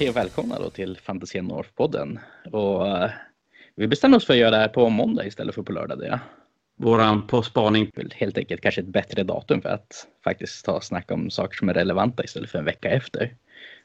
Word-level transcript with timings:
Hej 0.00 0.08
och 0.10 0.16
välkomna 0.16 0.58
då 0.58 0.70
till 0.70 0.98
Fantasia 1.02 1.42
North-podden. 1.42 2.18
Och 2.52 2.86
uh, 2.86 3.10
vi 3.74 3.88
bestämde 3.88 4.16
oss 4.16 4.26
för 4.26 4.32
att 4.32 4.38
göra 4.38 4.50
det 4.50 4.56
här 4.56 4.68
på 4.68 4.88
måndag 4.88 5.26
istället 5.26 5.54
för 5.54 5.62
på 5.62 5.72
lördag. 5.72 5.98
Det. 5.98 6.20
Våran 6.76 7.26
på 7.26 7.42
spaning. 7.42 7.90
Helt 8.14 8.38
enkelt 8.38 8.60
kanske 8.60 8.80
ett 8.80 8.86
bättre 8.86 9.22
datum 9.22 9.62
för 9.62 9.68
att 9.68 10.06
faktiskt 10.24 10.64
ta 10.64 10.72
och 10.72 10.84
snacka 10.84 11.14
om 11.14 11.30
saker 11.30 11.56
som 11.56 11.68
är 11.68 11.74
relevanta 11.74 12.24
istället 12.24 12.50
för 12.50 12.58
en 12.58 12.64
vecka 12.64 12.90
efter. 12.90 13.34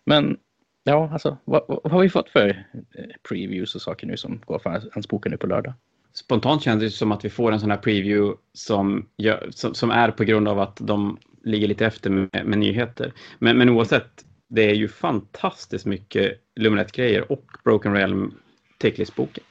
Men 0.04 0.38
ja, 0.84 1.10
alltså 1.14 1.38
vad, 1.46 1.64
vad 1.68 1.92
har 1.92 2.02
vi 2.02 2.10
fått 2.10 2.30
för 2.30 2.50
eh, 2.96 3.06
previews 3.30 3.76
och 3.76 3.82
saker 3.82 4.08
nu 4.08 4.18
som 4.18 4.42
går 4.46 4.60
från 4.60 4.82
hans 4.92 5.08
boken 5.08 5.32
nu 5.32 5.38
på 5.38 5.48
lördag? 5.48 5.74
Spontant 6.14 6.64
känns 6.64 6.82
det 6.82 6.90
som 6.90 7.12
att 7.12 7.26
vi 7.26 7.30
får 7.30 7.52
en 7.52 7.60
sån 7.60 7.72
här 7.72 7.78
preview 7.78 8.38
som, 8.54 9.10
gör, 9.18 9.48
som, 9.52 9.74
som 9.74 9.92
är 9.92 10.12
på 10.12 10.24
grund 10.24 10.48
av 10.48 10.60
att 10.60 10.78
de 10.82 11.18
ligger 11.44 11.68
lite 11.68 11.86
efter 11.86 12.10
med, 12.10 12.46
med 12.46 12.58
nyheter. 12.58 13.14
Men, 13.40 13.58
men 13.58 13.70
oavsett, 13.70 14.26
det 14.48 14.70
är 14.70 14.74
ju 14.74 14.88
fantastiskt 14.88 15.86
mycket 15.86 16.34
Luminet-grejer 16.56 17.32
och 17.32 17.46
Broken 17.64 17.94
Realm 17.94 18.34
Teklist-boken. 18.78 19.44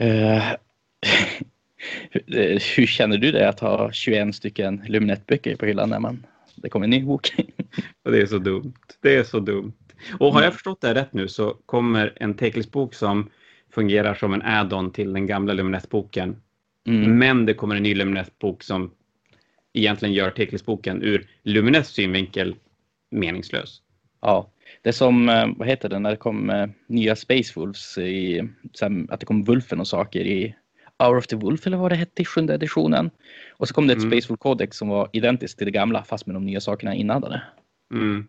Uh, 0.00 0.52
hur 2.76 2.86
känner 2.86 3.18
du 3.18 3.32
det 3.32 3.48
att 3.48 3.60
ha 3.60 3.92
21 3.92 4.34
stycken 4.34 4.84
Luminet-böcker 4.88 5.56
på 5.56 5.66
hyllan 5.66 5.90
när 5.90 6.00
man, 6.00 6.26
det 6.56 6.68
kommer 6.68 6.84
en 6.84 6.90
ny 6.90 7.02
bok? 7.02 7.34
det 8.04 8.20
är 8.20 8.26
så 8.26 8.38
dumt. 8.38 8.74
Det 9.00 9.16
är 9.16 9.24
så 9.24 9.40
dumt. 9.40 9.72
Och 10.18 10.32
har 10.32 10.42
jag 10.42 10.52
förstått 10.52 10.80
det 10.80 10.94
rätt 10.94 11.12
nu 11.12 11.28
så 11.28 11.56
kommer 11.66 12.12
en 12.16 12.34
Teklist-bok 12.34 12.94
som 12.94 13.30
fungerar 13.70 14.14
som 14.14 14.34
en 14.34 14.42
add-on 14.42 14.92
till 14.92 15.12
den 15.12 15.26
gamla 15.26 15.52
Luminet-boken. 15.52 16.36
Mm. 16.86 17.18
Men 17.18 17.46
det 17.46 17.54
kommer 17.54 17.76
en 17.76 17.82
ny 17.82 17.94
Luminet-bok 17.94 18.62
som 18.62 18.90
egentligen 19.72 20.14
gör 20.14 20.30
Teklist-boken 20.30 21.02
ur 21.02 21.26
Luminets 21.42 21.90
synvinkel 21.90 22.54
meningslös. 23.14 23.82
Ja, 24.20 24.50
det 24.82 24.92
som, 24.92 25.28
eh, 25.28 25.46
vad 25.56 25.68
heter 25.68 25.88
det, 25.88 25.98
när 25.98 26.10
det 26.10 26.16
kom 26.16 26.50
eh, 26.50 26.66
nya 26.86 27.16
Space 27.16 27.52
Wolves, 27.56 27.98
i, 27.98 28.48
att 29.08 29.20
det 29.20 29.26
kom 29.26 29.44
Wolfen 29.44 29.80
och 29.80 29.88
saker 29.88 30.20
i 30.20 30.54
Hour 30.98 31.16
of 31.16 31.26
the 31.26 31.36
Wolf 31.36 31.66
eller 31.66 31.76
vad 31.76 31.92
det 31.92 31.96
hette 31.96 32.22
i 32.22 32.24
sjunde 32.24 32.54
editionen. 32.54 33.10
Och 33.52 33.68
så 33.68 33.74
kom 33.74 33.86
det 33.86 33.92
ett 33.92 33.98
mm. 33.98 34.10
Space 34.10 34.28
Wolf 34.28 34.40
Codex 34.40 34.76
som 34.76 34.88
var 34.88 35.08
identiskt 35.12 35.58
till 35.58 35.64
det 35.64 35.70
gamla 35.70 36.04
fast 36.04 36.26
med 36.26 36.36
de 36.36 36.46
nya 36.46 36.60
sakerna 36.60 36.94
innan 36.94 37.20
det. 37.20 37.42
Mm. 37.92 38.28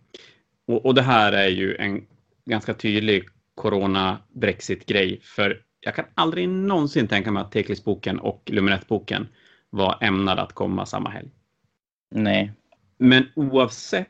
Och, 0.68 0.86
och 0.86 0.96
det 0.96 1.02
här 1.02 1.34
är 1.34 1.48
ju 1.48 1.76
en 1.76 2.06
ganska 2.46 2.74
tydlig 2.74 3.24
corona-brexit-grej 3.56 5.20
för 5.22 5.62
jag 5.80 5.96
kan 5.96 6.06
aldrig 6.14 6.50
någonsin 6.50 7.08
tänka 7.08 7.32
mig 7.32 7.42
att 7.42 7.52
Teklis-boken 7.52 8.20
och 8.20 8.44
Luminett-boken 8.46 9.28
var 9.70 9.98
ämnade 10.02 10.42
att 10.42 10.54
komma 10.54 10.86
samma 10.86 11.10
helg. 11.10 11.30
Nej. 12.12 12.52
Men 12.98 13.26
oavsett 13.36 14.10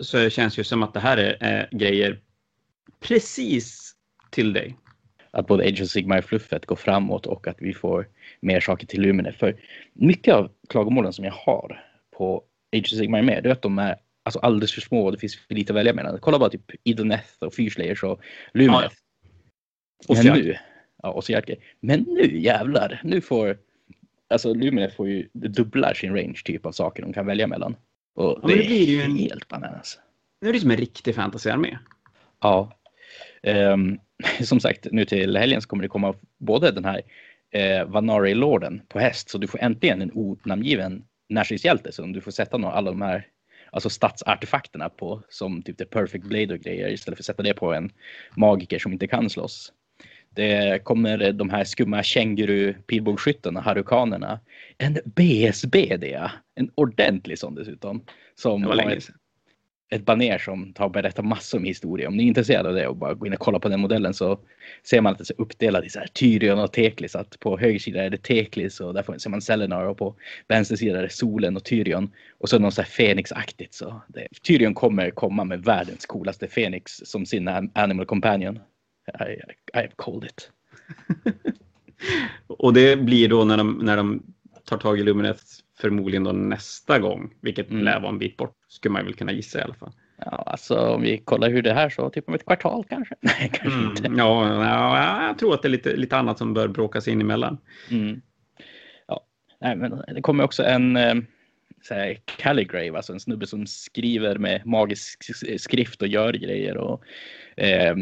så 0.00 0.30
känns 0.30 0.54
det 0.54 0.60
ju 0.60 0.64
som 0.64 0.82
att 0.82 0.94
det 0.94 1.00
här 1.00 1.16
är, 1.16 1.36
är 1.40 1.68
grejer 1.72 2.20
precis 3.00 3.92
till 4.30 4.52
dig. 4.52 4.76
Att 5.30 5.46
både 5.46 5.64
Age 5.64 5.82
of 5.82 5.88
Sigmar-fluffet 5.88 6.66
går 6.66 6.76
framåt 6.76 7.26
och 7.26 7.46
att 7.46 7.56
vi 7.58 7.74
får 7.74 8.08
mer 8.40 8.60
saker 8.60 8.86
till 8.86 9.02
Lumine. 9.02 9.32
För 9.32 9.56
mycket 9.92 10.34
av 10.34 10.50
klagomålen 10.68 11.12
som 11.12 11.24
jag 11.24 11.32
har 11.32 11.84
på 12.16 12.44
Age 12.76 12.92
of 12.92 12.98
Sigmar 12.98 13.22
med, 13.22 13.46
är 13.46 13.50
att 13.50 13.62
de 13.62 13.78
är 13.78 13.96
alltså 14.22 14.38
alldeles 14.38 14.72
för 14.72 14.80
små 14.80 15.04
och 15.04 15.12
det 15.12 15.18
finns 15.18 15.36
för 15.36 15.54
lite 15.54 15.72
att 15.72 15.76
välja 15.76 15.92
mellan. 15.94 16.18
Kolla 16.18 16.38
bara 16.38 16.50
typ 16.50 16.70
Idoneth 16.84 17.42
och 17.42 17.54
Fyrslayers 17.54 18.04
och 18.04 18.20
Lumineth. 18.54 18.94
Ja. 20.08 20.14
Och 20.14 20.24
Men 20.24 20.34
nu, 20.34 20.56
ja, 21.02 21.10
och. 21.10 21.56
Men 21.80 22.00
nu 22.00 22.40
jävlar, 22.40 23.00
nu 23.04 23.20
får 23.20 23.58
alltså 24.28 24.54
Lumineth 24.54 24.96
får 24.96 25.08
ju 25.08 25.28
dubblar 25.32 25.94
sin 25.94 26.16
range 26.16 26.40
typ 26.44 26.66
av 26.66 26.72
saker 26.72 27.02
de 27.02 27.12
kan 27.12 27.26
välja 27.26 27.46
mellan. 27.46 27.76
Och 28.16 28.38
ja, 28.42 28.48
det, 28.48 28.54
det 28.54 28.66
blir 28.66 28.84
ju 28.84 29.02
en... 29.02 29.16
helt 29.16 29.48
bananas. 29.48 29.98
Nu 30.40 30.48
är 30.48 30.52
det 30.52 30.60
som 30.60 30.70
en 30.70 30.76
riktig 30.76 31.14
fantasyarmé. 31.14 31.78
Ja. 32.40 32.72
Um, 33.42 33.98
som 34.44 34.60
sagt, 34.60 34.86
nu 34.90 35.04
till 35.04 35.36
helgen 35.36 35.62
så 35.62 35.68
kommer 35.68 35.82
det 35.82 35.88
komma 35.88 36.14
både 36.38 36.70
den 36.70 36.84
här 36.84 37.02
eh, 37.50 37.84
Vanari-lorden 37.84 38.82
på 38.88 38.98
häst, 38.98 39.30
så 39.30 39.38
du 39.38 39.46
får 39.46 39.62
äntligen 39.62 40.02
en 40.02 40.10
onamngiven 40.14 41.04
närskyddshjälte 41.28 41.92
som 41.92 42.12
du 42.12 42.20
får 42.20 42.30
sätta 42.30 42.58
någon, 42.58 42.72
alla 42.72 42.90
de 42.90 43.02
här 43.02 43.26
alltså 43.70 43.90
stadsartefakterna 43.90 44.88
på 44.88 45.22
som 45.28 45.62
typ 45.62 45.78
The 45.78 45.84
Perfect 45.84 46.24
Blade 46.24 46.54
och 46.54 46.60
grejer 46.60 46.92
istället 46.92 47.16
för 47.16 47.22
att 47.22 47.26
sätta 47.26 47.42
det 47.42 47.54
på 47.54 47.74
en 47.74 47.90
magiker 48.36 48.78
som 48.78 48.92
inte 48.92 49.06
kan 49.06 49.30
slåss. 49.30 49.72
Det 50.36 50.84
kommer 50.84 51.32
de 51.32 51.50
här 51.50 51.64
skumma 51.64 52.02
känguru 52.02 52.72
pilbågsskyttarna, 52.72 53.60
harukanerna. 53.60 54.40
En 54.78 54.98
BSB 55.04 55.96
det 55.96 56.30
En 56.54 56.70
ordentlig 56.74 57.38
sån 57.38 57.54
dessutom. 57.54 58.04
Som 58.34 58.62
det 58.62 58.68
var 58.68 58.74
länge 58.74 59.00
sedan. 59.00 59.14
Ett 59.90 60.04
baner 60.04 60.38
som 60.38 60.72
tar 60.72 60.84
och 60.84 60.90
berättar 60.90 61.22
massor 61.22 61.58
med 61.58 61.68
historia. 61.68 62.08
Om 62.08 62.16
ni 62.16 62.22
är 62.22 62.26
intresserade 62.26 62.68
av 62.68 62.74
det 62.74 62.88
och 62.88 62.96
bara 62.96 63.14
gå 63.14 63.26
in 63.26 63.32
och 63.32 63.38
kolla 63.38 63.58
på 63.58 63.68
den 63.68 63.80
modellen 63.80 64.14
så 64.14 64.38
ser 64.82 65.00
man 65.00 65.12
att 65.12 65.18
det 65.18 65.30
är 65.30 65.40
uppdelat 65.40 65.84
i 65.84 65.88
så 65.88 65.98
här 65.98 66.06
Tyrion 66.06 66.58
och 66.58 66.72
Teklis. 66.72 67.16
Att 67.16 67.40
på 67.40 67.58
höger 67.58 67.78
sida 67.78 68.04
är 68.04 68.10
det 68.10 68.22
Teklis 68.22 68.80
och 68.80 68.94
där 68.94 69.18
ser 69.18 69.30
man 69.30 69.42
Selenar 69.42 69.84
och 69.84 69.98
på 69.98 70.16
vänster 70.48 70.76
sida 70.76 70.98
är 70.98 71.02
det 71.02 71.12
solen 71.12 71.56
och 71.56 71.64
Tyrion. 71.64 72.12
Och 72.38 72.48
så 72.48 72.58
något 72.58 72.74
så 72.74 72.82
här 72.82 72.88
Fenix-aktigt. 72.88 73.74
Så 73.74 74.02
det, 74.08 74.28
Tyrion 74.42 74.74
kommer 74.74 75.10
komma 75.10 75.44
med 75.44 75.64
världens 75.64 76.06
coolaste 76.06 76.48
Fenix 76.48 76.92
som 77.04 77.26
sin 77.26 77.70
animal 77.74 78.06
companion. 78.06 78.58
I, 79.06 79.40
I've 79.78 79.92
called 79.96 80.24
it. 80.24 80.50
och 82.46 82.72
det 82.72 82.96
blir 82.96 83.28
då 83.28 83.44
när 83.44 83.56
de, 83.56 83.78
när 83.82 83.96
de 83.96 84.22
tar 84.64 84.78
tag 84.78 85.00
i 85.00 85.02
Luminet 85.02 85.40
förmodligen 85.80 86.24
då 86.24 86.32
nästa 86.32 86.98
gång, 86.98 87.34
vilket 87.40 87.70
mm. 87.70 87.84
lär 87.84 88.00
vara 88.00 88.08
en 88.08 88.18
bit 88.18 88.36
bort, 88.36 88.56
skulle 88.68 88.92
man 88.92 89.04
väl 89.04 89.14
kunna 89.14 89.32
gissa 89.32 89.58
i 89.58 89.62
alla 89.62 89.74
fall. 89.74 89.92
Ja, 90.18 90.42
alltså 90.46 90.78
om 90.78 91.02
vi 91.02 91.18
kollar 91.18 91.50
hur 91.50 91.62
det 91.62 91.72
här 91.72 91.90
så, 91.90 92.10
typ 92.10 92.28
om 92.28 92.34
ett 92.34 92.46
kvartal 92.46 92.84
kanske? 92.88 93.14
Nej, 93.20 93.50
kanske 93.52 93.78
mm, 93.78 93.90
inte. 93.90 94.10
Ja, 94.16 94.64
ja, 94.64 95.26
jag 95.26 95.38
tror 95.38 95.54
att 95.54 95.62
det 95.62 95.68
är 95.68 95.70
lite, 95.70 95.96
lite 95.96 96.16
annat 96.16 96.38
som 96.38 96.54
bör 96.54 96.68
bråkas 96.68 97.08
in 97.08 97.20
emellan. 97.20 97.58
Mm. 97.90 98.20
Ja, 99.08 99.26
nej, 99.60 99.76
men 99.76 100.02
det 100.14 100.22
kommer 100.22 100.44
också 100.44 100.64
en 100.64 100.96
eh, 100.96 101.14
så 101.82 102.14
calligrave, 102.24 102.96
alltså 102.96 103.12
en 103.12 103.20
snubbe 103.20 103.46
som 103.46 103.66
skriver 103.66 104.38
med 104.38 104.66
magisk 104.66 105.24
skrift 105.58 106.02
och 106.02 106.08
gör 106.08 106.32
grejer 106.32 106.76
och 106.76 107.02
eh, 107.56 107.96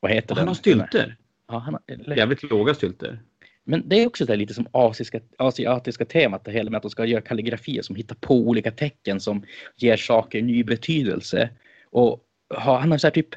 vad 0.00 0.12
heter 0.12 0.34
Han 0.34 0.48
har 0.48 0.54
stylter. 0.54 1.16
Ja, 1.48 1.58
han 1.58 1.74
har, 1.74 2.16
Jävligt 2.16 2.42
låga 2.42 2.74
stylter. 2.74 3.20
Men 3.64 3.88
det 3.88 4.02
är 4.02 4.06
också 4.06 4.24
det 4.24 4.36
lite 4.36 4.54
som 4.54 4.66
asiska, 4.72 5.20
asiatiska 5.38 6.04
temat, 6.04 6.44
det 6.44 6.52
hela 6.52 6.70
med 6.70 6.76
att 6.78 6.82
de 6.82 6.90
ska 6.90 7.04
göra 7.04 7.20
kalligrafier 7.20 7.82
som 7.82 7.96
hittar 7.96 8.14
på 8.14 8.34
olika 8.34 8.70
tecken 8.70 9.20
som 9.20 9.44
ger 9.76 9.96
saker 9.96 10.42
ny 10.42 10.64
betydelse. 10.64 11.50
Och 11.84 12.24
han 12.54 12.90
har 12.90 12.98
så 12.98 13.06
här 13.06 13.12
typ, 13.12 13.34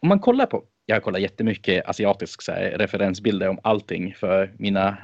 om 0.00 0.08
man 0.08 0.20
kollar 0.20 0.46
på, 0.46 0.64
jag 0.86 1.02
kollar 1.02 1.18
jättemycket 1.18 1.86
asiatisk 1.86 2.42
så 2.42 2.52
här, 2.52 2.70
referensbilder 2.70 3.48
om 3.48 3.58
allting 3.62 4.14
för 4.14 4.54
mina 4.58 4.98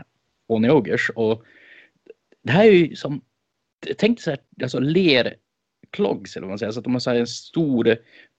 Oneogers 0.47 1.11
och 1.15 1.45
det 2.43 2.53
här 2.53 2.65
är 2.65 2.73
ju 2.73 2.97
som, 2.97 3.21
tänk 3.99 4.21
så 4.21 4.31
här, 4.31 4.39
alltså 4.63 4.79
lerklogs 4.79 6.37
eller 6.37 6.47
vad 6.47 6.51
man 6.51 6.59
säger, 6.59 6.73
så 6.73 6.81
att 6.81 6.85
de 6.85 6.93
har 6.93 7.01
så 7.01 7.11
en 7.11 7.27
stor 7.27 7.97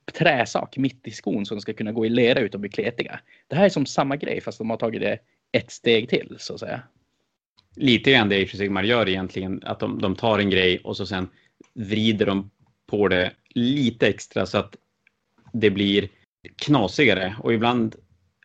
träsak 0.09 0.77
mitt 0.77 1.07
i 1.07 1.11
skon 1.11 1.45
som 1.45 1.61
ska 1.61 1.73
kunna 1.73 1.91
gå 1.91 2.05
i 2.05 2.09
lera 2.09 2.39
utan 2.39 2.61
bli 2.61 2.69
kletiga. 2.69 3.19
Det 3.47 3.55
här 3.55 3.65
är 3.65 3.69
som 3.69 3.85
samma 3.85 4.15
grej 4.15 4.41
fast 4.41 4.57
de 4.57 4.69
har 4.69 4.77
tagit 4.77 5.01
det 5.01 5.19
ett 5.51 5.71
steg 5.71 6.09
till 6.09 6.35
så 6.39 6.53
att 6.53 6.59
säga. 6.59 6.81
Lite 7.75 8.11
grann 8.11 8.29
det 8.29 8.41
Age 8.41 8.57
Sigmar 8.57 8.83
gör 8.83 9.09
egentligen, 9.09 9.63
att 9.63 9.79
de, 9.79 10.01
de 10.01 10.15
tar 10.15 10.39
en 10.39 10.49
grej 10.49 10.81
och 10.83 10.97
så 10.97 11.05
sen 11.05 11.29
vrider 11.73 12.25
de 12.25 12.49
på 12.87 13.07
det 13.07 13.31
lite 13.49 14.07
extra 14.07 14.45
så 14.45 14.57
att 14.57 14.75
det 15.53 15.69
blir 15.69 16.09
knasigare 16.55 17.35
och 17.39 17.53
ibland, 17.53 17.95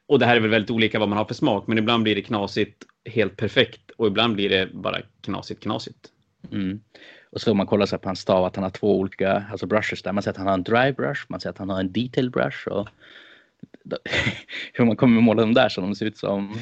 och 0.07 0.19
det 0.19 0.27
här 0.27 0.37
är 0.37 0.41
väl 0.41 0.51
väldigt 0.51 0.71
olika 0.71 0.99
vad 0.99 1.09
man 1.09 1.19
har 1.19 1.25
för 1.25 1.35
smak, 1.35 1.67
men 1.67 1.79
ibland 1.79 2.03
blir 2.03 2.15
det 2.15 2.23
knasigt 2.23 2.85
helt 3.05 3.37
perfekt 3.37 3.91
och 3.91 4.07
ibland 4.07 4.35
blir 4.35 4.49
det 4.49 4.69
bara 4.73 5.01
knasigt 5.21 5.63
knasigt. 5.63 6.09
Mm. 6.53 6.81
Och 7.35 7.41
så 7.41 7.51
om 7.51 7.57
man 7.57 7.67
kollar 7.67 7.87
så 7.87 7.99
på 7.99 8.09
hans 8.09 8.21
stav 8.21 8.45
att 8.45 8.57
han 8.57 8.63
har 8.63 8.71
två 8.71 8.99
olika 8.99 9.45
alltså 9.51 9.67
brushes 9.67 10.03
där. 10.03 10.13
Man 10.13 10.23
ser 10.23 10.31
att 10.31 10.37
han 10.37 10.47
har 10.47 10.55
en 10.55 10.63
dry 10.63 10.93
brush, 10.93 11.25
man 11.29 11.41
ser 11.41 11.51
att 11.51 11.59
han 11.59 11.71
har 11.71 11.81
en 11.81 11.93
detail 11.93 12.31
brush. 12.31 12.69
Och 12.69 12.89
hur 14.73 14.85
man 14.85 14.97
kommer 14.97 15.21
måla 15.21 15.43
dem 15.43 15.55
där 15.55 15.69
så 15.69 15.81
de 15.81 15.95
ser 15.95 16.07
ut 16.07 16.19
som, 16.19 16.55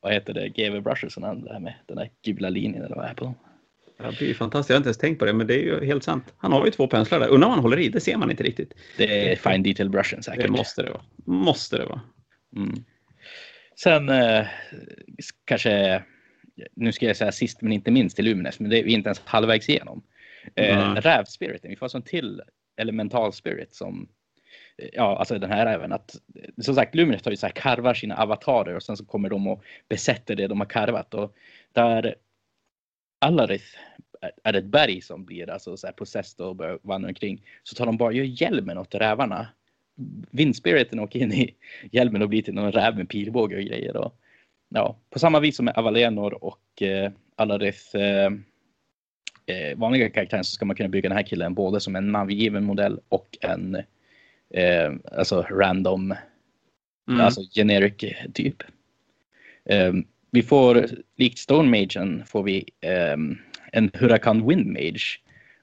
vad 0.00 0.12
heter 0.12 0.34
det, 0.34 0.48
GV 0.48 0.80
brushes, 0.80 1.14
det 1.14 1.52
här 1.52 1.60
med 1.60 1.74
den 1.86 1.96
där 1.96 2.10
gula 2.22 2.48
linjen 2.48 2.84
eller 2.84 2.96
vad 2.96 3.04
är 3.04 3.14
på 3.14 3.24
dem. 3.24 3.34
Det 3.98 4.18
blir 4.18 4.28
ju 4.28 4.34
fantastiskt. 4.34 4.70
Jag 4.70 4.76
har 4.76 4.78
inte 4.78 4.88
ens 4.88 4.98
tänkt 4.98 5.18
på 5.18 5.24
det, 5.24 5.32
men 5.32 5.46
det 5.46 5.54
är 5.54 5.62
ju 5.62 5.84
helt 5.84 6.04
sant. 6.04 6.34
Han 6.36 6.52
har 6.52 6.64
ju 6.64 6.70
två 6.70 6.86
penslar 6.86 7.20
där. 7.20 7.28
Undrar 7.28 7.48
vad 7.48 7.56
han 7.56 7.64
håller 7.64 7.78
i, 7.78 7.88
det 7.88 8.00
ser 8.00 8.16
man 8.16 8.30
inte 8.30 8.42
riktigt. 8.42 8.74
Det 8.96 9.32
är 9.32 9.36
fine 9.36 9.62
detail 9.62 9.90
brushen 9.90 10.22
säkert. 10.22 10.42
Det 10.42 10.50
måste 10.50 10.82
det 10.82 10.90
vara. 10.90 11.02
Måste 11.24 11.76
det 11.78 11.84
vara. 11.84 12.00
Mm. 12.56 12.84
Sen 13.76 14.08
eh, 14.08 14.46
kanske, 15.44 16.02
nu 16.74 16.92
ska 16.92 17.06
jag 17.06 17.16
säga 17.16 17.32
sist 17.32 17.62
men 17.62 17.72
inte 17.72 17.90
minst 17.90 18.16
till 18.16 18.24
Lumines, 18.24 18.60
men 18.60 18.70
det 18.70 18.78
är 18.78 18.86
inte 18.86 19.08
ens 19.08 19.22
halvvägs 19.24 19.68
igenom. 19.68 20.02
Eh, 20.54 20.94
Rävspiriten, 20.94 21.70
vi 21.70 21.76
får 21.76 21.86
alltså 21.86 21.98
en 21.98 22.02
till 22.02 22.42
elemental 22.76 23.32
spirit 23.32 23.74
som 23.74 24.08
ja, 24.92 25.18
alltså 25.18 25.38
den 25.38 25.50
här 25.50 25.66
även 25.66 25.92
att 25.92 26.16
som 26.58 26.74
sagt 26.74 26.94
Luminet 26.94 27.24
har 27.24 27.32
ju 27.32 27.36
så 27.36 27.46
här 27.46 27.52
karvar 27.52 27.94
sina 27.94 28.16
avatarer 28.16 28.76
och 28.76 28.82
sen 28.82 28.96
så 28.96 29.04
kommer 29.04 29.28
de 29.28 29.46
och 29.46 29.64
besätter 29.88 30.36
det 30.36 30.46
de 30.46 30.60
har 30.60 30.66
karvat 30.66 31.14
och 31.14 31.34
där 31.72 32.14
Alarith 33.18 33.76
är 34.42 34.54
ett 34.54 34.64
berg 34.64 35.00
som 35.00 35.24
blir 35.24 35.50
alltså 35.50 35.76
så 35.76 35.86
här 35.86 35.94
processed 35.94 36.46
och 36.46 36.56
börjar 36.56 36.78
vandra 36.82 37.08
omkring 37.08 37.44
så 37.62 37.74
tar 37.74 37.86
de 37.86 37.96
bara 37.96 38.12
gör 38.12 38.24
hjälmen 38.24 38.78
åt 38.78 38.94
rävarna 38.94 39.48
vindspiriten 40.30 41.00
åker 41.00 41.20
in 41.20 41.32
i 41.32 41.54
hjälmen 41.92 42.22
och 42.22 42.28
blir 42.28 42.42
till 42.42 42.54
någon 42.54 42.72
räv 42.72 42.96
med 42.96 43.08
pilbåge 43.08 43.56
och 43.56 43.62
grejer. 43.62 43.96
Och, 43.96 44.14
ja, 44.68 44.96
på 45.10 45.18
samma 45.18 45.40
vis 45.40 45.56
som 45.56 45.64
med 45.64 45.78
Avalenor 45.78 46.44
och 46.44 46.82
eh, 46.82 47.12
Alarith 47.36 47.96
eh, 47.96 48.30
eh, 49.46 49.78
vanliga 49.78 50.10
karaktären 50.10 50.44
så 50.44 50.52
ska 50.52 50.64
man 50.64 50.76
kunna 50.76 50.88
bygga 50.88 51.08
den 51.08 51.16
här 51.16 51.24
killen 51.24 51.54
både 51.54 51.80
som 51.80 51.96
en 51.96 52.12
namngiven 52.12 52.64
modell 52.64 53.00
och 53.08 53.38
en 53.40 53.74
eh, 54.54 54.92
alltså 55.12 55.42
random, 55.42 56.14
mm. 57.08 57.20
alltså 57.20 57.40
generic 57.54 58.14
typ. 58.34 58.62
Um, 59.70 60.04
vi 60.30 60.42
får, 60.42 60.86
likt 61.16 61.38
Stone 61.38 61.70
Magen, 61.70 62.22
får 62.26 62.42
vi 62.42 62.64
um, 63.14 63.38
en 63.72 63.90
Huracan 63.94 64.48
Wind 64.48 64.66
Mage. 64.66 65.20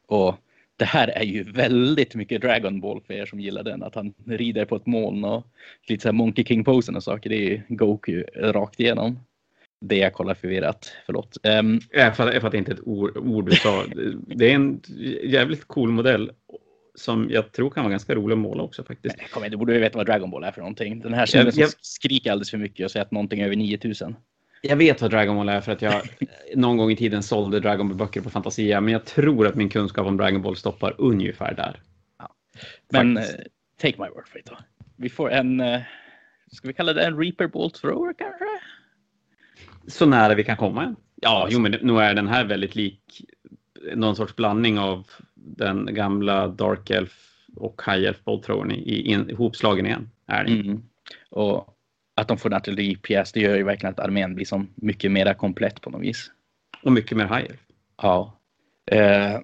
Och 0.07 0.35
det 0.77 0.85
här 0.85 1.07
är 1.07 1.23
ju 1.23 1.43
väldigt 1.43 2.15
mycket 2.15 2.41
Dragon 2.41 2.81
Ball 2.81 3.01
för 3.01 3.13
er 3.13 3.25
som 3.25 3.39
gillar 3.39 3.63
den. 3.63 3.83
Att 3.83 3.95
han 3.95 4.13
rider 4.25 4.65
på 4.65 4.75
ett 4.75 4.85
moln 4.85 5.23
och 5.23 5.47
lite 5.87 6.01
så 6.01 6.07
här 6.07 6.13
Monkey 6.13 6.45
King-posen 6.45 6.95
och 6.95 7.03
saker. 7.03 7.29
Det 7.29 7.35
är 7.35 7.49
ju 7.49 7.61
Goku 7.67 8.23
rakt 8.35 8.79
igenom. 8.79 9.19
Det 9.83 9.97
jag 9.97 10.13
kollar 10.13 10.33
förvirrat, 10.33 10.93
förlåt. 11.05 11.37
Um, 11.43 11.79
jag, 11.91 12.17
fattar, 12.17 12.33
jag 12.33 12.41
fattar 12.41 12.57
inte 12.57 12.71
ett 12.71 12.87
ord, 12.87 13.17
ord 13.17 13.49
du 13.49 13.55
sa. 13.55 13.85
Det 14.25 14.51
är 14.51 14.55
en 14.55 14.81
jävligt 15.23 15.67
cool 15.67 15.91
modell 15.91 16.31
som 16.95 17.29
jag 17.29 17.51
tror 17.51 17.69
kan 17.69 17.83
vara 17.83 17.91
ganska 17.91 18.15
rolig 18.15 18.33
att 18.33 18.39
måla 18.39 18.63
också 18.63 18.83
faktiskt. 18.83 19.17
Nej, 19.17 19.27
kom 19.31 19.43
igen, 19.43 19.51
du 19.51 19.57
borde 19.57 19.73
ju 19.73 19.79
veta 19.79 19.97
vad 19.97 20.05
Dragon 20.05 20.31
Ball 20.31 20.43
är 20.43 20.51
för 20.51 20.61
någonting. 20.61 20.99
Den 20.99 21.13
här 21.13 21.25
kändes 21.25 21.55
jag, 21.55 21.65
jag... 21.65 21.73
skriker 21.81 22.31
alldeles 22.31 22.51
för 22.51 22.57
mycket 22.57 22.85
och 22.85 22.91
säger 22.91 23.05
att 23.05 23.11
någonting 23.11 23.43
över 23.43 23.55
9000. 23.55 24.15
Jag 24.61 24.75
vet 24.75 25.01
vad 25.01 25.11
Dragon 25.11 25.35
Ball 25.35 25.49
är 25.49 25.61
för 25.61 25.71
att 25.71 25.81
jag 25.81 26.01
någon 26.55 26.77
gång 26.77 26.91
i 26.91 26.95
tiden 26.95 27.23
sålde 27.23 27.59
Dragon 27.59 27.87
Ball-böcker 27.87 28.21
på 28.21 28.29
Fantasia, 28.29 28.81
men 28.81 28.93
jag 28.93 29.05
tror 29.05 29.47
att 29.47 29.55
min 29.55 29.69
kunskap 29.69 30.07
om 30.07 30.17
Dragon 30.17 30.41
Ball 30.41 30.55
stoppar 30.55 30.95
ungefär 30.97 31.53
där. 31.53 31.81
Ja. 32.19 32.29
Men 32.89 33.17
uh, 33.17 33.23
take 33.81 33.95
my 33.97 34.09
word 34.09 34.27
for 34.27 34.39
it 34.39 34.45
då. 34.45 34.57
Vi 34.95 35.09
får 35.09 35.31
en, 35.31 35.61
uh, 35.61 35.79
ska 36.51 36.67
vi 36.67 36.73
kalla 36.73 36.93
det 36.93 37.03
en 37.03 37.17
Reaper 37.17 37.47
Bolt 37.47 37.73
Thrower 37.73 38.13
kanske? 38.17 38.45
Så 39.87 40.05
nära 40.05 40.35
vi 40.35 40.43
kan 40.43 40.57
komma. 40.57 40.95
Ja, 41.21 41.47
jo, 41.51 41.59
men 41.59 41.71
nu 41.81 41.99
är 41.99 42.13
den 42.13 42.27
här 42.27 42.45
väldigt 42.45 42.75
lik 42.75 43.25
någon 43.95 44.15
sorts 44.15 44.35
blandning 44.35 44.79
av 44.79 45.07
den 45.35 45.93
gamla 45.93 46.47
Dark 46.47 46.89
Elf 46.89 47.13
och 47.55 47.81
High 47.85 48.07
Elf 48.07 48.17
i, 48.71 49.13
ihopslagen 49.13 49.85
igen. 49.85 50.09
Är 50.27 50.43
det. 50.43 50.51
Mm. 50.51 50.83
Och 51.29 51.77
att 52.15 52.27
de 52.27 52.37
får 52.37 52.49
en 52.49 52.57
artilleripjäs, 52.57 53.31
det 53.31 53.39
gör 53.39 53.55
ju 53.55 53.63
verkligen 53.63 53.93
att 53.93 53.99
armén 53.99 54.35
blir 54.35 54.45
som 54.45 54.73
mycket 54.75 55.11
mer 55.11 55.33
komplett 55.33 55.81
på 55.81 55.89
något 55.89 56.01
vis. 56.01 56.31
Och 56.83 56.91
mycket 56.91 57.17
mer 57.17 57.27
high 57.27 57.51
Ja. 58.01 58.39
Eh, 58.91 59.39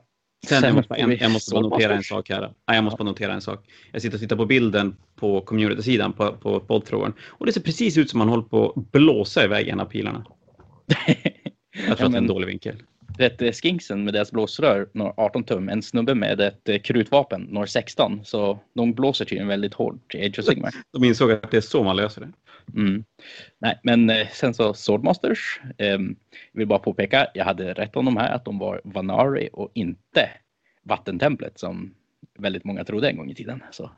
Sen, 0.45 0.63
jag 0.63 0.75
måste, 0.75 0.95
jag, 0.97 1.21
jag 1.21 1.31
måste 1.31 1.53
bara 1.53 1.61
notera 1.61 1.95
en 1.95 2.03
sak 2.03 2.29
här. 2.29 2.53
Ja, 2.65 2.75
jag 2.75 2.83
måste 2.83 2.97
bara 2.97 3.09
notera 3.09 3.33
en 3.33 3.41
sak. 3.41 3.65
Jag 3.91 4.01
sitter 4.01 4.15
och 4.17 4.21
tittar 4.21 4.35
på 4.35 4.45
bilden 4.45 4.97
på 5.15 5.41
community-sidan 5.41 6.13
på, 6.13 6.33
på 6.33 6.59
bolltråden 6.59 7.13
och 7.27 7.45
det 7.45 7.53
ser 7.53 7.61
precis 7.61 7.97
ut 7.97 8.09
som 8.09 8.17
man 8.17 8.29
håller 8.29 8.43
på 8.43 8.69
att 8.69 8.91
blåsa 8.91 9.43
iväg 9.43 9.67
en 9.67 9.79
av 9.79 9.85
pilarna. 9.85 10.25
jag 11.87 11.97
tror 11.97 11.99
ja, 11.99 12.05
att 12.05 12.11
det 12.11 12.17
är 12.17 12.21
en 12.21 12.27
dålig 12.27 12.47
vinkel. 12.47 12.83
Vet, 13.17 13.41
eh, 13.41 13.51
Skinksen 13.51 14.03
med 14.03 14.13
deras 14.13 14.31
blåsrör 14.31 14.89
når 14.93 15.13
18 15.17 15.43
tum, 15.43 15.69
en 15.69 15.81
snubbe 15.81 16.15
med 16.15 16.41
ett 16.41 16.69
eh, 16.69 16.79
krutvapen 16.79 17.47
når 17.51 17.65
16. 17.65 18.25
Så 18.25 18.59
de 18.75 18.93
blåser 18.93 19.25
tydligen 19.25 19.47
väldigt 19.47 19.73
hårt 19.73 20.15
i 20.15 20.25
Age 20.25 20.39
of 20.39 20.45
Sigmar. 20.45 20.73
De 20.93 21.03
insåg 21.03 21.31
att 21.31 21.51
det 21.51 21.57
är 21.57 21.61
så 21.61 21.83
man 21.83 21.95
löser 21.95 22.21
det. 22.21 22.31
Mm. 22.75 23.03
Nej, 23.59 23.79
men 23.83 24.09
eh, 24.09 24.27
sen 24.27 24.53
så 24.53 24.73
Swordmasters. 24.73 25.59
Eh, 25.77 25.87
jag 25.87 26.15
vill 26.53 26.67
bara 26.67 26.79
påpeka, 26.79 27.27
jag 27.33 27.45
hade 27.45 27.73
rätt 27.73 27.95
om 27.95 28.05
de 28.05 28.17
här, 28.17 28.35
att 28.35 28.45
de 28.45 28.59
var 28.59 28.81
Vanari 28.83 29.49
och 29.53 29.71
inte 29.73 30.29
Vattentemplet 30.83 31.59
som 31.59 31.93
väldigt 32.37 32.63
många 32.63 32.83
trodde 32.83 33.09
en 33.09 33.17
gång 33.17 33.31
i 33.31 33.35
tiden. 33.35 33.63
Så 33.71 33.91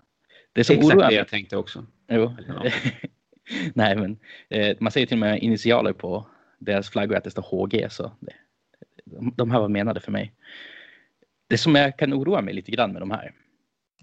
det 0.54 0.62
är 0.62 0.64
som 0.64 0.76
Exakt 0.76 1.10
det 1.10 1.16
jag 1.16 1.28
tänkte 1.28 1.58
också. 1.58 1.86
Jo. 2.12 2.36
Nej, 3.74 3.96
men 3.96 4.20
eh, 4.50 4.78
man 4.80 4.92
säger 4.92 5.08
till 5.08 5.16
och 5.16 5.20
med 5.20 5.40
initialer 5.44 5.94
på 5.94 6.28
deras 6.60 6.90
flaggor 6.90 7.16
att 7.16 7.24
det 7.24 7.32
står 7.32 7.42
HG, 7.42 7.88
så 7.92 8.12
det, 8.20 8.34
de, 9.36 9.52
här 9.52 9.60
var 9.60 9.68
menade 9.68 10.00
för 10.00 10.12
mig. 10.12 10.34
Det 11.48 11.58
som 11.58 11.76
jag 11.76 11.98
kan 11.98 12.14
oroa 12.14 12.42
mig 12.42 12.54
lite 12.54 12.72
grann 12.72 12.94
med 12.94 13.02
de 13.02 13.12
här 13.12 13.34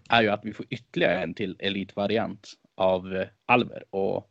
är 0.08 0.22
ju 0.22 0.28
att 0.28 0.44
vi 0.44 0.52
får 0.52 0.66
ytterligare 0.70 1.22
en 1.22 1.34
till 1.34 1.56
elitvariant 1.58 2.52
av 2.74 3.16
eh, 3.16 3.26
Alver 3.46 3.84
och 3.90 4.30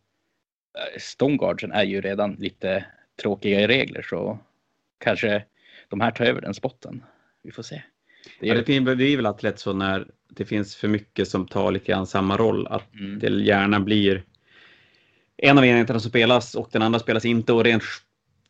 Eh, 0.75 0.99
Stoneguardsen 0.99 1.71
är 1.71 1.83
ju 1.83 2.01
redan 2.01 2.33
lite 2.33 2.85
tråkiga 3.21 3.61
i 3.61 3.67
regler 3.67 4.01
så 4.01 4.39
kanske 4.97 5.43
de 5.89 6.01
här 6.01 6.11
tar 6.11 6.25
över 6.25 6.41
den 6.41 6.53
spotten. 6.53 7.03
Vi 7.43 7.51
får 7.51 7.63
se. 7.63 7.81
Det, 8.39 8.49
är... 8.49 8.55
ja, 8.55 8.63
det 8.67 8.95
blir 8.95 9.15
väl 9.15 9.25
att 9.25 9.43
lätt 9.43 9.59
så 9.59 9.73
när 9.73 10.07
det 10.29 10.45
finns 10.45 10.75
för 10.75 10.87
mycket 10.87 11.27
som 11.27 11.47
tar 11.47 11.71
lite 11.71 11.91
grann 11.91 12.07
samma 12.07 12.37
roll 12.37 12.67
att 12.67 12.93
mm. 12.93 13.19
det 13.19 13.29
gärna 13.29 13.79
blir 13.79 14.23
en 15.37 15.57
av 15.57 15.65
enheterna 15.65 15.99
som 15.99 16.09
spelas 16.09 16.55
och 16.55 16.69
den 16.71 16.81
andra 16.81 16.99
spelas 16.99 17.25
inte 17.25 17.53
och 17.53 17.63
rent 17.63 17.83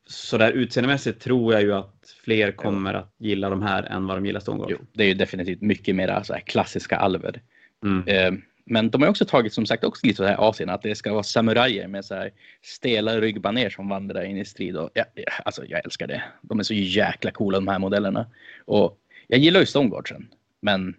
så 0.08 0.38
där 0.38 0.52
utseendemässigt 0.52 1.22
tror 1.22 1.54
jag 1.54 1.62
ju 1.62 1.74
att 1.74 2.16
fler 2.24 2.52
kommer 2.52 2.94
att 2.94 3.14
gilla 3.18 3.50
de 3.50 3.62
här 3.62 3.84
än 3.84 4.08
vad 4.08 4.18
de 4.18 4.26
gillar 4.26 4.40
Stoneguard. 4.40 4.86
det 4.94 5.04
är 5.04 5.08
ju 5.08 5.14
definitivt 5.14 5.62
mycket 5.62 5.96
mer 5.96 6.24
så 6.24 6.34
klassiska 6.46 6.98
alver. 6.98 7.42
Mm. 7.84 8.08
Eh, 8.08 8.40
men 8.66 8.90
de 8.90 9.02
har 9.02 9.10
också 9.10 9.26
tagit 9.26 9.54
som 9.54 9.66
sagt 9.66 9.84
också 9.84 10.08
lite 10.08 10.18
så 10.18 10.26
här 10.26 10.50
Asien 10.50 10.70
att 10.70 10.82
det 10.82 10.96
ska 10.96 11.14
vara 11.14 11.24
samurajer 11.24 11.88
med 11.88 12.06
så 12.06 12.16
här 12.16 12.32
stela 12.62 13.22
ryggbaner 13.22 13.70
som 13.70 13.90
vandrar 13.90 14.24
in 14.24 14.38
i 14.38 14.46
strid. 14.46 14.78
Och, 14.78 14.90
ja, 14.94 15.06
ja, 15.14 15.32
alltså 15.46 15.66
jag 15.66 15.86
älskar 15.86 16.08
det. 16.08 16.24
De 16.42 16.60
är 16.60 16.64
så 16.64 16.74
jäkla 16.74 17.32
coola 17.32 17.58
de 17.58 17.68
här 17.68 17.80
modellerna. 17.80 18.26
Och 18.66 18.98
jag 19.28 19.40
gillar 19.40 19.60
ju 19.60 19.66
Stoneguardsen. 19.66 20.28
Men 20.62 20.96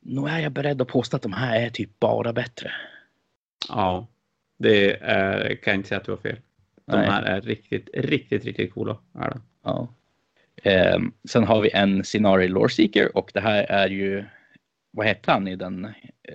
nu 0.00 0.26
är 0.28 0.38
jag 0.38 0.52
beredd 0.52 0.82
att 0.82 0.88
påstå 0.88 1.16
att 1.16 1.22
de 1.22 1.32
här 1.32 1.60
är 1.60 1.70
typ 1.70 2.00
bara 2.00 2.32
bättre. 2.32 2.72
Ja, 3.68 4.06
det 4.58 4.96
är, 5.00 5.54
kan 5.54 5.70
jag 5.70 5.78
inte 5.78 5.88
säga 5.88 5.98
att 5.98 6.04
du 6.04 6.12
har 6.12 6.18
fel. 6.18 6.36
De 6.86 6.96
Nej. 6.96 7.10
här 7.10 7.22
är 7.22 7.40
riktigt, 7.40 7.90
riktigt, 7.94 8.44
riktigt 8.44 8.74
coola. 8.74 8.98
Är 9.14 9.40
Ja. 9.62 9.88
Eh, 10.56 10.98
sen 11.28 11.44
har 11.44 11.60
vi 11.60 11.70
en 11.70 12.04
Scenari 12.04 12.48
Lore 12.48 12.68
Seeker 12.68 13.16
och 13.16 13.30
det 13.34 13.40
här 13.40 13.64
är 13.64 13.88
ju 13.88 14.24
vad 14.90 15.06
hette 15.06 15.32
han 15.32 15.48
i 15.48 15.56
den 15.56 15.84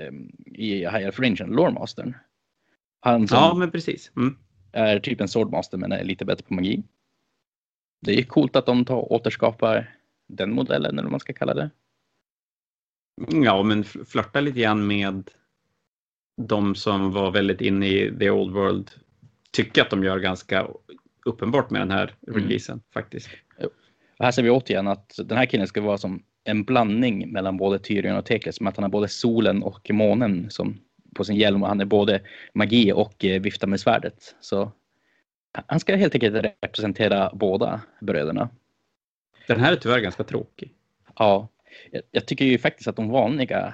um, 0.09 0.31
i 0.45 0.75
High 0.75 1.11
Fringen, 1.11 1.49
Loremastern? 1.49 2.15
Han 2.99 3.27
som 3.27 3.37
ja, 3.37 3.53
men 3.55 3.71
precis. 3.71 4.11
Mm. 4.15 4.37
är 4.71 4.99
typ 4.99 5.21
en 5.21 5.27
Swordmaster 5.27 5.77
men 5.77 5.91
är 5.91 6.03
lite 6.03 6.25
bättre 6.25 6.43
på 6.43 6.53
magi. 6.53 6.83
Det 8.01 8.19
är 8.19 8.23
coolt 8.23 8.55
att 8.55 8.65
de 8.65 8.85
tar, 8.85 9.13
återskapar 9.13 9.95
den 10.27 10.51
modellen 10.51 10.91
eller 10.91 11.03
vad 11.03 11.11
man 11.11 11.19
ska 11.19 11.33
kalla 11.33 11.53
det. 11.53 11.69
Ja, 13.27 13.63
men 13.63 13.83
flörta 13.83 14.41
lite 14.41 14.59
grann 14.59 14.87
med 14.87 15.29
de 16.41 16.75
som 16.75 17.11
var 17.11 17.31
väldigt 17.31 17.61
inne 17.61 17.87
i 17.87 18.17
the 18.19 18.29
old 18.29 18.53
world. 18.53 18.91
Tycker 19.51 19.81
att 19.81 19.89
de 19.89 20.03
gör 20.03 20.19
ganska 20.19 20.67
uppenbart 21.25 21.69
med 21.69 21.81
den 21.81 21.91
här 21.91 22.15
mm. 22.27 22.39
releasen 22.39 22.73
mm. 22.73 22.83
faktiskt. 22.93 23.29
Och 24.17 24.25
här 24.25 24.31
ser 24.31 24.43
vi 24.43 24.49
återigen 24.49 24.87
att 24.87 25.19
den 25.23 25.37
här 25.37 25.45
killen 25.45 25.67
ska 25.67 25.81
vara 25.81 25.97
som 25.97 26.23
en 26.43 26.63
blandning 26.63 27.31
mellan 27.31 27.57
både 27.57 27.79
Tyrion 27.79 28.17
och 28.17 28.25
Tekles, 28.25 28.55
som 28.55 28.67
att 28.67 28.75
han 28.75 28.83
har 28.83 28.89
både 28.89 29.07
solen 29.07 29.63
och 29.63 29.91
månen 29.91 30.49
som 30.49 30.77
på 31.15 31.23
sin 31.23 31.35
hjälm 31.35 31.63
och 31.63 31.69
han 31.69 31.81
är 31.81 31.85
både 31.85 32.21
magi 32.53 32.91
och 32.91 33.25
eh, 33.25 33.41
viftar 33.41 33.67
med 33.67 33.79
svärdet. 33.79 34.35
Så 34.41 34.71
han 35.65 35.79
ska 35.79 35.95
helt 35.95 36.13
enkelt 36.13 36.35
representera 36.61 37.31
båda 37.33 37.81
bröderna. 38.01 38.49
Den 39.47 39.59
här 39.59 39.71
är 39.71 39.75
tyvärr 39.75 39.99
ganska 39.99 40.23
tråkig. 40.23 40.73
Ja, 41.15 41.47
jag, 42.11 42.25
tycker 42.25 42.45
ju 42.45 42.57
faktiskt 42.57 42.87
att 42.87 42.95
de 42.95 43.09
vanliga 43.09 43.73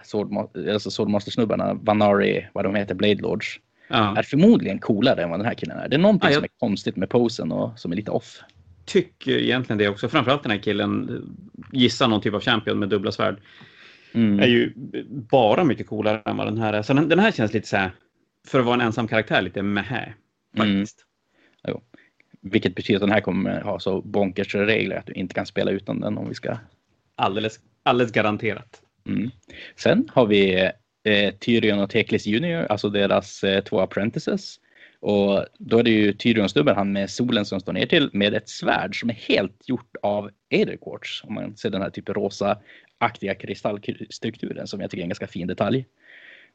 alltså 0.74 0.92
Swordmaster-snubbarna, 0.92 1.74
Vanari, 1.74 2.48
vad 2.54 2.66
de 2.66 2.76
heter, 2.76 2.96
Blade 2.96 3.22
Lords, 3.22 3.60
ja. 3.88 4.18
är 4.18 4.24
förmodligen 4.24 4.80
coolare 4.80 5.24
än 5.24 5.30
vad 5.30 5.40
den 5.40 5.46
här 5.46 5.54
killen 5.54 5.78
är. 5.78 5.90
Det 5.90 5.96
är 5.96 6.00
någonting 6.00 6.28
ja, 6.28 6.34
jag... 6.34 6.38
som 6.38 6.44
är 6.44 6.60
konstigt 6.60 6.96
med 6.96 7.10
posen 7.10 7.52
och 7.52 7.80
som 7.80 7.92
är 7.92 7.96
lite 7.96 8.12
off 8.12 8.42
tycker 8.86 9.32
egentligen 9.32 9.78
det 9.78 9.88
också. 9.88 10.10
Framförallt 10.10 10.44
den 10.44 10.52
här 10.52 10.60
killen, 10.60 11.22
gissar 11.72 12.08
någon 12.08 12.22
typ 12.22 12.34
av 12.34 12.42
champion 12.42 12.80
med 12.80 12.90
dubbla 12.90 13.12
svärd. 13.12 13.38
Mm. 14.14 14.40
Är 14.40 14.48
ju 14.48 14.74
bara 15.32 15.64
mycket 15.64 15.88
coolare 15.88 16.22
än 16.26 16.38
vad 16.38 16.48
den 16.48 16.58
här 16.58 16.74
är. 16.74 16.82
Så 16.82 16.94
den, 16.94 17.10
den 17.10 17.20
här 17.20 17.32
känns 17.32 17.54
lite 17.54 17.68
så 17.68 17.78
här, 17.78 17.92
för 18.48 18.60
att 18.60 18.66
vara 18.66 18.76
en 18.76 18.82
ensam 18.82 19.08
karaktär, 19.08 19.42
lite 19.42 19.62
mehä. 19.62 20.14
Faktiskt. 20.58 21.06
Mm. 21.64 21.76
Jo. 21.78 21.82
Vilket 22.42 22.76
betyder 22.76 22.98
att 22.98 23.02
den 23.02 23.12
här 23.12 23.22
kommer 23.22 23.62
ha 23.62 23.80
så 23.80 24.02
bonkers 24.02 24.56
regler 24.56 24.96
att 24.96 25.06
du 25.06 25.14
inte 25.14 25.34
kan 25.34 25.46
spela 25.46 25.72
utan 25.72 26.00
den 26.00 26.18
om 26.18 26.30
vi 26.30 26.36
ska. 26.36 26.58
Alldeles, 27.16 27.60
alldeles 27.84 28.12
garanterat. 28.12 28.82
Mm. 29.08 29.32
Sen 29.76 30.10
har 30.14 30.26
vi 30.26 30.72
eh, 31.06 31.34
Tyrion 31.34 31.80
och 31.80 31.90
Teklis 31.90 32.26
Junior, 32.26 32.66
alltså 32.70 32.90
deras 32.90 33.44
eh, 33.44 33.64
två 33.64 33.80
apprentices. 33.80 34.60
Och 35.00 35.46
då 35.58 35.80
är 35.80 35.84
det 35.84 35.92
ju 35.92 36.14
Tyrion-snubben, 36.14 36.76
han 36.76 36.92
med 36.92 37.10
solen 37.10 37.46
som 37.46 37.60
står 37.60 37.74
ner 37.74 37.86
till 37.86 38.10
med 38.14 38.34
ett 38.34 38.50
svärd 38.50 39.00
som 39.00 39.10
är 39.10 39.14
helt 39.14 39.70
gjort 39.70 39.96
av 40.02 40.32
Aetherquartz. 40.52 41.24
Om 41.24 41.34
man 41.34 41.58
ser 41.58 41.70
den 41.70 41.82
här 41.82 41.90
typ 41.90 42.10
rosa-aktiga 42.10 43.36
kristallstrukturen 43.36 44.68
som 44.68 44.82
jag 44.82 44.92
tycker 44.92 45.02
är 45.02 45.04
en 45.04 45.10
ganska 45.10 45.28
fin 45.28 45.48
detalj. 45.48 45.86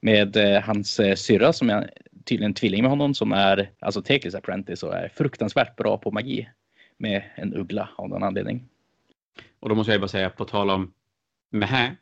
Med 0.01 0.37
eh, 0.37 0.63
hans 0.63 1.01
eh, 1.01 1.15
syrra 1.15 1.53
som 1.53 1.71
är 1.71 1.91
tydligen 2.25 2.55
tvilling 2.55 2.83
med 2.83 2.91
honom 2.91 3.15
som 3.15 3.33
är 3.33 3.71
alltså 3.79 4.03
Teklis 4.03 4.35
apprentice 4.35 4.83
och 4.83 4.95
är 4.95 5.09
fruktansvärt 5.09 5.77
bra 5.77 5.99
på 5.99 6.11
magi. 6.11 6.49
Med 6.97 7.23
en 7.35 7.55
uggla 7.55 7.89
av 7.97 8.09
någon 8.09 8.23
anledning. 8.23 8.69
Och 9.61 9.69
då 9.69 9.75
måste 9.75 9.93
jag 9.93 10.01
bara 10.01 10.09
säga 10.09 10.31
på 10.31 10.45
tal 10.45 10.71
om 10.71 10.93
Mähä 11.51 11.97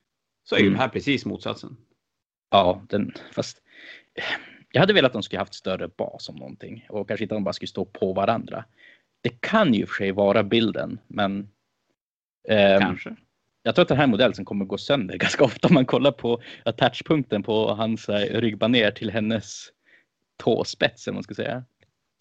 så 0.45 0.55
är 0.55 0.59
ju 0.59 0.67
mm. 0.67 0.77
det 0.77 0.81
här 0.81 0.89
precis 0.89 1.25
motsatsen. 1.25 1.77
Ja, 2.51 2.83
den, 2.89 3.13
fast 3.33 3.63
jag 4.73 4.81
hade 4.81 4.93
velat 4.93 5.09
att 5.09 5.13
de 5.13 5.23
skulle 5.23 5.39
haft 5.39 5.55
större 5.55 5.89
bas 5.89 6.29
om 6.29 6.37
någonting 6.37 6.87
och 6.89 7.09
kanske 7.09 7.25
inte 7.25 7.35
de 7.35 7.45
bara 7.45 7.53
skulle 7.53 7.69
stå 7.69 7.85
på 7.85 8.13
varandra. 8.13 8.65
Det 9.21 9.41
kan 9.41 9.75
ju 9.75 9.87
för 9.87 9.95
sig 9.95 10.13
vara 10.13 10.43
bilden, 10.43 10.99
men. 11.07 11.49
Eh, 12.49 12.81
kanske. 12.81 13.17
Jag 13.63 13.75
tror 13.75 13.83
att 13.83 13.89
den 13.89 13.97
här 13.97 14.07
modellen 14.07 14.45
kommer 14.45 14.65
gå 14.65 14.79
sönder 14.79 15.17
ganska 15.19 15.45
ofta 15.45 15.69
om 15.69 15.75
man 15.75 15.87
kollar 15.87 16.13
på 16.13 16.43
attachpunkten 16.65 17.43
på 17.43 17.75
hans 17.75 18.09
eh, 18.09 18.41
ryggbaner 18.41 18.91
till 18.91 19.11
hennes 19.11 19.69
tåspets, 20.37 21.09
man 21.09 21.23
ska 21.23 21.35
säga. 21.35 21.65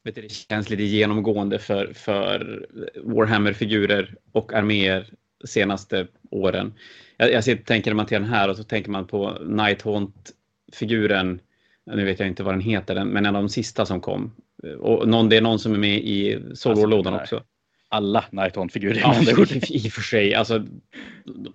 Det 0.03 0.31
känns 0.31 0.69
lite 0.69 0.83
genomgående 0.83 1.59
för, 1.59 1.93
för 1.93 2.67
Warhammer-figurer 3.03 4.15
och 4.31 4.53
arméer 4.53 5.13
senaste 5.45 6.07
åren. 6.31 6.73
Jag, 7.17 7.31
jag 7.31 7.43
sitter, 7.43 7.63
tänker 7.63 7.93
man 7.93 8.05
till 8.05 8.21
den 8.21 8.29
här 8.29 8.49
och 8.49 8.57
så 8.57 8.63
tänker 8.63 8.91
man 8.91 9.07
på 9.07 9.37
Nighthaunt-figuren. 9.41 11.39
Nu 11.85 12.05
vet 12.05 12.19
jag 12.19 12.27
inte 12.27 12.43
vad 12.43 12.53
den 12.53 12.61
heter, 12.61 13.05
men 13.05 13.25
en 13.25 13.35
av 13.35 13.43
de 13.43 13.49
sista 13.49 13.85
som 13.85 14.01
kom. 14.01 14.31
Och 14.79 15.07
någon, 15.07 15.29
det 15.29 15.37
är 15.37 15.41
någon 15.41 15.59
som 15.59 15.73
är 15.73 15.77
med 15.77 15.97
i 15.97 16.39
Solwar-lådan 16.53 17.13
alltså, 17.13 17.35
också. 17.35 17.47
Alla 17.89 18.25
Nighthaunt-figurer. 18.31 18.99
Ja, 18.99 19.21
i 19.69 19.87
och 19.87 19.91
för 19.91 20.01
sig. 20.01 20.33
Alltså, 20.33 20.65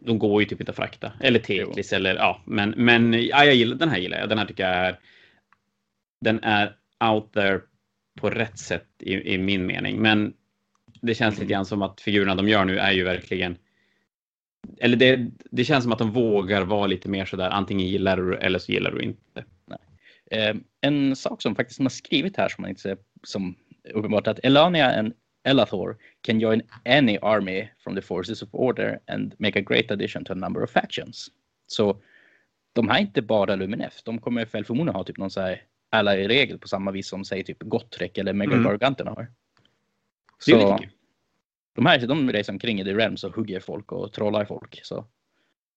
de 0.01 0.19
går 0.19 0.43
ju 0.43 0.49
typ 0.49 0.61
inte 0.61 0.71
att 0.71 0.77
frakta. 0.77 1.13
Eller 1.21 1.39
Tetris 1.39 1.93
eller 1.93 2.15
ja, 2.15 2.43
men, 2.45 2.71
men 2.71 3.13
ja, 3.13 3.45
jag 3.45 3.55
gillar, 3.55 3.77
den 3.77 3.89
här 3.89 3.99
gillar 3.99 4.19
jag. 4.19 4.29
Den 4.29 4.39
här 4.39 4.47
tycker 4.47 4.63
jag 4.63 4.77
är. 4.77 4.99
Den 6.21 6.41
är 6.43 6.77
out 7.05 7.33
there 7.33 7.61
på 8.21 8.31
rätt 8.31 8.59
sätt 8.59 8.87
i, 8.99 9.35
i 9.35 9.39
min 9.39 9.67
mening. 9.67 10.03
Men 10.03 10.33
det 11.03 11.15
känns 11.15 11.39
lite 11.39 11.53
grann 11.53 11.67
som 11.67 11.83
att 11.83 12.01
figurerna 12.01 12.35
de 12.35 12.49
gör 12.49 12.65
nu 12.65 12.79
är 12.79 12.93
ju 12.93 13.05
verkligen 13.05 13.57
eller 14.83 14.97
det, 14.97 15.31
det 15.51 15.65
känns 15.65 15.85
som 15.85 15.93
att 15.93 15.99
de 15.99 16.11
vågar 16.11 16.63
vara 16.63 16.87
lite 16.87 17.09
mer 17.09 17.25
sådär 17.25 17.51
antingen 17.51 17.87
gillar 17.87 18.17
du 18.17 18.37
eller 18.37 18.59
så 18.59 18.73
gillar 18.73 18.91
du 18.91 19.01
inte. 19.01 19.45
Eh, 20.31 20.55
en 20.81 21.17
sak 21.17 21.43
som 21.43 21.55
faktiskt 21.55 21.81
man 21.81 21.85
har 21.85 21.91
skrivit 21.91 22.37
här 22.37 22.49
som 22.49 22.63
man 22.63 22.69
inte 22.69 22.83
ser 22.83 22.97
som 23.23 23.55
uppenbart 23.95 24.27
att 24.27 24.41
Elania 24.43 24.99
and 24.99 25.13
Elathor 25.45 25.97
can 26.21 26.41
join 26.41 26.63
any 26.85 27.19
army 27.23 27.69
from 27.85 27.95
the 27.95 28.03
forces 28.03 28.43
of 28.43 28.49
order 28.53 28.99
and 29.07 29.35
make 29.39 29.59
a 29.59 29.63
great 29.63 29.91
addition 29.91 30.25
to 30.25 30.33
a 30.33 30.37
number 30.37 30.63
of 30.63 30.71
factions. 30.71 31.29
Så 31.67 32.03
de 32.73 32.89
här 32.89 32.97
är 32.97 33.01
inte 33.01 33.23
bara 33.23 33.57
Luminef, 33.57 34.03
de 34.05 34.19
kommer 34.19 34.47
väl 34.53 34.65
förmodligen 34.65 34.95
ha 34.95 35.05
typ 35.05 35.19
någon 35.19 35.31
så 35.31 35.41
här 35.41 35.63
alla 35.91 36.17
i 36.17 36.29
regel 36.29 36.59
på 36.59 36.69
samma 36.69 36.91
vis 36.91 37.09
som 37.09 37.25
säg 37.25 37.45
typ 37.45 37.59
Gottrek 37.61 38.19
eller 38.19 38.33
Megagarganterna 38.33 39.11
mm. 39.11 39.17
har. 39.17 39.33
Så 40.39 40.79
de 41.75 41.87
här 41.87 42.07
de 42.07 42.33
reser 42.33 42.53
omkring 42.53 42.81
i 42.81 42.85
The 42.85 42.95
Realms 42.95 43.25
och 43.25 43.35
hugger 43.35 43.61
folk 43.61 43.93
och 43.93 44.13
trollar 44.13 44.45
folk. 44.45 44.81
Så 44.83 45.07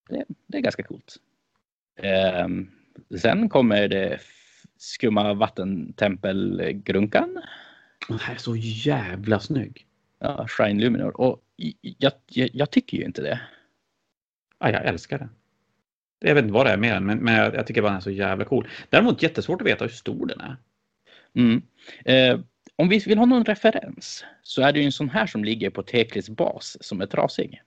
det, 0.09 0.25
det 0.47 0.57
är 0.57 0.61
ganska 0.61 0.83
coolt. 0.83 1.15
Um, 2.45 2.71
sen 3.21 3.49
kommer 3.49 3.87
det 3.87 4.19
skumma 4.77 5.33
vattentempelgrunkan. 5.33 7.41
Den 8.07 8.19
här 8.19 8.33
är 8.33 8.39
så 8.39 8.55
jävla 8.55 9.39
snygg. 9.39 9.85
Ja, 10.19 10.47
Shrine 10.47 10.81
Luminor. 10.81 11.21
Och 11.21 11.41
jag, 11.81 12.13
jag, 12.27 12.49
jag 12.53 12.71
tycker 12.71 12.97
ju 12.97 13.03
inte 13.03 13.21
det. 13.21 13.41
Ja, 14.59 14.69
jag 14.69 14.85
älskar 14.85 15.19
det. 15.19 15.29
Jag 16.19 16.35
vet 16.35 16.43
inte 16.43 16.53
vad 16.53 16.65
det 16.65 16.71
är 16.71 16.77
med 16.77 16.95
den, 16.95 17.05
men, 17.05 17.17
men 17.17 17.33
jag, 17.33 17.55
jag 17.55 17.67
tycker 17.67 17.81
bara 17.81 17.89
den 17.89 17.97
är 17.97 18.01
så 18.01 18.11
jävla 18.11 18.45
cool. 18.45 18.67
Däremot 18.89 19.23
jättesvårt 19.23 19.61
att 19.61 19.67
veta 19.67 19.85
hur 19.85 19.91
stor 19.91 20.25
den 20.25 20.41
är. 20.41 20.57
Mm. 21.33 21.61
Eh, 22.05 22.39
om 22.75 22.89
vi 22.89 22.99
vill 22.99 23.17
ha 23.17 23.25
någon 23.25 23.45
referens 23.45 24.25
så 24.43 24.61
är 24.61 24.73
det 24.73 24.79
ju 24.79 24.85
en 24.85 24.91
sån 24.91 25.09
här 25.09 25.27
som 25.27 25.43
ligger 25.43 25.69
på 25.69 25.83
Teklis 25.83 26.29
bas 26.29 26.77
som 26.81 27.01
är 27.01 27.05
trasig. 27.05 27.61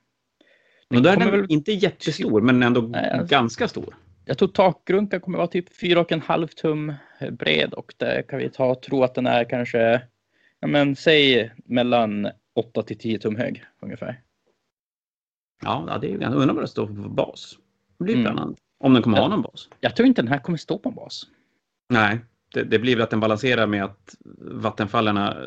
Men 0.89 1.03
då 1.03 1.09
är 1.09 1.17
den 1.17 1.31
väl... 1.31 1.45
inte 1.49 1.71
jättestor, 1.71 2.41
men 2.41 2.63
ändå 2.63 2.81
Nej, 2.81 3.09
alltså, 3.09 3.35
ganska 3.35 3.67
stor. 3.67 3.95
Jag 4.25 4.37
tror 4.37 4.47
takgrunkan 4.47 5.21
kommer 5.21 5.37
vara 5.37 5.47
typ 5.47 5.81
4,5 5.81 6.47
tum 6.47 6.93
bred 7.31 7.73
och 7.73 7.93
det 7.97 8.23
kan 8.27 8.39
vi 8.39 8.49
ta 8.49 8.75
tro 8.75 9.03
att 9.03 9.15
den 9.15 9.27
är 9.27 9.43
kanske, 9.43 10.01
ja 10.59 10.67
men 10.67 10.95
säg 10.95 11.51
mellan 11.65 12.29
8 12.55 12.83
till 12.83 12.97
10 12.97 13.19
tum 13.19 13.35
hög 13.35 13.65
ungefär. 13.79 14.21
Ja, 15.61 15.97
det 16.01 16.07
är 16.07 16.11
ju 16.11 16.17
ganska 16.17 16.39
undrar 16.39 16.55
vad 16.55 16.63
det 16.63 16.67
står 16.67 16.87
på 16.87 16.93
bas. 16.93 17.57
Det 17.97 18.03
blir 18.03 18.13
spännande. 18.13 18.41
Mm. 18.41 18.55
Om 18.79 18.93
den 18.93 19.03
kommer 19.03 19.17
jag, 19.17 19.23
ha 19.23 19.29
någon 19.29 19.41
bas. 19.41 19.69
Jag 19.79 19.95
tror 19.95 20.07
inte 20.07 20.21
den 20.21 20.31
här 20.31 20.39
kommer 20.39 20.57
stå 20.57 20.79
på 20.79 20.89
en 20.89 20.95
bas. 20.95 21.27
Nej, 21.89 22.19
det, 22.53 22.63
det 22.63 22.79
blir 22.79 22.95
väl 22.95 23.03
att 23.03 23.09
den 23.09 23.19
balanserar 23.19 23.67
med 23.67 23.83
att 23.83 24.15
vattenfallarna 24.37 25.37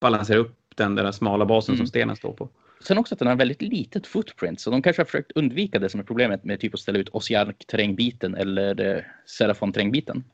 balanserar 0.00 0.38
upp 0.38 0.56
den 0.74 0.94
där 0.94 1.12
smala 1.12 1.46
basen 1.46 1.74
mm. 1.74 1.78
som 1.78 1.86
stenen 1.86 2.16
står 2.16 2.32
på. 2.32 2.48
Sen 2.80 2.98
också 2.98 3.14
att 3.14 3.18
den 3.18 3.28
har 3.28 3.36
väldigt 3.36 3.62
litet 3.62 4.06
footprint, 4.06 4.60
så 4.60 4.70
de 4.70 4.82
kanske 4.82 5.00
har 5.00 5.04
försökt 5.04 5.32
undvika 5.32 5.78
det 5.78 5.88
som 5.88 6.00
är 6.00 6.04
problemet 6.04 6.44
med 6.44 6.60
typ 6.60 6.74
att 6.74 6.80
ställa 6.80 6.98
ut 6.98 7.08
Osiark-terrängbiten 7.08 8.34
eller 8.34 8.96
eh, 8.96 9.02
Serafon-terrängbiten. 9.26 10.24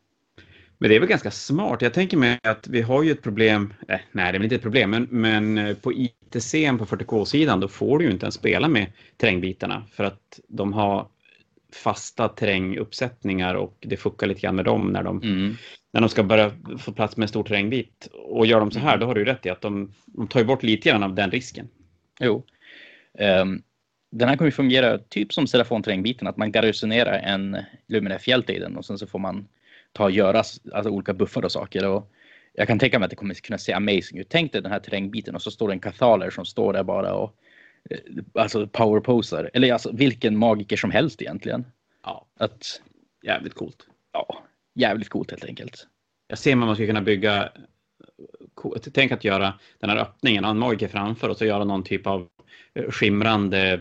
Men 0.79 0.89
det 0.89 0.97
är 0.97 1.01
väl 1.01 1.09
ganska 1.09 1.31
smart. 1.31 1.83
Jag 1.83 1.95
tänker 1.95 2.17
mig 2.17 2.39
att 2.43 2.69
vi 2.69 2.83
har 2.83 3.03
ju 3.03 3.11
ett 3.11 3.23
problem, 3.23 3.75
eh, 3.89 4.01
nej 4.13 4.33
det 4.33 4.37
är 4.37 4.39
väl 4.39 4.43
inte 4.43 4.55
ett 4.55 4.63
problem, 4.63 4.91
men, 4.91 5.09
men 5.11 5.59
eh, 5.59 5.77
på 5.77 5.93
ITC 5.93 6.53
på 6.79 6.87
40K-sidan 6.87 7.61
då 7.61 7.69
får 7.69 7.99
du 7.99 8.05
ju 8.05 8.11
inte 8.11 8.25
ens 8.25 8.35
spela 8.35 8.69
med 8.69 8.87
terrängbitarna 9.17 9.83
för 9.93 10.05
att 10.05 10.41
de 10.49 10.73
har 10.73 11.09
fasta 11.75 12.29
terränguppsättningar 12.29 13.55
och 13.55 13.77
det 13.81 13.97
fuckar 13.97 14.27
lite 14.27 14.41
grann 14.41 14.57
med 14.57 14.65
dem 14.65 14.93
när 14.93 15.03
de, 15.03 15.23
mm. 15.23 15.57
när 15.93 16.01
de 16.01 16.09
ska 16.11 16.23
börja 16.23 16.53
få 16.79 16.93
plats 16.93 17.17
med 17.17 17.25
en 17.25 17.29
stor 17.29 17.45
terrängbit. 17.45 18.09
Och 18.13 18.47
gör 18.47 18.61
de 18.61 18.71
så 18.71 18.79
här, 18.79 18.89
mm. 18.89 19.01
då 19.01 19.07
har 19.07 19.15
du 19.15 19.25
rätt 19.25 19.47
i 19.47 19.51
att 19.51 19.61
de, 19.61 19.93
de 20.07 20.29
tar 20.29 20.45
bort 20.45 20.63
lite 20.63 20.89
grann 20.89 21.03
av 21.03 21.15
den 21.15 21.31
risken. 21.31 21.69
Jo. 22.21 22.45
Um, 23.19 23.63
den 24.11 24.29
här 24.29 24.37
kommer 24.37 24.51
fungera 24.51 24.99
typ 24.99 25.33
som 25.33 25.47
Serafon-terrängbiten, 25.47 26.29
att 26.29 26.37
man 26.37 26.53
garrisonerar 26.53 27.19
en 27.19 27.57
Luminef 27.89 28.29
hjälte 28.29 28.53
i 28.53 28.59
den 28.59 28.77
och 28.77 28.85
sen 28.85 28.99
så 28.99 29.07
får 29.07 29.19
man 29.19 29.49
ta 29.93 30.05
och 30.05 30.11
göra 30.11 30.39
alltså, 30.39 30.91
olika 30.91 31.15
buffar 31.15 31.45
och 31.45 31.53
saker. 31.53 31.89
Och 31.89 32.13
jag 32.53 32.67
kan 32.67 32.79
tänka 32.79 32.99
mig 32.99 33.07
att 33.07 33.11
det 33.11 33.17
kommer 33.17 33.35
kunna 33.35 33.59
se 33.59 33.73
amazing 33.73 34.19
ut. 34.19 34.29
Tänk 34.29 34.53
dig 34.53 34.63
den 34.63 34.73
här 34.73 34.81
terrängbiten 34.81 35.35
och 35.35 35.43
så 35.43 35.51
står 35.51 35.69
det 35.69 35.75
en 35.75 35.81
kathaler 35.81 36.31
som 36.31 36.45
står 36.45 36.73
där 36.73 36.83
bara 36.83 37.15
och 37.15 37.37
alltså 38.35 38.67
powerposar. 38.67 39.51
Eller 39.53 39.73
alltså 39.73 39.93
vilken 39.93 40.39
magiker 40.39 40.77
som 40.77 40.91
helst 40.91 41.23
egentligen. 41.23 41.65
Ja. 42.05 42.27
Att, 42.39 42.83
jävligt 43.23 43.55
coolt. 43.55 43.87
Ja, 44.13 44.43
jävligt 44.75 45.09
coolt 45.09 45.31
helt 45.31 45.45
enkelt. 45.45 45.87
Jag 46.29 46.39
ser 46.39 46.57
vad 46.57 46.67
man 46.67 46.77
skulle 46.77 46.89
kunna 46.89 47.03
bygga. 47.03 47.53
Tänk 48.93 49.13
att 49.13 49.25
göra 49.25 49.55
den 49.79 49.91
här 49.91 49.97
öppningen, 49.97 50.45
ha 50.45 50.51
en 50.51 50.59
magiker 50.59 50.89
framför 50.89 51.29
och 51.29 51.37
så 51.37 51.45
göra 51.45 51.65
någon 51.65 51.85
typ 51.85 52.07
av 52.07 52.29
eh, 52.75 52.91
skimrande 52.91 53.81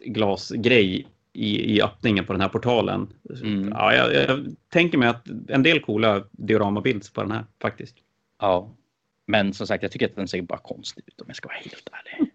glasgrej 0.00 1.06
i, 1.32 1.74
i 1.76 1.82
öppningen 1.82 2.24
på 2.24 2.32
den 2.32 2.40
här 2.40 2.48
portalen. 2.48 3.08
Mm. 3.42 3.68
Ja, 3.68 3.94
jag, 3.94 4.14
jag, 4.14 4.46
tänker 4.68 4.98
mig 4.98 5.08
att 5.08 5.28
en 5.48 5.62
del 5.62 5.80
coola 5.80 6.24
dioramabilds 6.30 7.12
på 7.12 7.22
den 7.22 7.30
här 7.30 7.44
faktiskt. 7.60 7.96
Ja, 8.40 8.74
men 9.26 9.54
som 9.54 9.66
sagt, 9.66 9.82
jag 9.82 9.92
tycker 9.92 10.06
att 10.06 10.16
den 10.16 10.28
ser 10.28 10.42
bara 10.42 10.58
konstig 10.58 11.04
ut 11.06 11.20
om 11.20 11.24
jag 11.26 11.36
ska 11.36 11.48
vara 11.48 11.58
helt 11.58 11.88
ärlig. 11.92 12.30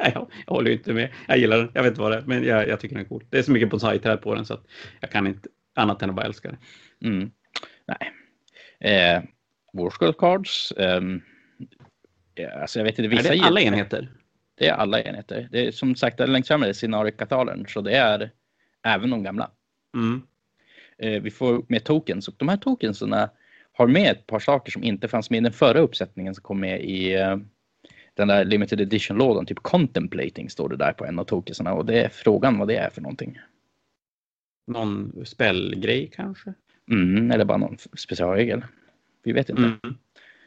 Nej, 0.00 0.12
jag, 0.14 0.30
jag 0.46 0.54
håller 0.54 0.70
inte 0.70 0.92
med. 0.92 1.12
Jag 1.28 1.38
gillar 1.38 1.56
den. 1.56 1.70
Jag 1.74 1.82
vet 1.82 1.90
inte 1.90 2.00
vad 2.00 2.12
det 2.12 2.18
är, 2.18 2.22
men 2.22 2.44
jag, 2.44 2.68
jag 2.68 2.80
tycker 2.80 2.94
den 2.94 3.04
är 3.04 3.08
cool. 3.08 3.24
Det 3.30 3.38
är 3.38 3.42
så 3.42 3.52
mycket 3.52 3.70
bonsai-träd 3.70 4.22
på 4.22 4.34
den 4.34 4.44
så 4.44 4.54
att 4.54 4.66
jag 5.00 5.10
kan 5.10 5.26
inte 5.26 5.48
annat 5.74 6.02
än 6.02 6.10
att 6.10 6.16
bara 6.16 6.26
älska 6.26 6.48
den. 6.48 6.58
Mm. 7.12 7.30
Nej. 7.86 8.12
Eh, 8.94 9.22
Warskull 9.72 10.14
Cards. 10.14 10.72
Eh, 10.72 11.00
alltså 12.60 12.78
jag 12.78 12.84
vet 12.84 12.98
inte, 12.98 13.08
vissa 13.08 13.34
är 13.34 13.38
det 13.38 13.44
alla 13.44 13.60
enheter? 13.60 14.12
Det 14.54 14.68
är 14.68 14.72
alla 14.72 15.02
enheter. 15.02 15.48
Det 15.52 15.66
är 15.66 15.72
som 15.72 15.94
sagt 15.94 16.20
längst 16.20 16.48
fram 16.48 16.62
är 16.62 16.66
det 16.66 16.74
Scenaric-katalern, 16.74 17.66
så 17.68 17.80
det 17.80 17.96
är 17.96 18.30
även 18.82 19.10
de 19.10 19.22
gamla. 19.22 19.50
Mm. 19.94 20.22
Eh, 20.98 21.22
vi 21.22 21.30
får 21.30 21.64
med 21.68 21.84
tokens 21.84 22.28
och 22.28 22.34
de 22.36 22.48
här 22.48 22.56
tokenserna 22.56 23.30
har 23.72 23.86
med 23.86 24.10
ett 24.10 24.26
par 24.26 24.38
saker 24.38 24.72
som 24.72 24.84
inte 24.84 25.08
fanns 25.08 25.30
med 25.30 25.38
i 25.38 25.40
den 25.40 25.52
förra 25.52 25.78
uppsättningen 25.78 26.34
som 26.34 26.42
kom 26.42 26.60
med 26.60 26.84
i 26.84 27.14
eh, 27.14 27.36
den 28.16 28.28
där 28.28 28.44
limited 28.44 28.80
edition-lådan, 28.80 29.46
typ 29.46 29.58
contemplating 29.58 30.50
står 30.50 30.68
det 30.68 30.76
där 30.76 30.92
på 30.92 31.04
en 31.06 31.18
av 31.18 31.24
tokensarna 31.24 31.72
och 31.72 31.86
det 31.86 32.04
är 32.04 32.08
frågan 32.08 32.58
vad 32.58 32.68
det 32.68 32.76
är 32.76 32.90
för 32.90 33.00
någonting. 33.00 33.38
Någon 34.66 35.12
spellgrej 35.24 36.10
kanske? 36.14 36.54
Mm, 36.90 37.30
eller 37.30 37.44
bara 37.44 37.58
någon 37.58 37.76
specialregel. 37.96 38.64
Vi 39.22 39.32
vet 39.32 39.48
inte. 39.48 39.62
Mm. 39.62 39.96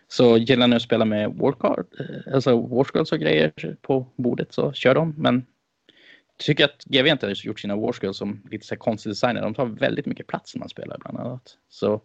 Så 0.08 0.38
gillar 0.38 0.68
ni 0.68 0.76
att 0.76 0.82
spela 0.82 1.06
med 1.06 1.34
Warcard, 1.34 1.86
eh, 2.00 2.34
alltså 2.34 2.62
Warskulls 2.62 3.12
och 3.12 3.20
grejer 3.20 3.78
på 3.82 4.08
bordet 4.16 4.54
så 4.54 4.74
kör 4.74 4.96
dem. 4.96 5.14
Men 5.18 5.46
tycker 6.38 6.66
att 6.66 6.86
GW 6.86 7.12
inte 7.12 7.26
har 7.26 7.46
gjort 7.46 7.60
sina 7.60 7.76
Warskulls 7.76 8.18
som 8.18 8.42
lite 8.52 8.66
så 8.66 8.76
här 8.76 8.80
konstig 8.80 9.12
designer. 9.12 9.42
De 9.42 9.54
tar 9.54 9.66
väldigt 9.66 10.06
mycket 10.06 10.28
plats 10.28 10.56
när 10.56 10.60
man 10.60 10.70
spelar 10.70 10.98
bland 10.98 11.18
annat. 11.18 11.58
Så 11.70 12.02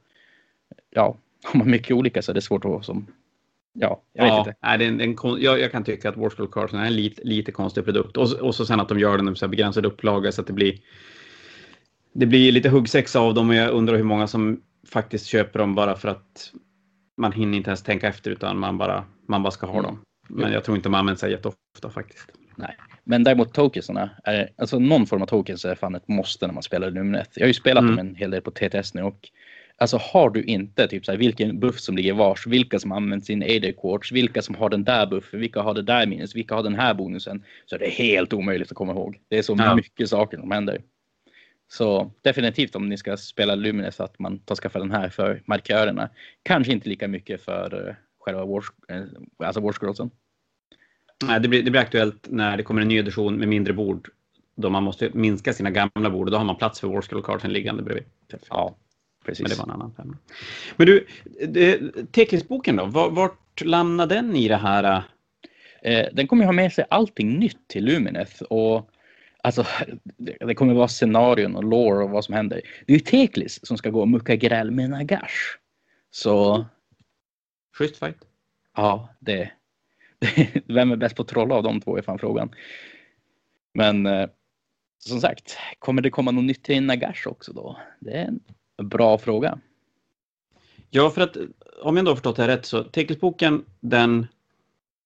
ja, 0.90 1.16
har 1.44 1.58
man 1.58 1.70
mycket 1.70 1.96
olika 1.96 2.22
så 2.22 2.32
är 2.32 2.34
det 2.34 2.40
svårt 2.40 2.64
att 2.64 2.84
som 2.84 3.06
Ja, 3.74 4.02
jag 4.12 4.28
ja, 4.28 4.36
vet 4.36 4.46
inte. 4.46 4.58
Nej, 4.62 4.78
det 4.78 4.84
är 4.84 4.88
en, 4.88 5.00
en, 5.00 5.16
jag, 5.40 5.60
jag, 5.60 5.72
kan 5.72 5.84
tycka 5.84 6.08
att 6.08 6.16
Warskull 6.16 6.48
Carson 6.48 6.80
är 6.80 6.86
en 6.86 6.96
lite, 6.96 7.22
lite 7.24 7.52
konstig 7.52 7.84
produkt. 7.84 8.16
Och, 8.16 8.32
och 8.32 8.54
så 8.54 8.66
sen 8.66 8.80
att 8.80 8.88
de 8.88 8.98
gör 8.98 9.18
den 9.18 9.28
i 9.28 9.48
begränsad 9.48 9.86
upplaga 9.86 10.32
så 10.32 10.40
att 10.40 10.46
det 10.46 10.52
blir 10.52 10.78
det 12.12 12.26
blir 12.26 12.52
lite 12.52 12.68
huggsexa 12.68 13.20
av 13.20 13.34
dem 13.34 13.48
och 13.48 13.54
jag 13.54 13.70
undrar 13.70 13.96
hur 13.96 14.04
många 14.04 14.26
som 14.26 14.60
faktiskt 14.88 15.26
köper 15.26 15.58
dem 15.58 15.74
bara 15.74 15.96
för 15.96 16.08
att 16.08 16.52
man 17.16 17.32
hinner 17.32 17.58
inte 17.58 17.70
ens 17.70 17.82
tänka 17.82 18.08
efter 18.08 18.30
utan 18.30 18.58
man 18.58 18.78
bara, 18.78 19.04
man 19.28 19.42
bara 19.42 19.50
ska 19.50 19.66
ha 19.66 19.78
mm. 19.78 19.84
dem. 19.84 20.00
Men 20.28 20.52
jag 20.52 20.64
tror 20.64 20.76
inte 20.76 20.88
man 20.88 21.00
använder 21.00 21.20
sig 21.20 21.30
jätteofta 21.30 21.90
faktiskt. 21.90 22.32
Nej, 22.56 22.76
Men 23.04 23.24
däremot 23.24 23.54
tokensarna, 23.54 24.10
är, 24.24 24.50
alltså 24.56 24.78
någon 24.78 25.06
form 25.06 25.22
av 25.22 25.26
tokens 25.26 25.64
är 25.64 25.74
fan 25.74 25.94
ett 25.94 26.08
måste 26.08 26.46
när 26.46 26.54
man 26.54 26.62
spelar 26.62 26.90
Luminet. 26.90 27.30
Jag 27.34 27.42
har 27.42 27.48
ju 27.48 27.54
spelat 27.54 27.82
Mm. 27.82 27.96
dem 27.96 28.06
en 28.06 28.14
hel 28.14 28.30
del 28.30 28.42
på 28.42 28.50
TTS 28.50 28.94
nu 28.94 29.02
och 29.02 29.28
alltså 29.78 29.96
har 29.96 30.30
du 30.30 30.42
inte 30.42 30.88
typ 30.88 31.04
så 31.04 31.12
här, 31.12 31.18
vilken 31.18 31.60
buff 31.60 31.80
som 31.80 31.96
ligger 31.96 32.12
vars, 32.12 32.46
vilka 32.46 32.78
som 32.78 32.92
använder 32.92 33.24
sin 33.26 33.42
AD 33.42 33.72
quartz, 33.72 34.12
vilka 34.12 34.42
som 34.42 34.54
har 34.54 34.68
den 34.68 34.84
där 34.84 35.06
buffen, 35.06 35.40
vilka 35.40 35.60
har 35.62 35.74
det 35.74 35.82
där 35.82 36.06
minus, 36.06 36.36
vilka 36.36 36.54
har 36.54 36.62
den 36.62 36.74
här 36.74 36.94
bonusen, 36.94 37.44
så 37.66 37.74
är 37.74 37.78
det 37.78 37.88
helt 37.90 38.32
omöjligt 38.32 38.70
att 38.70 38.76
komma 38.76 38.92
ihåg. 38.92 39.20
Det 39.28 39.38
är 39.38 39.42
så 39.42 39.56
Ja. 39.58 39.76
mycket 39.76 40.08
saker 40.08 40.36
som 40.38 40.50
händer. 40.50 40.82
Så 41.68 42.10
definitivt 42.22 42.76
om 42.76 42.88
ni 42.88 42.96
ska 42.96 43.16
spela 43.16 43.54
Lumines 43.54 44.00
att 44.00 44.18
man 44.18 44.38
tar 44.38 44.54
skaffa 44.54 44.78
den 44.78 44.90
här 44.90 45.08
för 45.08 45.42
markörerna. 45.44 46.08
Kanske 46.42 46.72
inte 46.72 46.88
lika 46.88 47.08
mycket 47.08 47.44
för 47.44 47.88
uh, 47.88 47.94
själva 48.20 48.44
Wars, 48.44 48.64
eh, 48.88 49.02
alltså 49.38 49.60
Warscrollsen. 49.60 50.10
Nej, 51.26 51.40
det, 51.40 51.48
blir, 51.48 51.62
det 51.62 51.70
blir 51.70 51.80
aktuellt 51.80 52.26
när 52.30 52.56
det 52.56 52.62
kommer 52.62 52.82
en 52.82 52.88
ny 52.88 52.98
edition 52.98 53.36
med 53.36 53.48
mindre 53.48 53.72
bord. 53.72 54.08
Då 54.56 54.70
man 54.70 54.82
måste 54.82 55.10
minska 55.14 55.52
sina 55.52 55.70
gamla 55.70 56.10
bord 56.10 56.26
och 56.26 56.30
då 56.30 56.38
har 56.38 56.44
man 56.44 56.56
plats 56.56 56.80
för 56.80 56.88
Warscroll 56.88 57.22
cardsen 57.22 57.52
liggande 57.52 57.82
bredvid. 57.82 58.04
Ja, 58.48 58.76
precis. 59.24 59.42
Men 59.42 59.50
det 59.50 59.56
var 59.56 59.64
en 59.64 59.70
annan 59.70 59.94
femma. 59.96 60.16
Men 60.76 60.86
du, 60.86 61.06
Teknisboken 62.12 62.76
då? 62.76 62.84
Var- 62.86 63.10
Vart 63.10 63.60
lämnar 63.64 64.06
den 64.06 64.36
i 64.36 64.48
det 64.48 64.56
här? 64.56 65.02
Eh, 65.82 66.06
den 66.12 66.26
kommer 66.26 66.42
ju 66.42 66.46
ha 66.46 66.52
med 66.52 66.72
sig 66.72 66.84
allting 66.90 67.38
nytt 67.38 67.68
till 67.68 67.84
Lumineth 67.84 68.42
och 68.42 68.90
alltså 69.42 69.66
det, 70.16 70.54
kommer 70.54 70.74
vara 70.74 70.88
scenarion 70.88 71.56
och 71.56 71.64
lore 71.64 72.04
och 72.04 72.10
vad 72.10 72.24
som 72.24 72.34
händer. 72.34 72.60
Det 72.86 72.92
är 72.92 72.96
ju 72.96 73.00
Teklis 73.00 73.66
som 73.66 73.76
ska 73.78 73.90
gå 73.90 74.00
och 74.00 74.08
mucka 74.08 74.36
gräl 74.36 74.70
med 74.70 74.90
Nagash. 74.90 75.56
Så 76.10 76.64
Schysst 77.78 77.96
fight. 77.96 78.16
ja, 78.76 79.08
det, 79.20 79.50
vem 80.66 80.90
är 80.92 80.96
bäst 80.96 81.16
på 81.16 81.22
att 81.22 81.28
trolla 81.28 81.54
av 81.54 81.62
de 81.62 81.80
två 81.80 81.96
är 81.98 82.02
fan 82.02 82.18
frågan. 82.18 82.54
Men 83.74 84.06
eh, 84.06 84.28
som 84.98 85.20
sagt, 85.20 85.56
kommer 85.78 86.02
det 86.02 86.10
komma 86.10 86.30
något 86.30 86.44
nytt 86.44 86.62
till 86.62 86.82
Nagash 86.82 87.26
också 87.26 87.52
då? 87.52 87.76
Det 88.00 88.10
är 88.12 88.24
en 88.24 88.40
bra 88.82 89.18
fråga. 89.18 89.58
Ja, 90.90 91.10
för 91.10 91.20
att 91.20 91.36
om 91.82 91.96
jag 91.96 92.04
då 92.04 92.10
har 92.10 92.16
förstått 92.16 92.36
det 92.36 92.42
här 92.42 92.48
rätt 92.48 92.66
så 92.66 92.84
Teknisboken, 92.84 93.64
den 93.80 94.26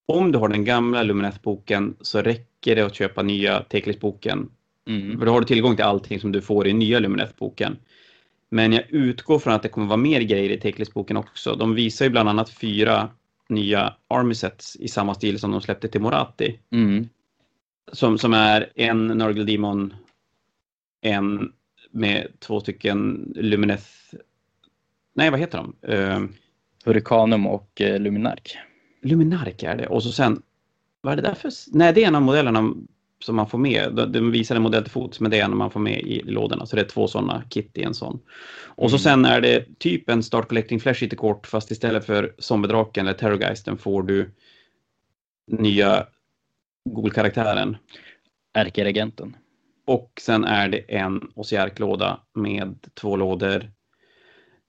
om 0.06 0.32
du 0.32 0.38
har 0.38 0.48
den 0.48 0.64
gamla 0.64 1.02
Lumineth-boken 1.02 1.96
så 2.00 2.22
räcker 2.22 2.76
det 2.76 2.82
att 2.82 2.94
köpa 2.94 3.22
nya 3.22 3.62
Teknisboken. 3.62 4.50
Mm. 4.88 5.18
För 5.18 5.26
då 5.26 5.32
har 5.32 5.40
du 5.40 5.46
tillgång 5.46 5.76
till 5.76 5.84
allting 5.84 6.20
som 6.20 6.32
du 6.32 6.40
får 6.40 6.66
i 6.66 6.72
nya 6.72 6.98
Lumineth-boken. 6.98 7.76
Men 8.50 8.72
jag 8.72 8.84
utgår 8.90 9.38
från 9.38 9.54
att 9.54 9.62
det 9.62 9.68
kommer 9.68 9.86
vara 9.86 9.96
mer 9.96 10.20
grejer 10.20 10.50
i 10.50 10.60
Teknisboken 10.60 11.16
också. 11.16 11.54
De 11.54 11.74
visar 11.74 12.04
ju 12.04 12.10
bland 12.10 12.28
annat 12.28 12.50
fyra 12.50 13.08
nya 13.48 13.94
Army 14.08 14.34
Sets 14.34 14.76
i 14.76 14.88
samma 14.88 15.14
stil 15.14 15.38
som 15.38 15.50
de 15.50 15.60
släppte 15.60 15.88
till 15.88 16.00
Morati. 16.00 16.58
Mm. 16.70 17.08
Som, 17.92 18.18
som 18.18 18.34
är 18.34 18.72
en 18.74 19.06
Nurgle 19.06 19.44
Demon, 19.44 19.94
en 21.00 21.52
med 21.90 22.26
två 22.38 22.60
stycken 22.60 23.32
Lumineth... 23.36 23.86
Nej, 25.14 25.30
vad 25.30 25.40
heter 25.40 25.58
de? 25.58 25.92
Uh, 25.94 26.28
Hurricanum 26.84 27.46
och 27.46 27.80
eh, 27.80 28.00
Luminark. 28.00 28.58
Luminark 29.02 29.62
är 29.62 29.76
det. 29.76 29.86
Och 29.86 30.02
så 30.02 30.12
sen, 30.12 30.42
vad 31.00 31.12
är 31.12 31.16
det 31.16 31.22
där 31.22 31.34
för... 31.34 31.50
Nej, 31.72 31.92
det 31.92 32.02
är 32.04 32.08
en 32.08 32.14
av 32.14 32.22
modellerna 32.22 32.74
som 33.20 33.36
man 33.36 33.48
får 33.48 33.58
med. 33.58 33.94
De, 33.94 34.12
de 34.12 34.30
visar 34.30 34.56
en 34.56 34.62
modell 34.62 34.82
till 34.82 34.92
fots, 34.92 35.20
men 35.20 35.30
det 35.30 35.40
är 35.40 35.44
en 35.44 35.56
man 35.56 35.70
får 35.70 35.80
med 35.80 36.00
i 36.00 36.22
lådorna. 36.22 36.66
Så 36.66 36.76
det 36.76 36.82
är 36.82 36.86
två 36.88 37.08
sådana 37.08 37.42
kit 37.50 37.78
i 37.78 37.82
en 37.82 37.94
sån. 37.94 38.20
Och 38.64 38.90
så 38.90 38.96
Mm. 38.96 39.02
sen 39.02 39.32
är 39.32 39.40
det 39.40 39.78
typ 39.78 40.10
en 40.10 40.22
Start 40.22 40.48
Collecting 40.48 40.80
Flash 40.80 41.08
kort 41.08 41.46
fast 41.46 41.70
istället 41.70 42.06
för 42.06 42.34
Zombiedraken 42.38 43.06
eller 43.06 43.18
Terrorgeisten 43.18 43.78
får 43.78 44.02
du 44.02 44.30
nya 45.46 46.06
Google-karaktären. 46.84 47.76
Ärkeregenten. 48.54 49.36
Och 49.88 50.12
sen 50.20 50.44
är 50.44 50.68
det 50.68 50.78
en 50.78 51.32
Osiark-låda 51.34 52.20
med 52.34 52.94
två 52.94 53.16
lådor 53.16 53.70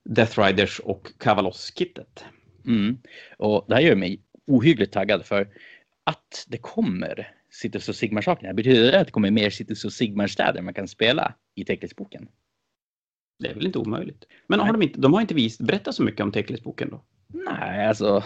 Death 0.10 0.40
Riders 0.40 0.80
och 0.80 1.12
Kavalos-kittet. 1.20 2.26
Mm. 2.66 2.98
Och 3.38 3.66
det 3.68 3.76
här 3.76 3.82
gör 3.82 3.96
mig 3.96 4.22
ohyggligt 4.48 4.94
taggad 4.94 5.26
för 5.26 5.48
att 6.04 6.46
det 6.48 6.58
kommer 6.58 7.32
Cities 7.52 7.90
och 7.90 7.96
Sigmar-saker. 7.96 8.48
här. 8.48 8.54
Betyder 8.54 8.92
det 8.92 9.00
att 9.00 9.08
det 9.08 9.12
kommer 9.12 9.32
mer 9.32 9.50
Cities 9.50 9.86
och 9.86 9.94
Sigmar-städer 9.94 10.62
man 10.62 10.74
kan 10.74 10.88
spela 10.88 11.34
i 11.56 11.66
Teknisboken? 11.66 12.28
Det 13.40 13.50
är 13.50 13.56
väl 13.56 13.66
inte 13.66 13.80
omöjligt. 13.80 14.26
Men 14.48 14.60
har 14.60 14.74
de, 14.74 14.82
inte, 14.82 15.00
de 15.00 15.14
har 15.14 15.22
inte 15.22 15.34
visat, 15.34 15.68
berättat 15.68 15.96
så 15.96 16.04
mycket 16.04 16.22
om 16.22 16.32
Teklisboken 16.32 16.90
då? 16.90 17.04
Nej, 17.28 17.88
alltså. 17.88 18.24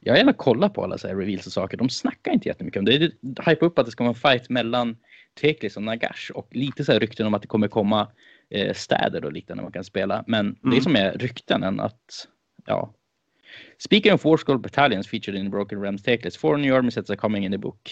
Jag 0.00 0.12
har 0.12 0.18
gärna 0.18 0.32
kollat 0.32 0.74
på 0.74 0.84
alla 0.84 0.98
så 0.98 1.08
här 1.08 1.16
reveals 1.16 1.46
och 1.46 1.52
saker. 1.52 1.76
De 1.76 1.88
snackar 1.88 2.32
inte 2.32 2.48
jättemycket 2.48 2.78
om 2.78 2.84
det. 2.84 2.98
Det 3.20 3.42
hype 3.46 3.66
upp 3.66 3.78
att 3.78 3.86
det 3.86 3.92
ska 3.92 4.04
vara 4.04 4.14
en 4.14 4.38
fight 4.38 4.50
mellan 4.50 4.96
Teklis 5.40 5.76
och 5.76 5.82
Nagash 5.82 6.30
och 6.34 6.48
lite 6.50 6.84
så 6.84 6.92
här 6.92 7.00
rykten 7.00 7.26
om 7.26 7.34
att 7.34 7.42
det 7.42 7.48
kommer 7.48 7.68
komma 7.68 8.08
eh, 8.50 8.74
städer 8.74 9.24
och 9.24 9.32
liknande 9.32 9.62
man 9.62 9.72
kan 9.72 9.84
spela. 9.84 10.24
Men 10.26 10.54
det 10.62 10.68
är 10.68 10.72
Mm. 10.72 10.82
som 10.82 10.96
är 10.96 11.12
rykten 11.12 11.62
än 11.62 11.80
att, 11.80 12.28
ja. 12.66 12.94
Speaking 13.78 14.12
of 14.12 14.24
War 14.24 14.36
Skull 14.36 14.58
battalions 14.58 15.08
featured 15.08 15.36
in 15.40 15.50
Broken 15.50 15.82
Realms 15.82 16.02
Teklis, 16.02 16.36
four 16.36 16.56
new 16.56 16.74
army 16.74 16.90
sets 16.90 17.10
are 17.10 17.16
coming 17.16 17.44
in 17.44 17.52
the 17.52 17.58
book. 17.58 17.90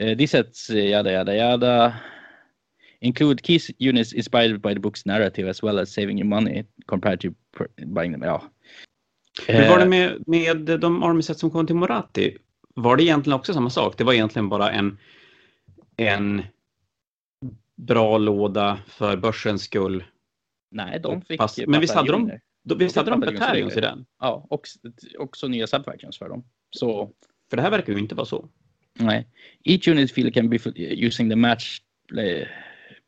Uh, 0.00 0.16
these 0.16 0.30
sets, 0.30 0.70
yada 0.70 1.12
yada 1.12 1.34
yada, 1.36 1.94
include 3.00 3.42
key 3.42 3.58
units 3.78 4.12
inspired 4.12 4.60
by 4.62 4.74
the 4.74 4.80
book's 4.80 5.06
narrative 5.06 5.50
as 5.50 5.62
well 5.62 5.78
as 5.78 5.92
saving 5.92 6.18
you 6.18 6.24
money 6.28 6.64
compared 6.86 7.20
to 7.20 7.28
buying 7.86 8.12
them. 8.12 8.22
Ja. 8.22 8.42
Hur 9.46 9.68
var 9.68 9.78
Eh, 9.78 9.78
det 9.78 9.88
med, 9.88 10.24
med 10.26 10.80
de 10.80 11.02
army 11.02 11.22
set 11.22 11.38
som 11.38 11.50
kom 11.50 11.66
till 11.66 11.76
Morati? 11.76 12.36
Var 12.74 12.96
det 12.96 13.02
egentligen 13.02 13.38
också 13.38 13.54
samma 13.54 13.70
sak? 13.70 13.98
Det 13.98 14.04
var 14.04 14.12
egentligen 14.12 14.48
bara 14.48 14.70
en, 14.70 14.98
en 16.08 16.42
bra 17.76 18.18
låda 18.18 18.78
för 18.86 19.16
börsens 19.16 19.62
skull. 19.62 20.04
Nej, 20.70 21.00
de 21.00 21.22
fick 21.22 21.40
Fast- 21.40 21.66
men 21.66 21.80
visst 21.80 21.94
hade 21.94 22.12
de-. 22.12 22.30
Då, 22.64 22.74
visst 22.74 22.96
hade 22.96 23.10
de. 23.10 23.20
Battalions 23.20 23.76
i 23.76 23.80
den? 23.80 24.06
Ja, 24.20 24.46
och 24.50 24.66
också 25.18 25.48
nya 25.48 25.66
subfactions 25.66 26.18
för 26.18 26.28
dem. 26.28 26.44
Så 26.70 27.10
För 27.50 27.56
det 27.56 27.62
här 27.62 27.70
verkar 27.70 27.92
ju 27.92 27.98
inte 27.98 28.14
vara 28.14 28.26
så. 28.26 28.48
nej. 28.98 29.26
Each 29.64 29.88
unit 29.88 30.12
field 30.12 30.34
can 30.34 30.48
be 30.48 30.58
using 30.76 31.30
the 31.30 31.36
match 31.36 31.80
play, 32.08 32.48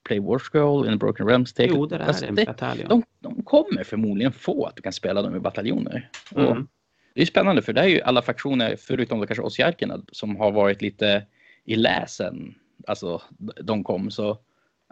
play 0.05 0.20
war 0.20 0.38
scroll 0.38 0.88
in 0.92 0.98
broken 0.98 1.26
realms. 1.28 1.52
Take 1.52 1.68
Jo, 1.72 1.87
det 1.87 1.96
är 1.96 2.05
Fast 2.05 2.22
en 2.22 2.35
det- 2.35 2.46
bataljon. 2.46 2.88
de, 2.88 3.02
de 3.20 3.42
kommer 3.42 3.85
förmodligen 3.85 4.33
få 4.33 4.64
att 4.66 4.76
du 4.76 4.83
kan 4.83 4.92
spela 4.92 5.22
dem 5.22 5.37
i 5.37 5.40
bataljoner. 5.40 6.11
Mm. 6.37 6.68
Det 7.14 7.22
är 7.22 7.26
spännande 7.26 7.62
för 7.62 7.72
det 7.72 7.81
är 7.81 7.87
ju 7.88 8.00
alla 8.00 8.22
faktioner 8.22 8.76
förutom 8.76 9.20
då 9.20 9.26
kanske 9.26 9.42
Osiarkerna 9.42 10.00
som 10.12 10.37
har 10.37 10.52
varit 10.52 10.83
lite 10.83 11.26
i 11.64 11.76
läsen. 11.76 12.55
Alltså 12.86 13.22
de 13.62 13.84
kom 13.84 14.10
så 14.10 14.38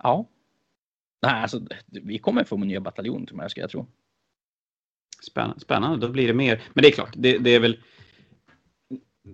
ja. 0.02 0.28
Nej, 1.22 1.42
alltså 1.42 1.60
vi 1.86 2.18
kommer 2.18 2.44
få 2.44 2.56
nya 2.56 2.80
bataljoner 2.80 3.26
till 3.26 3.40
här 3.40 3.48
ska 3.48 3.60
jag 3.60 3.70
tro. 3.70 3.86
Spännande, 5.22 5.60
spännande, 5.60 6.06
då 6.06 6.12
blir 6.12 6.26
det 6.26 6.34
mer. 6.34 6.62
Men 6.72 6.82
det 6.82 6.88
är 6.88 6.92
klart, 6.92 7.12
det, 7.16 7.38
det 7.38 7.50
är 7.50 7.60
väl 7.60 7.80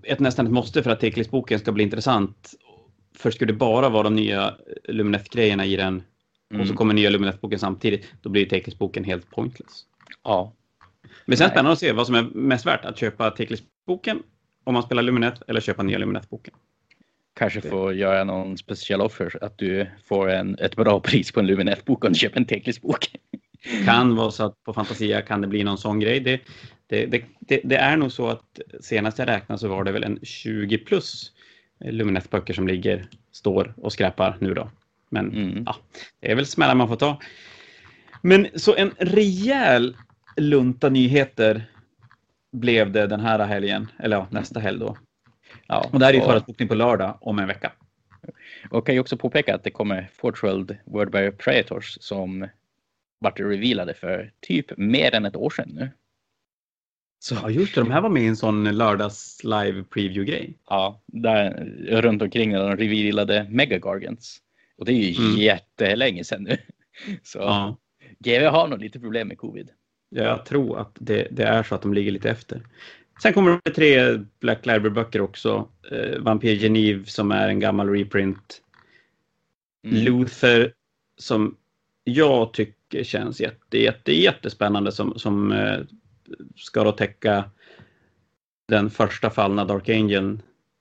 ett, 0.02 0.20
nästan 0.20 0.46
ett 0.46 0.52
måste 0.52 0.82
för 0.82 0.90
att 0.90 1.00
Teklisboken 1.00 1.58
ska 1.58 1.72
bli 1.72 1.84
intressant. 1.84 2.54
För 3.14 3.30
skulle 3.30 3.52
det 3.52 3.58
bara 3.58 3.88
vara 3.88 4.02
de 4.02 4.14
nya 4.14 4.56
Lumineth-grejerna 4.84 5.66
i 5.66 5.76
den 5.76 5.96
och 6.50 6.56
så 6.56 6.62
Mm. 6.62 6.76
kommer 6.76 6.94
nya 6.94 7.10
Lumineth-boken 7.10 7.58
samtidigt, 7.58 8.06
då 8.22 8.28
blir 8.28 8.48
Teklisboken 8.48 9.04
helt 9.04 9.30
pointless. 9.30 9.84
Ja, 10.22 10.52
Men 11.24 11.36
sen 11.36 11.44
Nej. 11.44 11.50
spännande 11.50 11.72
att 11.72 11.78
se 11.78 11.92
vad 11.92 12.06
som 12.06 12.14
är 12.14 12.22
mest 12.22 12.66
värt, 12.66 12.84
att 12.84 12.98
köpa 12.98 13.30
Teklisboken 13.30 14.22
om 14.64 14.74
man 14.74 14.82
spelar 14.82 15.02
Lumineth 15.02 15.42
eller 15.46 15.60
köpa 15.60 15.82
nya 15.82 15.98
Lumineth-boken. 15.98 16.54
Kanske 17.38 17.60
får 17.60 17.94
göra 17.94 18.24
någon 18.24 18.58
special 18.58 19.00
offer 19.00 19.38
att 19.44 19.58
du 19.58 19.86
får 20.04 20.30
en, 20.30 20.58
ett 20.58 20.76
bra 20.76 21.00
pris 21.00 21.32
på 21.32 21.40
en 21.40 21.46
Luminet-bok 21.46 22.04
om 22.04 22.12
du 22.12 22.18
köper 22.18 22.40
en 22.40 22.46
Teklis-bok. 22.46 23.08
Kan 23.84 24.16
vara 24.16 24.30
så 24.30 24.44
att 24.44 24.64
på 24.64 24.72
Fantasia 24.72 25.22
kan 25.22 25.40
det 25.40 25.46
bli 25.46 25.64
någon 25.64 25.78
sån 25.78 26.00
grej. 26.00 26.20
Det, 26.20 26.40
det, 26.86 27.06
det, 27.40 27.60
det, 27.64 27.76
är 27.76 27.96
nog 27.96 28.12
så 28.12 28.28
att 28.28 28.60
senast 28.80 29.18
jag 29.18 29.28
räknade 29.28 29.58
så 29.58 29.68
var 29.68 29.84
det 29.84 29.92
väl 29.92 30.04
en 30.04 30.18
20 30.22 30.78
plus 30.78 31.32
Lumineth-böcker 31.84 32.54
som 32.54 32.68
ligger, 32.68 33.06
står 33.32 33.74
och 33.76 33.92
skräpar 33.92 34.36
nu 34.40 34.54
då. 34.54 34.70
Men 35.10 35.32
Mm. 35.32 35.62
ja, 35.66 35.76
det 36.20 36.30
är 36.30 36.34
väl 36.34 36.46
smällar 36.46 36.74
man 36.74 36.88
får 36.88 36.96
ta. 36.96 37.20
Men 38.22 38.46
så 38.54 38.74
en 38.74 38.90
rejäl 38.98 39.96
lunta 40.36 40.88
nyheter 40.88 41.64
blev 42.52 42.92
det 42.92 43.06
den 43.06 43.20
här 43.20 43.38
helgen, 43.38 43.90
eller 43.98 44.16
ja, 44.16 44.26
nästa 44.30 44.60
helg 44.60 44.78
då. 44.78 44.96
Ja, 45.68 45.90
Och 45.92 45.98
det 45.98 46.04
här 46.04 46.12
är 46.12 46.18
ju 46.18 46.22
förhandsbokning 46.24 46.68
på 46.68 46.74
lördag 46.74 47.18
om 47.20 47.38
en 47.38 47.48
vecka. 47.48 47.72
Och 48.70 48.86
kan 48.86 48.94
ju 48.94 49.00
också 49.00 49.16
påpeka 49.16 49.54
att 49.54 49.64
det 49.64 49.70
kommer 49.70 50.10
Fortworld 50.16 50.76
Wordbearer 50.84 51.30
Predators 51.30 51.96
som 52.00 52.48
vart 53.18 53.40
revealade 53.40 53.94
för 53.94 54.32
typ 54.40 54.76
mer 54.76 55.14
än 55.14 55.24
ett 55.24 55.36
år 55.36 55.50
sedan 55.50 55.68
nu. 55.74 55.90
Så 57.18 57.34
Ja 57.42 57.50
just 57.50 57.74
det, 57.74 57.80
de 57.80 57.90
här 57.90 58.00
var 58.00 58.08
med 58.08 58.22
i 58.22 58.26
en 58.26 58.36
sån 58.36 58.76
lördags 58.76 59.44
live 59.44 59.84
preview-grej. 59.84 60.58
ja, 60.68 61.02
där 61.06 61.50
runt 61.88 62.22
omkring 62.22 62.50
när 62.52 62.58
de 62.68 62.76
revealade 62.76 63.46
Mega 63.50 63.78
Gargants. 63.78 64.38
Och 64.78 64.84
det 64.84 64.92
är 64.92 65.10
ju 65.10 65.24
Mm. 65.26 65.38
jättelänge 65.38 66.24
sedan 66.24 66.42
nu. 66.42 66.58
Så 67.22 67.38
Ja. 67.38 67.76
GW 68.18 68.46
har 68.46 68.68
nog 68.68 68.78
lite 68.80 69.00
problem 69.00 69.28
med 69.28 69.38
covid. 69.38 69.70
Jag 70.08 70.44
tror 70.46 70.78
att 70.78 70.96
det, 71.00 71.28
det 71.30 71.44
är 71.44 71.62
så 71.62 71.74
att 71.74 71.82
de 71.82 71.94
ligger 71.94 72.10
lite 72.12 72.30
efter. 72.30 72.62
Sen 73.22 73.32
kommer 73.32 73.60
det 73.64 73.70
tre 73.70 74.18
Black 74.40 74.66
Library-böcker 74.66 75.20
också. 75.20 75.68
Eh, 75.90 76.18
Vampyr 76.18 76.54
Geneve 76.54 77.04
som 77.04 77.30
är 77.32 77.48
en 77.48 77.60
gammal 77.60 77.88
reprint. 77.88 78.62
Mm. 79.84 80.04
Luther 80.04 80.72
som 81.16 81.56
jag 82.04 82.52
tycker 82.52 83.04
känns 83.04 83.40
jätte, 83.40 83.78
jätte, 83.78 84.12
jättespännande 84.12 84.92
som, 84.92 85.18
som 85.18 85.52
eh, 85.52 85.80
ska 86.56 86.84
då 86.84 86.92
täcka 86.92 87.50
den 88.68 88.90
första 88.90 89.30
fallna 89.30 89.64
Dark 89.64 89.88
Angel. 89.88 90.38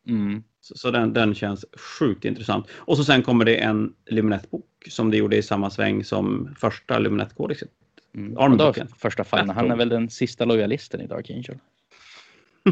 Mm. 0.08 0.44
Så, 0.62 0.78
så, 0.78 0.92
den, 0.92 1.14
den 1.14 1.36
känns 1.36 1.66
sjukt 2.00 2.26
intressant. 2.26 2.68
Och 2.72 2.98
så 2.98 3.04
sen 3.04 3.24
kommer 3.24 3.46
det 3.46 3.56
en 3.56 3.94
Luminette-bok 4.06 4.66
som 4.90 5.12
det 5.12 5.18
gjorde 5.18 5.38
i 5.38 5.42
samma 5.42 5.70
sväng 5.70 6.04
som 6.04 6.56
första 6.58 7.00
Luminette-kodexet. 7.00 7.70
Mm. 8.16 8.88
Första 8.98 9.24
fallna, 9.24 9.54
han 9.54 9.72
är 9.72 9.76
väl 9.76 9.90
den 9.90 10.10
sista 10.10 10.46
lojalisten 10.46 11.02
i 11.02 11.08
Dark 11.08 11.30
Angel? 11.30 11.58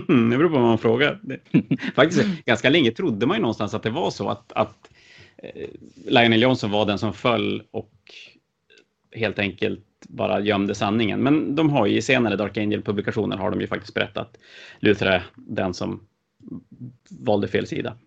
Det 0.08 0.38
beror 0.38 0.50
på 0.50 0.54
vad 0.56 0.62
man 0.62 0.78
frågar. 0.78 1.20
Faktiskt, 1.96 2.46
ganska 2.46 2.70
länge 2.70 2.92
trodde 2.92 3.26
man 3.26 3.38
ju 3.38 3.42
någonstans 3.42 3.74
att 3.74 3.84
det 3.84 3.90
var 3.90 4.12
så 4.12 4.30
att, 4.30 4.52
att 4.52 4.90
eh, 5.38 5.70
Lionel 6.06 6.42
Johnson 6.42 6.72
var 6.72 6.86
den 6.86 7.00
som 7.00 7.14
föll 7.14 7.64
och 7.72 7.94
helt 9.12 9.40
enkelt 9.40 9.86
bara 10.10 10.40
gömde 10.40 10.76
sanningen. 10.76 11.24
Men 11.24 11.56
de 11.56 11.70
har 11.70 11.86
ju 11.86 11.98
i 11.98 12.02
senare 12.02 12.36
Dark 12.36 12.58
Angel-publikationer 12.58 13.38
har 13.38 13.52
de 13.52 13.62
ju 13.62 13.68
faktiskt 13.68 13.94
berättat 13.94 14.38
Luther 14.80 15.06
är 15.06 15.24
den 15.36 15.74
som 15.74 16.08
valde 17.10 17.48
fel 17.48 17.68
sida. 17.68 17.98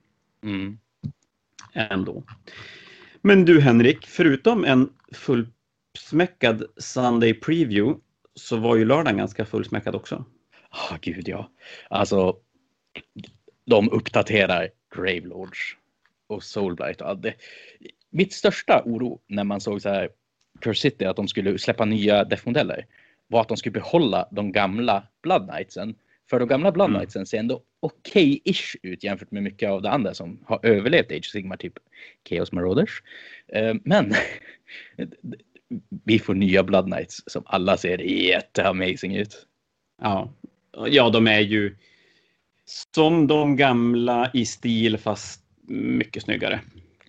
Mm. 0.43 0.79
Ändå. 1.73 2.23
Men 3.23 3.45
du 3.45 3.61
Henrik, 3.61 4.07
förutom 4.07 4.65
en 4.65 4.89
fullsmäckad 5.13 6.65
Sunday 6.77 7.35
Preview 7.35 8.01
så 8.35 8.57
var 8.57 8.77
ju 8.77 8.85
lördagen 8.85 9.17
ganska 9.17 9.45
fullsmäckad 9.45 9.95
också. 9.95 10.25
Ja, 10.77 10.95
oh, 10.95 10.99
gud 11.01 11.29
ja. 11.29 11.51
Alltså, 11.91 12.37
de 13.65 13.91
uppdaterar 13.91 14.69
Gravelords 14.97 15.77
och 16.27 16.43
Soulblight 16.43 17.03
allt 17.03 17.23
det. 17.23 17.35
Mitt 18.11 18.33
största 18.33 18.83
oro 18.85 19.21
när 19.27 19.45
man 19.45 19.61
såg 19.61 19.83
så 19.83 19.89
här 19.89 20.09
Curse 20.61 20.81
City 20.81 21.05
att 21.05 21.17
de 21.17 21.29
skulle 21.29 21.59
släppa 21.59 21.85
nya 21.85 22.25
Def-modeller 22.25 22.87
var 23.29 23.41
att 23.41 23.49
de 23.49 23.57
skulle 23.57 23.73
behålla 23.73 24.29
de 24.31 24.53
gamla 24.53 25.07
Blood 25.23 25.51
Knightsen. 25.51 25.95
För 26.31 26.39
de 26.39 26.49
gamla 26.49 26.73
Blood 26.73 26.89
mm. 26.89 26.99
Knightsen 26.99 27.27
ser 27.27 27.39
ändå 27.39 27.63
okej-ish 27.81 28.77
ut 28.83 29.05
jämfört 29.05 29.31
med 29.31 29.43
mycket 29.43 29.71
av 29.71 29.83
det 29.83 29.91
andra 29.91 30.15
som 30.15 30.41
har 30.47 30.67
överlevt 30.67 31.11
Age 31.11 31.19
of 31.19 31.25
Sigmar, 31.25 31.57
typ 31.57 31.73
Chaos 32.29 32.53
Marauders. 32.53 33.03
Eh, 33.49 33.75
men 33.85 34.15
vi 36.05 36.19
får 36.19 36.35
nya 36.35 36.63
Blood 36.63 36.85
Knights 36.85 37.23
som 37.27 37.43
alla 37.47 37.77
ser 37.77 37.99
jätteamazing 37.99 39.17
ut. 39.17 39.47
Ja, 40.03 40.33
ja, 40.89 41.11
de 41.11 41.27
är 41.27 41.41
ju 41.41 41.77
som 42.67 43.27
de 43.27 43.57
gamla 43.57 44.31
i 44.35 44.47
stil 44.47 44.99
fast 44.99 45.43
mycket 45.69 46.23
snyggare. 46.23 46.61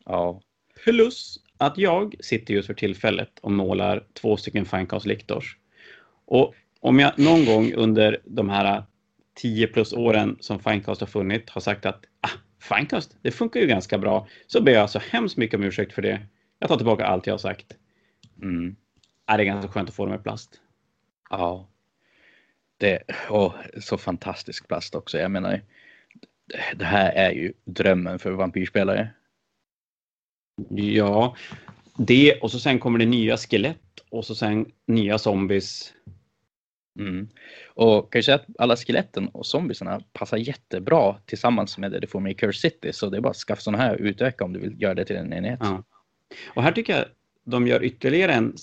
Ja. 0.06 0.42
Plus 0.84 1.40
att 1.58 1.78
jag 1.78 2.16
sitter 2.20 2.54
just 2.54 2.68
för 2.68 2.74
tillfället 2.74 3.40
och 3.42 3.52
målar 3.52 4.04
två 4.14 4.38
stycken 4.38 4.66
Finecast 4.66 5.06
Lictors. 5.06 5.58
Och 6.26 6.54
om 6.80 7.00
jag 7.00 7.20
någon 7.20 7.46
gång 7.46 7.74
under 7.74 8.22
de 8.26 8.50
här 8.50 8.84
10 9.36 9.68
plus 9.68 9.94
åren 9.94 10.38
som 10.40 10.60
Finecast 10.60 11.02
har 11.02 11.08
funnits 11.08 11.52
har 11.52 11.62
sagt 11.62 11.86
att 11.86 12.06
ah, 12.22 12.30
Finecast, 12.60 13.18
det 13.22 13.32
funkar 13.32 13.60
ju 13.60 13.68
ganska 13.68 13.98
bra, 13.98 14.28
så 14.48 14.62
ber 14.62 14.72
jag 14.72 14.90
så 14.90 15.00
hemskt 15.00 15.38
mycket 15.38 15.58
om 15.58 15.64
ursäkt 15.64 15.94
för 15.94 16.02
det. 16.02 16.22
Jag 16.60 16.70
tar 16.70 16.78
tillbaka 16.78 17.06
allt 17.06 17.28
jag 17.28 17.34
har 17.34 17.38
sagt. 17.38 17.76
Mm. 18.42 18.76
Är 19.26 19.38
det 19.38 19.44
är 19.44 19.46
ganska 19.46 19.72
skönt 19.72 19.90
att 19.90 19.96
få 19.96 20.06
dem 20.06 20.16
i 20.16 20.18
plast. 20.18 20.62
Ja. 21.30 21.70
Det, 22.78 23.04
och 23.30 23.54
så 23.80 23.98
fantastisk 23.98 24.68
plast 24.68 24.96
också. 24.96 25.18
Jag 25.18 25.32
menar, 25.32 25.62
det 26.76 26.86
här 26.86 27.12
är 27.12 27.32
ju 27.32 27.54
drömmen 27.66 28.20
för 28.20 28.32
vampyrspelare. 28.32 29.10
Ja, 30.70 31.36
det 31.98 32.40
och 32.42 32.52
så 32.52 32.60
sen 32.60 32.80
kommer 32.80 33.00
det 33.00 33.06
nya 33.06 33.38
skelett 33.38 34.00
och 34.10 34.26
så 34.26 34.36
sen 34.36 34.72
nya 34.86 35.18
zombies. 35.18 35.94
Mm. 37.00 37.28
Och 37.68 38.12
kan 38.12 38.20
jag 38.20 38.26
säga 38.26 38.36
att 38.36 38.46
alla 38.58 38.76
skeletten 38.76 39.28
och 39.28 39.46
zombiesarna 39.46 40.02
passar 40.13 40.38
jättebra 40.38 41.20
tillsammans 41.26 41.78
med 41.78 41.92
det 41.92 42.00
du 42.00 42.08
får 42.08 42.20
med 42.20 42.40
Curse 42.40 42.60
City. 42.60 42.94
Så 42.94 43.10
det 43.10 43.18
är 43.18 43.22
bara 43.22 43.30
att 43.30 43.38
skaffa 43.38 43.62
sådana 43.62 43.84
här 43.84 43.94
och 43.94 44.02
utöka 44.02 44.46
om 44.46 44.54
du 44.54 44.60
vill 44.60 44.82
göra 44.82 44.94
det 44.94 45.06
till 45.06 45.16
en 45.16 45.34
enhet. 45.34 45.60
Ja. 45.62 45.84
Och 46.48 46.63
här 46.63 46.72
tycker 46.72 46.98
jag 46.98 47.06
de 47.44 47.68
gör 47.68 47.84
ytterligare 47.84 48.34
en... 48.34 48.56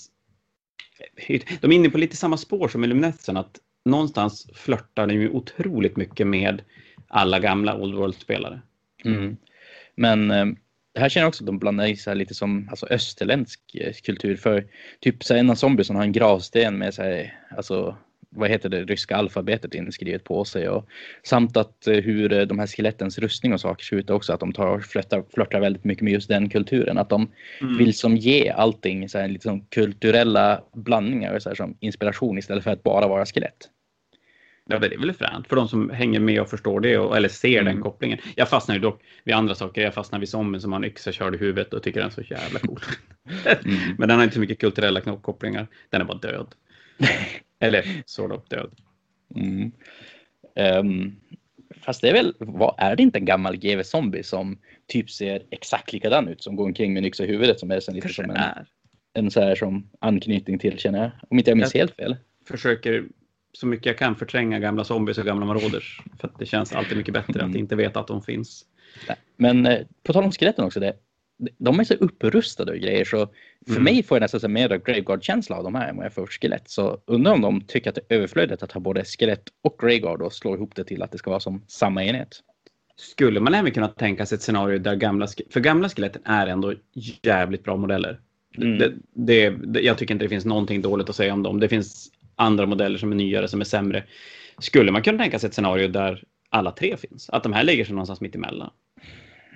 De 1.61 1.71
är 1.71 1.75
inne 1.75 1.89
på 1.89 1.97
lite 1.97 2.15
samma 2.15 2.37
spår 2.37 2.67
som 2.67 2.83
Illuminetsen, 2.83 3.37
att 3.37 3.59
någonstans 3.85 4.47
flörtar 4.53 5.07
de 5.07 5.13
ju 5.13 5.29
otroligt 5.29 5.97
mycket 5.97 6.27
med 6.27 6.61
alla 7.07 7.39
gamla 7.39 7.75
Old 7.75 7.95
World-spelare. 7.95 8.61
Mm. 9.05 9.37
Men 9.95 10.31
eh, 10.31 10.45
här 10.99 11.09
känner 11.09 11.23
jag 11.23 11.29
också 11.29 11.43
att 11.43 11.47
de 11.47 11.59
blandar 11.59 11.85
i 11.85 11.95
sig 11.95 12.15
lite 12.15 12.33
som 12.33 12.67
alltså, 12.69 12.87
österländsk 12.89 13.61
eh, 13.73 13.93
kultur. 13.93 14.35
För 14.35 14.65
typ 14.99 15.23
så 15.23 15.35
en 15.35 15.49
av 15.49 15.55
zombiesarna 15.55 15.99
har 15.99 16.05
en 16.05 16.11
gravsten 16.11 16.77
med 16.77 16.93
sig, 16.93 17.37
alltså 17.57 17.95
vad 18.35 18.49
heter 18.49 18.69
det, 18.69 18.83
ryska 18.83 19.15
alfabetet 19.15 19.73
inskrivet 19.73 20.23
på 20.23 20.45
sig. 20.45 20.69
Och, 20.69 20.87
samt 21.23 21.57
att 21.57 21.87
eh, 21.87 21.95
hur 21.95 22.33
eh, 22.33 22.41
de 22.41 22.59
här 22.59 22.67
skelettens 22.67 23.19
rustning 23.19 23.53
och 23.53 23.61
saker 23.61 23.85
ser 23.85 23.95
ut 23.95 24.09
också, 24.09 24.33
att 24.33 24.39
de 24.39 24.53
tar 24.53 24.79
flörtar, 24.79 25.23
flörtar 25.33 25.59
väldigt 25.59 25.83
mycket 25.83 26.03
med 26.03 26.13
just 26.13 26.29
den 26.29 26.49
kulturen. 26.49 26.97
Att 26.97 27.09
de 27.09 27.31
mm. 27.61 27.77
vill 27.77 27.93
som 27.93 28.17
ge 28.17 28.49
allting 28.49 29.09
så 29.09 29.17
här, 29.17 29.27
liksom 29.27 29.65
kulturella 29.65 30.61
blandningar 30.73 31.39
så 31.39 31.49
här, 31.49 31.55
som 31.55 31.77
inspiration 31.79 32.37
istället 32.37 32.63
för 32.63 32.71
att 32.71 32.83
bara 32.83 33.07
vara 33.07 33.25
skelett. 33.25 33.69
Ja, 34.69 34.79
det 34.79 34.93
är 34.93 34.97
väl 34.97 35.13
fränt 35.13 35.47
för 35.47 35.55
de 35.55 35.67
som 35.67 35.89
hänger 35.89 36.19
med 36.19 36.41
och 36.41 36.49
förstår 36.49 36.79
det 36.79 36.97
och, 36.97 37.17
eller 37.17 37.29
ser 37.29 37.61
mm. 37.61 37.65
den 37.65 37.83
kopplingen. 37.83 38.19
Jag 38.35 38.49
fastnar 38.49 38.75
ju 38.75 38.81
dock 38.81 39.01
vid 39.23 39.35
andra 39.35 39.55
saker. 39.55 39.81
Jag 39.81 39.93
fastnar 39.93 40.19
vid 40.19 40.29
zombien 40.29 40.61
som 40.61 40.71
har 40.71 40.79
en 40.79 40.85
yxa 40.85 41.11
körd 41.11 41.35
i 41.35 41.37
huvudet 41.37 41.73
och 41.73 41.83
tycker 41.83 41.99
den 41.99 42.09
är 42.09 42.13
så 42.13 42.21
jävla 42.21 42.59
cool. 42.59 42.79
mm. 43.45 43.77
Men 43.97 44.09
den 44.09 44.17
har 44.17 44.23
inte 44.23 44.33
så 44.33 44.39
mycket 44.39 44.59
kulturella 44.59 45.01
kopplingar. 45.01 45.67
Den 45.89 46.01
är 46.01 46.05
bara 46.05 46.17
död. 46.17 46.55
eller 47.59 47.85
sort 48.05 48.31
of 48.31 48.47
död. 48.47 48.71
Mm. 49.35 49.71
Um, 50.79 51.15
fast 51.81 52.01
det 52.01 52.09
är 52.09 52.13
väl, 52.13 52.33
vad, 52.39 52.75
är 52.77 52.95
det 52.95 53.03
inte 53.03 53.19
en 53.19 53.25
gammal 53.25 53.57
GV 53.57 53.83
zombie 53.83 54.23
som 54.23 54.59
typ 54.87 55.11
ser 55.11 55.43
exakt 55.51 55.93
likadan 55.93 56.27
ut 56.27 56.43
som 56.43 56.55
går 56.55 56.65
omkring 56.65 56.93
med 56.93 57.01
en 57.01 57.07
yxa 57.07 57.23
i 57.23 57.27
huvudet 57.27 57.59
som 57.59 57.71
är 57.71 57.79
sen 57.79 57.95
lite 57.95 58.09
som 58.09 58.29
en, 58.29 58.39
en 59.13 59.31
så 59.31 59.41
här 59.41 59.55
som 59.55 59.89
anknytning 59.99 60.59
till 60.59 60.79
känner 60.79 60.99
jag. 60.99 61.11
Om 61.29 61.37
inte 61.37 61.51
jag 61.51 61.57
minns 61.57 61.75
jag 61.75 61.81
helt 61.81 61.95
fel. 61.95 62.17
Försöker 62.47 63.05
så 63.55 63.67
mycket 63.67 63.85
jag 63.85 63.97
kan 63.97 64.15
förtränga 64.15 64.59
gamla 64.59 64.83
zombies 64.83 65.17
och 65.17 65.25
gamla 65.25 65.45
maroders. 65.45 66.01
För 66.19 66.27
att 66.27 66.39
det 66.39 66.45
känns 66.45 66.73
alltid 66.73 66.97
mycket 66.97 67.13
bättre 67.13 67.39
mm. 67.39 67.51
att 67.51 67.57
inte 67.57 67.75
veta 67.75 67.99
att 67.99 68.07
de 68.07 68.21
finns. 68.21 68.65
Men 69.37 69.65
eh, 69.65 69.79
på 70.03 70.13
tal 70.13 70.23
om 70.23 70.31
skeletten 70.31 70.65
också, 70.65 70.79
det, 70.79 70.93
de 71.57 71.79
är 71.79 71.83
så 71.83 71.93
upprustade 71.93 72.71
och 72.71 72.77
grejer 72.77 73.05
så 73.05 73.27
för 73.65 73.71
mm. 73.71 73.83
mig 73.83 74.03
får 74.03 74.17
jag 74.17 74.21
nästan 74.21 74.53
mer 74.53 74.73
av 74.73 74.77
Graveguard-känsla 74.77 75.55
av 75.55 75.63
de 75.63 75.75
här 75.75 75.89
än 75.89 75.95
vad 75.95 76.05
jag 76.05 76.13
får 76.13 76.27
skelett. 76.27 76.69
Så 76.69 77.01
undrar 77.05 77.33
om 77.33 77.41
de 77.41 77.61
tycker 77.61 77.89
att 77.89 77.95
det 77.95 78.01
är 78.09 78.15
överflödigt 78.15 78.63
att 78.63 78.71
ha 78.71 78.81
både 78.81 79.05
skelett 79.05 79.43
och 79.63 79.77
Graveguard 79.79 80.21
och 80.21 80.33
slå 80.33 80.55
ihop 80.55 80.75
det 80.75 80.83
till 80.83 81.03
att 81.03 81.11
det 81.11 81.17
ska 81.17 81.29
vara 81.29 81.39
som 81.39 81.63
samma 81.67 82.03
enhet. 82.03 82.41
Skulle 82.97 83.39
man 83.39 83.53
även 83.53 83.71
kunna 83.71 83.87
tänka 83.87 84.25
sig 84.25 84.35
ett 84.35 84.41
scenario 84.41 84.79
där 84.79 84.95
gamla, 84.95 85.27
för 85.49 85.59
gamla 85.59 85.89
skeletten 85.89 86.21
är 86.25 86.47
ändå 86.47 86.73
jävligt 87.21 87.63
bra 87.63 87.77
modeller. 87.77 88.19
Mm. 88.57 88.77
Det, 88.77 88.93
det, 89.13 89.49
det, 89.49 89.81
jag 89.81 89.97
tycker 89.97 90.13
inte 90.13 90.25
det 90.25 90.29
finns 90.29 90.45
någonting 90.45 90.81
dåligt 90.81 91.09
att 91.09 91.15
säga 91.15 91.33
om 91.33 91.43
dem. 91.43 91.59
Det 91.59 91.69
finns 91.69 92.11
andra 92.35 92.65
modeller 92.65 92.97
som 92.97 93.11
är 93.11 93.15
nyare, 93.15 93.47
som 93.47 93.61
är 93.61 93.65
sämre. 93.65 94.03
Skulle 94.59 94.91
man 94.91 95.01
kunna 95.01 95.17
tänka 95.17 95.39
sig 95.39 95.47
ett 95.47 95.53
scenario 95.53 95.87
där 95.87 96.23
alla 96.49 96.71
tre 96.71 96.97
finns? 96.97 97.29
Att 97.29 97.43
de 97.43 97.53
här 97.53 97.63
ligger 97.63 97.85
sig 97.85 97.93
någonstans 97.93 98.21
mitt 98.21 98.35
emellan? 98.35 98.71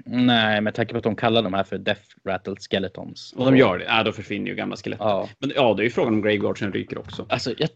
Nej, 0.06 0.62
med 0.62 0.74
tanke 0.74 0.92
på 0.92 0.98
att 0.98 1.04
de 1.04 1.16
kallar 1.16 1.42
de 1.42 1.54
här 1.54 1.64
för 1.64 1.78
Death 1.78 2.02
Rattled 2.26 2.58
Skeletons. 2.60 3.34
Och 3.34 3.46
de 3.46 3.58
gör 3.58 3.78
det? 3.78 3.86
Ja, 3.86 4.04
då 4.04 4.12
försvinner 4.12 4.48
ju 4.48 4.56
gamla 4.56 4.76
skelett. 4.76 5.00
Ja. 5.02 5.30
Men 5.40 5.52
ja, 5.56 5.74
det 5.74 5.82
är 5.82 5.84
ju 5.84 5.90
frågan 5.90 6.14
om 6.14 6.22
Graveguardsen 6.22 6.74
ryker 6.74 6.98
också. 6.98 7.26
Alltså, 7.30 7.54
jag, 7.58 7.70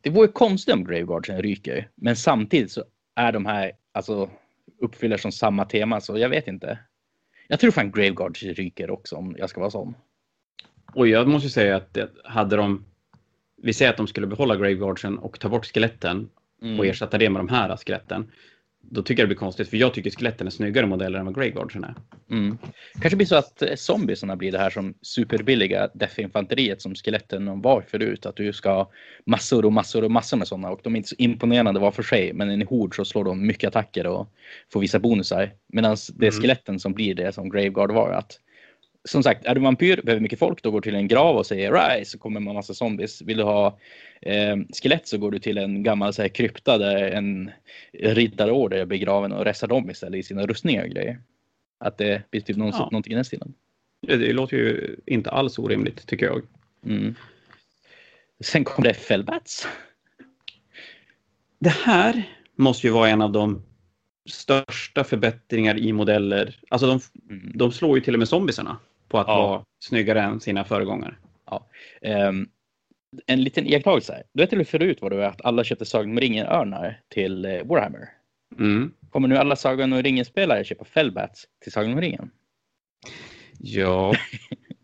det 0.00 0.10
vore 0.10 0.28
konstigt 0.28 0.74
om 0.74 0.84
Graveguardsen 0.84 1.42
ryker, 1.42 1.88
men 1.94 2.16
samtidigt 2.16 2.72
så 2.72 2.84
är 3.14 3.32
de 3.32 3.46
här, 3.46 3.72
alltså 3.92 4.30
uppfyller 4.80 5.16
som 5.16 5.32
samma 5.32 5.64
tema, 5.64 6.00
så 6.00 6.18
jag 6.18 6.28
vet 6.28 6.48
inte. 6.48 6.78
Jag 7.48 7.60
tror 7.60 7.70
fan 7.70 7.90
Graveguards 7.90 8.42
ryker 8.42 8.90
också 8.90 9.16
om 9.16 9.34
jag 9.38 9.50
ska 9.50 9.60
vara 9.60 9.70
sån. 9.70 9.94
Och 10.94 11.08
jag 11.08 11.28
måste 11.28 11.48
säga 11.48 11.76
att 11.76 11.98
hade 12.24 12.56
de 12.56 12.84
vi 13.62 13.72
säger 13.72 13.90
att 13.90 13.96
de 13.96 14.06
skulle 14.06 14.26
behålla 14.26 14.56
Graveguardsen 14.56 15.18
och 15.18 15.40
ta 15.40 15.48
bort 15.48 15.66
skeletten 15.66 16.28
mm. 16.62 16.78
och 16.78 16.86
ersätta 16.86 17.18
det 17.18 17.30
med 17.30 17.40
de 17.40 17.48
här 17.48 17.76
skeletten. 17.76 18.30
Då 18.84 19.02
tycker 19.02 19.22
jag 19.22 19.24
det 19.24 19.34
blir 19.34 19.38
konstigt 19.38 19.68
för 19.68 19.76
jag 19.76 19.94
tycker 19.94 20.10
skeletten 20.10 20.46
är 20.46 20.50
snyggare 20.50 20.86
modeller 20.86 21.18
än 21.18 21.24
vad 21.26 21.34
Graveguardsen 21.34 21.84
är. 21.84 21.94
Mm. 22.30 22.58
Kanske 23.00 23.16
blir 23.16 23.26
så 23.26 23.36
att 23.36 23.62
eh, 23.62 23.74
zombiesarna 23.74 24.36
blir 24.36 24.52
det 24.52 24.58
här 24.58 24.70
som 24.70 24.94
superbilliga 25.02 25.88
definfanteriet 25.94 26.82
som 26.82 26.94
skeletten 26.94 27.60
var 27.60 27.82
förut. 27.82 28.26
Att 28.26 28.36
du 28.36 28.52
ska 28.52 28.70
ha 28.70 28.90
massor 29.26 29.64
och 29.64 29.72
massor 29.72 30.04
och 30.04 30.10
massor 30.10 30.36
med 30.36 30.48
sådana 30.48 30.70
och 30.70 30.80
de 30.82 30.94
är 30.94 30.96
inte 30.96 31.08
så 31.08 31.16
imponerande 31.18 31.80
var 31.80 31.90
för 31.90 32.02
sig. 32.02 32.32
Men 32.32 32.50
i 32.50 32.54
en 32.54 32.66
hord 32.66 32.96
så 32.96 33.04
slår 33.04 33.24
de 33.24 33.46
mycket 33.46 33.68
attacker 33.68 34.06
och 34.06 34.28
får 34.72 34.80
vissa 34.80 34.98
bonusar. 34.98 35.52
Medan 35.68 35.96
det 36.14 36.26
är 36.26 36.30
mm. 36.30 36.40
skeletten 36.40 36.80
som 36.80 36.92
blir 36.92 37.14
det 37.14 37.32
som 37.32 37.50
Graveguard 37.50 37.92
var. 37.92 38.10
Att 38.10 38.38
som 39.04 39.22
sagt, 39.22 39.46
är 39.46 39.54
du 39.54 39.60
vampyr, 39.60 40.00
behöver 40.02 40.20
mycket 40.20 40.38
folk, 40.38 40.62
då 40.62 40.70
går 40.70 40.80
du 40.80 40.84
till 40.84 40.94
en 40.94 41.08
grav 41.08 41.36
och 41.36 41.46
säger 41.46 41.72
rise, 41.72 42.10
så 42.10 42.18
kommer 42.18 42.40
en 42.40 42.54
massa 42.54 42.74
zombies. 42.74 43.22
Vill 43.22 43.36
du 43.36 43.42
ha 43.42 43.78
eh, 44.22 44.56
skelett 44.82 45.08
så 45.08 45.18
går 45.18 45.30
du 45.30 45.38
till 45.38 45.58
en 45.58 45.82
gammal 45.82 46.14
så 46.14 46.22
här, 46.22 46.28
krypta 46.28 46.78
där 46.78 47.10
en 47.10 47.50
riddarorder 47.92 48.78
är 48.78 48.86
begraven 48.86 49.32
och 49.32 49.44
restar 49.44 49.66
dem 49.68 49.90
istället 49.90 50.18
i 50.18 50.22
sina 50.22 50.46
rustningar 50.46 50.82
och 50.84 50.90
grejer. 50.90 51.18
Att 51.80 51.98
det 51.98 52.22
blir 52.30 52.40
typ 52.40 52.56
någon, 52.56 52.68
Ja. 52.68 52.78
någonting 52.92 53.12
i 53.12 53.16
den 53.16 53.24
stilen. 53.24 53.54
Det, 54.06 54.32
låter 54.32 54.56
ju 54.56 54.96
inte 55.06 55.30
alls 55.30 55.58
orimligt 55.58 56.06
tycker 56.06 56.26
jag. 56.26 56.42
Mm. 56.86 57.14
Sen 58.40 58.64
kom 58.64 58.84
det 58.84 58.94
Fellbats. 58.94 59.68
Det 61.58 61.68
här 61.84 62.22
måste 62.56 62.86
ju 62.86 62.92
vara 62.92 63.08
en 63.08 63.22
av 63.22 63.32
de 63.32 63.62
största 64.30 65.04
förbättringar 65.04 65.78
i 65.78 65.92
modeller. 65.92 66.60
Alltså 66.68 66.86
de, 66.86 67.00
Mm. 67.30 67.52
de 67.54 67.72
slår 67.72 67.98
ju 67.98 68.04
till 68.04 68.14
och 68.14 68.18
med 68.18 68.28
zombiesarna 68.28 68.76
på 69.12 69.18
att 69.18 69.28
Ja. 69.28 69.46
vara 69.48 69.64
snyggare 69.84 70.20
än 70.22 70.40
sina 70.40 70.64
föregångare. 70.64 71.14
Ehm, 72.02 72.48
en 73.26 73.42
liten 73.42 73.66
iakttagelse 73.66 74.12
här. 74.12 74.22
Du 74.32 74.42
vet 74.42 74.52
väl 74.52 74.64
förut 74.64 75.02
var 75.02 75.10
det 75.10 75.28
att 75.28 75.44
alla 75.44 75.64
köpte 75.64 75.84
Sagan 75.84 76.10
om 76.10 76.20
ringen-örnar 76.20 77.00
till 77.08 77.44
eh, 77.44 77.64
Warhammer. 77.64 78.08
Mm. 78.58 78.92
Kommer 79.10 79.28
nu 79.28 79.36
alla 79.36 79.56
Sagan 79.56 79.92
om 79.92 80.02
ringen-spelare 80.02 80.64
köpa 80.64 80.84
Fellbats 80.84 81.44
till 81.62 81.72
Sagan 81.72 81.92
om 81.92 82.00
ringen? 82.00 82.30
Ja. 83.58 84.14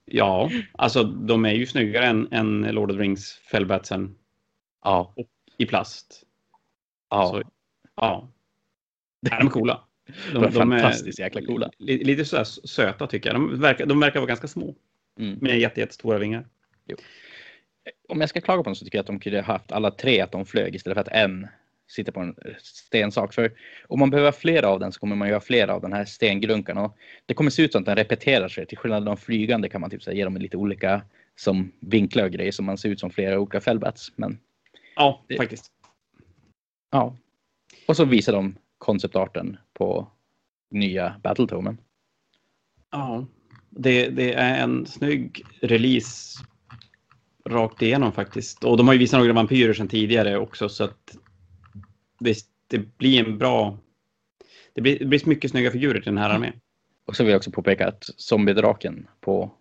ja, 0.04 0.50
alltså 0.72 1.02
de 1.04 1.44
är 1.44 1.52
ju 1.52 1.66
snyggare 1.66 2.06
än, 2.06 2.28
än 2.32 2.62
Lord 2.62 2.90
of 2.90 2.96
the 2.96 3.02
Rings 3.02 3.32
fällbatsen 3.50 4.14
Ja. 4.84 5.14
i 5.56 5.66
plast. 5.66 6.22
ja. 7.10 7.26
Så, 7.26 7.42
ja. 7.96 8.28
Ja, 9.20 9.38
de 9.40 9.46
är 9.46 9.50
coola. 9.50 9.84
De 10.32 10.44
är 10.44 10.50
fantastiskt 10.50 11.18
jäkla 11.18 11.42
coola. 11.42 11.70
li- 11.78 12.04
Lite 12.04 12.24
sådär 12.24 12.44
söta 12.44 13.06
tycker 13.06 13.30
jag. 13.30 13.36
De 13.40 13.60
verkar, 13.60 13.86
de 13.86 14.00
verkar 14.00 14.20
vara 14.20 14.28
ganska 14.28 14.48
små 14.48 14.74
Mm. 15.20 15.38
med 15.40 15.58
jätte, 15.58 15.80
jättestora 15.80 16.18
vingar. 16.18 16.46
Om 18.08 18.20
jag 18.20 18.28
ska 18.30 18.40
klaga 18.40 18.58
på 18.62 18.64
dem 18.68 18.74
så 18.74 18.84
tycker 18.84 18.98
jag 18.98 19.02
att 19.02 19.06
de 19.06 19.20
kunde 19.20 19.38
ha 19.40 19.52
haft 19.52 19.72
alla 19.72 19.90
tre 19.90 20.20
att 20.20 20.32
de 20.32 20.46
flög 20.46 20.74
istället 20.74 20.96
för 20.96 21.00
att 21.00 21.08
en 21.08 21.46
sitter 21.88 22.12
på 22.12 22.20
en 22.20 22.34
stensak. 22.62 23.34
För 23.34 23.52
om 23.88 23.98
man 24.00 24.10
behöver 24.10 24.32
flera 24.32 24.68
av 24.68 24.80
den 24.80 24.92
så 24.92 25.00
kommer 25.00 25.16
man 25.16 25.28
göra 25.28 25.40
flera 25.40 25.74
av 25.74 25.80
den 25.82 25.92
här 25.92 26.04
stengrunkan. 26.04 26.78
Och 26.78 26.96
det 27.26 27.34
kommer 27.34 27.50
se 27.50 27.62
ut 27.62 27.72
som 27.72 27.80
att 27.82 27.86
den 27.86 27.96
repeterar 27.96 28.48
sig. 28.48 28.66
Till 28.66 28.78
skillnad 28.78 28.98
från 28.98 29.04
de 29.04 29.16
flygande 29.16 29.68
kan 29.68 29.80
man 29.80 29.90
typ 29.90 30.02
så 30.02 30.10
här 30.10 30.16
ge 30.16 30.24
dem 30.24 30.36
lite 30.36 30.56
olika 30.56 31.02
som 31.36 31.72
vinklar 31.80 32.24
och 32.24 32.30
grejer 32.30 32.52
så 32.52 32.62
man 32.62 32.78
ser 32.78 32.88
ut 32.88 33.00
som 33.00 33.10
flera 33.10 33.40
olika 33.40 33.60
fellbats. 33.60 34.12
Men 34.16 34.38
Ja, 34.96 35.24
Det- 35.28 35.36
faktiskt. 35.36 35.72
ja. 36.90 37.16
Och 37.88 37.96
så 37.96 38.04
visar 38.04 38.32
de 38.32 38.56
konceptarten 38.78 39.56
på 39.72 40.08
nya 40.70 41.20
Battletomen. 41.22 41.78
Ja, 42.90 43.26
det, 43.70 44.08
det 44.08 44.34
är 44.34 44.62
en 44.62 44.86
snygg 44.86 45.44
release 45.60 46.44
rakt 47.44 47.82
igenom 47.82 48.12
faktiskt. 48.12 48.64
Och 48.64 48.76
de 48.76 48.86
har 48.86 48.94
ju 48.94 48.98
visat 48.98 49.20
några 49.20 49.32
vampyrer 49.32 49.72
sedan 49.72 49.88
tidigare 49.88 50.38
också 50.38 50.68
så 50.68 50.84
att 50.84 51.16
det, 52.20 52.38
det 52.66 52.98
blir 52.98 53.24
en 53.24 53.38
bra... 53.38 53.78
Det 54.72 54.80
blir, 54.80 54.98
det 54.98 55.04
blir 55.04 55.28
mycket 55.28 55.50
snygga 55.50 55.70
figurer 55.70 56.00
till 56.00 56.14
den 56.14 56.18
här 56.18 56.30
armén. 56.30 56.60
Och 57.06 57.16
så 57.16 57.24
vill 57.24 57.30
jag 57.30 57.38
också 57.38 57.50
påpeka 57.50 57.88
att 57.88 58.04
zombiedraken 58.16 59.08
på 59.20 59.52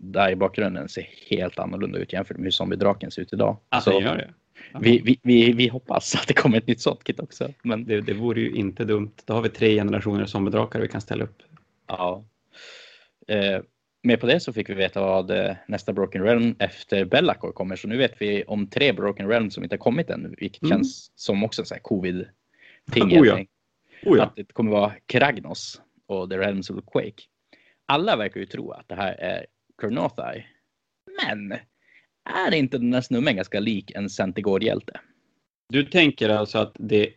där 0.00 0.30
i 0.30 0.36
bakgrunden 0.36 0.88
ser 0.88 1.06
helt 1.30 1.58
annorlunda 1.58 1.98
ut 1.98 2.12
jämfört 2.12 2.36
med 2.36 2.44
hur 2.44 2.50
zombiedraken 2.50 3.10
ser 3.10 3.22
ut 3.22 3.32
idag. 3.32 3.56
Alltså, 3.68 3.90
så 3.90 4.00
gör 4.00 4.16
det. 4.16 4.34
Vi, 4.80 4.98
vi, 5.04 5.18
vi, 5.22 5.52
vi 5.52 5.68
hoppas 5.68 6.14
att 6.14 6.26
det 6.28 6.34
kommer 6.34 6.58
ett 6.58 6.66
nytt 6.66 6.80
sånt 6.80 7.04
kit 7.04 7.20
också. 7.20 7.52
Men 7.62 7.84
det. 7.84 8.00
Det 8.00 8.14
vore 8.14 8.40
ju 8.40 8.50
inte 8.50 8.84
dumt. 8.84 9.12
Då 9.24 9.34
har 9.34 9.42
vi 9.42 9.48
tre 9.48 9.74
generationer 9.74 10.26
zombiedrakar 10.26 10.80
vi 10.80 10.88
kan 10.88 11.00
ställa 11.00 11.24
upp. 11.24 11.42
ja. 11.88 12.24
Eh, 13.28 13.60
med 14.02 14.20
på 14.20 14.26
det 14.26 14.40
så 14.40 14.52
fick 14.52 14.68
vi 14.68 14.74
veta 14.74 15.00
vad 15.00 15.30
eh, 15.30 15.56
nästa 15.68 15.92
Broken 15.92 16.22
Realm 16.22 16.56
efter 16.58 17.04
Bellacor 17.04 17.52
kommer. 17.52 17.76
Så 17.76 17.88
nu 17.88 17.96
vet 17.96 18.14
vi 18.22 18.44
om 18.44 18.66
tre 18.66 18.92
Broken 18.92 19.28
Realm 19.28 19.50
som 19.50 19.62
inte 19.64 19.72
har 19.74 19.78
kommit 19.78 20.10
än. 20.10 20.34
Vilket 20.38 20.62
Mm. 20.62 20.70
känns 20.76 21.12
som 21.14 21.44
också 21.44 21.62
en 21.62 21.66
sån 21.66 21.74
här 21.74 21.82
covid-ting. 21.82 23.20
Oh 23.20 23.26
ja. 23.26 23.44
Oh 24.04 24.18
ja. 24.18 24.22
Att 24.24 24.36
det 24.36 24.52
kommer 24.52 24.70
vara 24.70 24.92
Kragnos 25.06 25.80
och 26.06 26.30
The 26.30 26.38
Realms 26.38 26.70
of 26.70 26.84
Quake. 26.92 27.22
Alla 27.86 28.16
verkar 28.16 28.40
ju 28.40 28.46
tro 28.46 28.70
att 28.70 28.88
det 28.88 28.94
här 28.94 29.12
är 29.12 29.46
Chronothai. 29.80 30.46
Men 31.22 31.58
är 32.24 32.54
inte 32.54 32.78
den 32.78 32.94
här 32.94 33.00
snubben 33.00 33.36
ganska 33.36 33.60
lik 33.60 33.90
en 33.90 34.08
Centigård-hjälte? 34.08 35.00
Du 35.68 35.84
tänker 35.84 36.28
alltså 36.28 36.58
att 36.58 36.72
det 36.78 37.08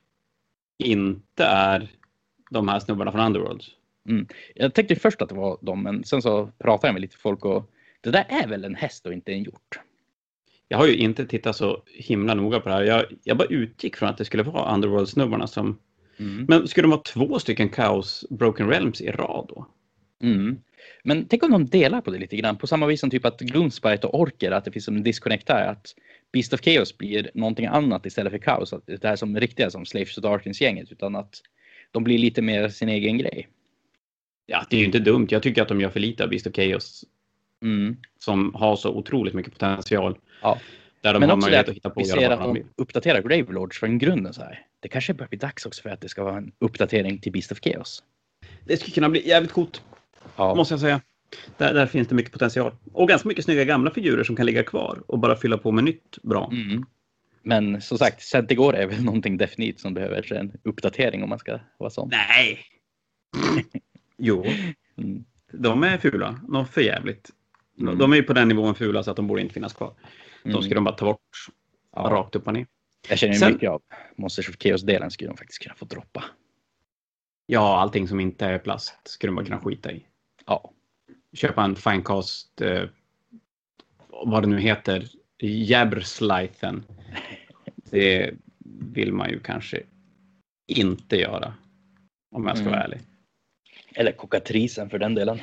inte 0.83 1.43
är 1.43 1.89
de 2.49 2.67
här 2.67 2.79
snubbarna 2.79 3.11
från 3.11 3.21
Underworlds? 3.21 3.67
Jag 4.55 4.73
tänkte 4.73 4.95
först 4.95 5.21
att 5.21 5.29
det 5.29 5.35
var 5.35 5.57
dem, 5.61 5.83
men 5.83 6.03
sen 6.03 6.21
så 6.21 6.51
pratade 6.57 6.87
jag 6.87 6.93
med 6.93 7.01
lite 7.01 7.17
folk 7.17 7.45
och 7.45 7.71
det 8.01 8.11
där 8.11 8.25
är 8.29 8.47
väl 8.47 8.65
en 8.65 8.75
häst 8.75 9.05
och 9.05 9.13
inte 9.13 9.31
en 9.31 9.43
hjort. 9.43 9.79
Jag 10.67 10.77
har 10.77 10.87
ju 10.87 10.95
inte 10.95 11.25
tittat 11.25 11.55
så 11.55 11.83
himla 11.85 12.33
noga 12.33 12.59
på 12.59 12.69
det 12.69 12.75
här. 12.75 12.83
Jag, 12.83 13.05
jag 13.23 13.37
bara 13.37 13.47
utgick 13.47 13.95
från 13.95 14.09
att 14.09 14.17
det 14.17 14.25
skulle 14.25 14.43
vara 14.43 14.73
Underworld-snubbarna 14.73 15.47
som... 15.47 15.79
Mm. 16.17 16.45
Men 16.47 16.67
skulle 16.67 16.83
de 16.83 16.91
vara 16.91 17.01
två 17.01 17.39
stycken 17.39 17.69
Chaos 17.69 18.25
Broken 18.29 18.69
Realms 18.69 19.01
i 19.01 19.11
rad 19.11 19.45
då? 19.49 19.67
Mm. 20.23 20.57
Men 21.03 21.25
tänk 21.25 21.43
om 21.43 21.51
de 21.51 21.65
delar 21.65 22.01
på 22.01 22.11
det 22.11 22.17
lite 22.17 22.37
grann, 22.37 22.57
på 22.57 22.67
samma 22.67 22.85
vis 22.85 22.99
som 22.99 23.09
typ 23.09 23.25
att 23.25 23.39
Gloomspite 23.39 24.07
och 24.07 24.19
Orker, 24.19 24.51
att 24.51 24.65
det 24.65 24.71
finns 24.71 24.87
en 24.87 25.03
disconnect 25.03 25.49
här, 25.49 25.67
att 25.67 25.95
Beast 26.33 26.53
of 26.53 26.61
Chaos 26.61 26.97
blir 26.97 27.31
någonting 27.33 27.65
annat 27.65 28.05
istället 28.05 28.31
för 28.31 28.39
Chaos. 28.39 28.73
Att 28.73 28.85
det 28.85 29.03
här 29.03 29.15
som 29.15 29.39
riktiga 29.39 29.71
som 29.71 29.85
Slaves 29.85 30.15
to 30.15 30.21
Darkness-gänget, 30.21 30.91
utan 30.91 31.15
att 31.15 31.41
de 31.91 32.03
blir 32.03 32.17
lite 32.17 32.41
mer 32.41 32.69
sin 32.69 32.89
egen 32.89 33.17
grej. 33.17 33.47
Ja, 34.45 34.65
det 34.69 34.75
är 34.75 34.79
ju 34.79 34.85
inte 34.85 34.99
dumt. 34.99 35.27
Jag 35.29 35.43
tycker 35.43 35.61
att 35.61 35.67
de 35.67 35.81
gör 35.81 35.89
för 35.89 35.99
lite 35.99 36.23
av 36.23 36.29
Beast 36.29 36.47
of 36.47 36.53
Chaos 36.55 37.05
Mm. 37.61 37.97
som 38.19 38.53
har 38.55 38.75
så 38.75 38.89
otroligt 38.89 39.33
mycket 39.33 39.53
potential. 39.53 40.17
Ja. 40.41 40.59
Där 41.01 41.13
de 41.13 41.19
Men 41.19 41.29
har 41.29 41.37
också 41.37 41.49
det 41.49 41.59
att 41.59 41.69
att 41.69 41.75
hitta 41.75 41.89
på 41.89 41.99
vi 41.99 42.05
ser 42.05 42.29
att 42.29 42.39
de 42.39 42.45
de 42.45 42.53
vill. 42.53 42.65
uppdaterar 42.75 43.21
Gravelords 43.21 43.79
från 43.79 43.97
grunden 43.97 44.33
så 44.33 44.41
här. 44.41 44.65
Det 44.79 44.87
kanske 44.87 45.13
börjar 45.13 45.29
bli 45.29 45.37
dags 45.37 45.65
också 45.65 45.81
för 45.81 45.89
att 45.89 46.01
det 46.01 46.09
ska 46.09 46.23
vara 46.23 46.37
en 46.37 46.51
uppdatering 46.59 47.19
till 47.19 47.31
Beast 47.31 47.51
of 47.51 47.59
Chaos. 47.59 48.03
Det 48.65 48.77
skulle 48.77 48.93
kunna 48.93 49.09
bli 49.09 49.27
jävligt 49.27 49.51
coolt, 49.51 49.81
Ja, 50.35 50.55
måste 50.55 50.73
jag 50.73 50.81
säga. 50.81 51.01
Där, 51.57 51.73
där 51.73 51.85
finns 51.85 52.07
det 52.07 52.15
mycket 52.15 52.31
potential. 52.31 52.75
Och 52.93 53.07
ganska 53.07 53.27
mycket 53.27 53.45
snygga 53.45 53.63
gamla 53.63 53.91
figurer 53.91 54.23
som 54.23 54.35
kan 54.35 54.45
ligga 54.45 54.63
kvar 54.63 55.03
och 55.07 55.19
bara 55.19 55.35
fylla 55.35 55.57
på 55.57 55.71
med 55.71 55.83
nytt 55.83 56.17
bra. 56.23 56.49
Mm. 56.51 56.85
Men 57.43 57.81
som 57.81 57.97
sagt, 57.97 58.21
Centigore 58.21 58.77
är 58.77 58.87
väl 58.87 59.03
någonting 59.03 59.37
definitivt 59.37 59.79
som 59.79 59.93
behöver 59.93 60.33
en 60.33 60.51
uppdatering 60.63 61.23
om 61.23 61.29
man 61.29 61.39
ska 61.39 61.59
vara 61.77 61.89
sån. 61.89 62.09
Nej! 62.11 62.59
jo, 64.17 64.45
Mm. 64.97 65.23
de 65.51 65.83
är 65.83 65.97
fula. 65.97 66.39
Något 66.47 66.69
för 66.69 66.81
jävligt. 66.81 67.29
Mm. 67.79 67.97
De 67.97 68.11
är 68.11 68.15
ju 68.17 68.23
på 68.23 68.33
den 68.33 68.47
nivån 68.47 68.75
fula 68.75 69.03
så 69.03 69.11
att 69.11 69.17
de 69.17 69.27
borde 69.27 69.41
inte 69.41 69.53
finnas 69.53 69.73
kvar. 69.73 69.93
De 70.43 70.49
Mm. 70.49 70.61
ska 70.61 70.75
de 70.75 70.83
bara 70.83 70.95
ta 70.95 71.05
bort 71.05 71.19
Ja. 71.95 72.01
rakt 72.01 72.35
upp 72.35 72.47
och 72.47 72.53
ner. 72.53 72.65
Jag 73.09 73.19
känner 73.19 73.33
Sen- 73.33 73.53
mycket 73.53 73.69
av 73.69 73.81
Monsters 74.17 74.49
of 74.49 74.55
Chaos-delen 74.59 75.11
skulle 75.11 75.29
de 75.29 75.37
faktiskt 75.37 75.63
kunna 75.63 75.75
få 75.75 75.85
droppa. 75.85 76.23
Ja, 77.45 77.79
allting 77.79 78.07
som 78.07 78.19
inte 78.19 78.45
är 78.45 78.59
plast 78.59 78.93
skulle 79.07 79.29
de 79.31 79.35
bara 79.35 79.45
kunna 79.45 79.59
skita 79.59 79.91
i. 79.91 80.05
Ja, 80.47 80.71
Köpa 81.33 81.63
en 81.63 81.75
finecast, 81.75 82.61
eh, 82.61 82.83
vad 84.09 84.43
det 84.43 84.47
nu 84.49 84.59
heter, 84.59 85.07
Jabberslithen. 85.41 86.83
Det 87.91 88.33
vill 88.93 89.13
man 89.13 89.29
ju 89.29 89.39
kanske 89.39 89.83
inte 90.67 91.15
göra. 91.15 91.53
Om 92.31 92.47
jag 92.47 92.57
ska 92.57 92.61
Mm. 92.67 92.71
vara 92.73 92.83
ärlig. 92.83 92.99
eller 93.95 94.11
kokatrisen 94.11 94.89
för 94.89 94.99
den 94.99 95.15
delen. 95.15 95.39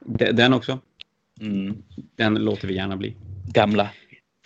De- 0.00 0.32
Den 0.32 0.52
också. 0.52 0.78
Mm. 1.40 1.82
Den 2.16 2.34
låter 2.34 2.68
vi 2.68 2.74
gärna 2.74 2.96
bli. 2.96 3.16
Gamla 3.52 3.90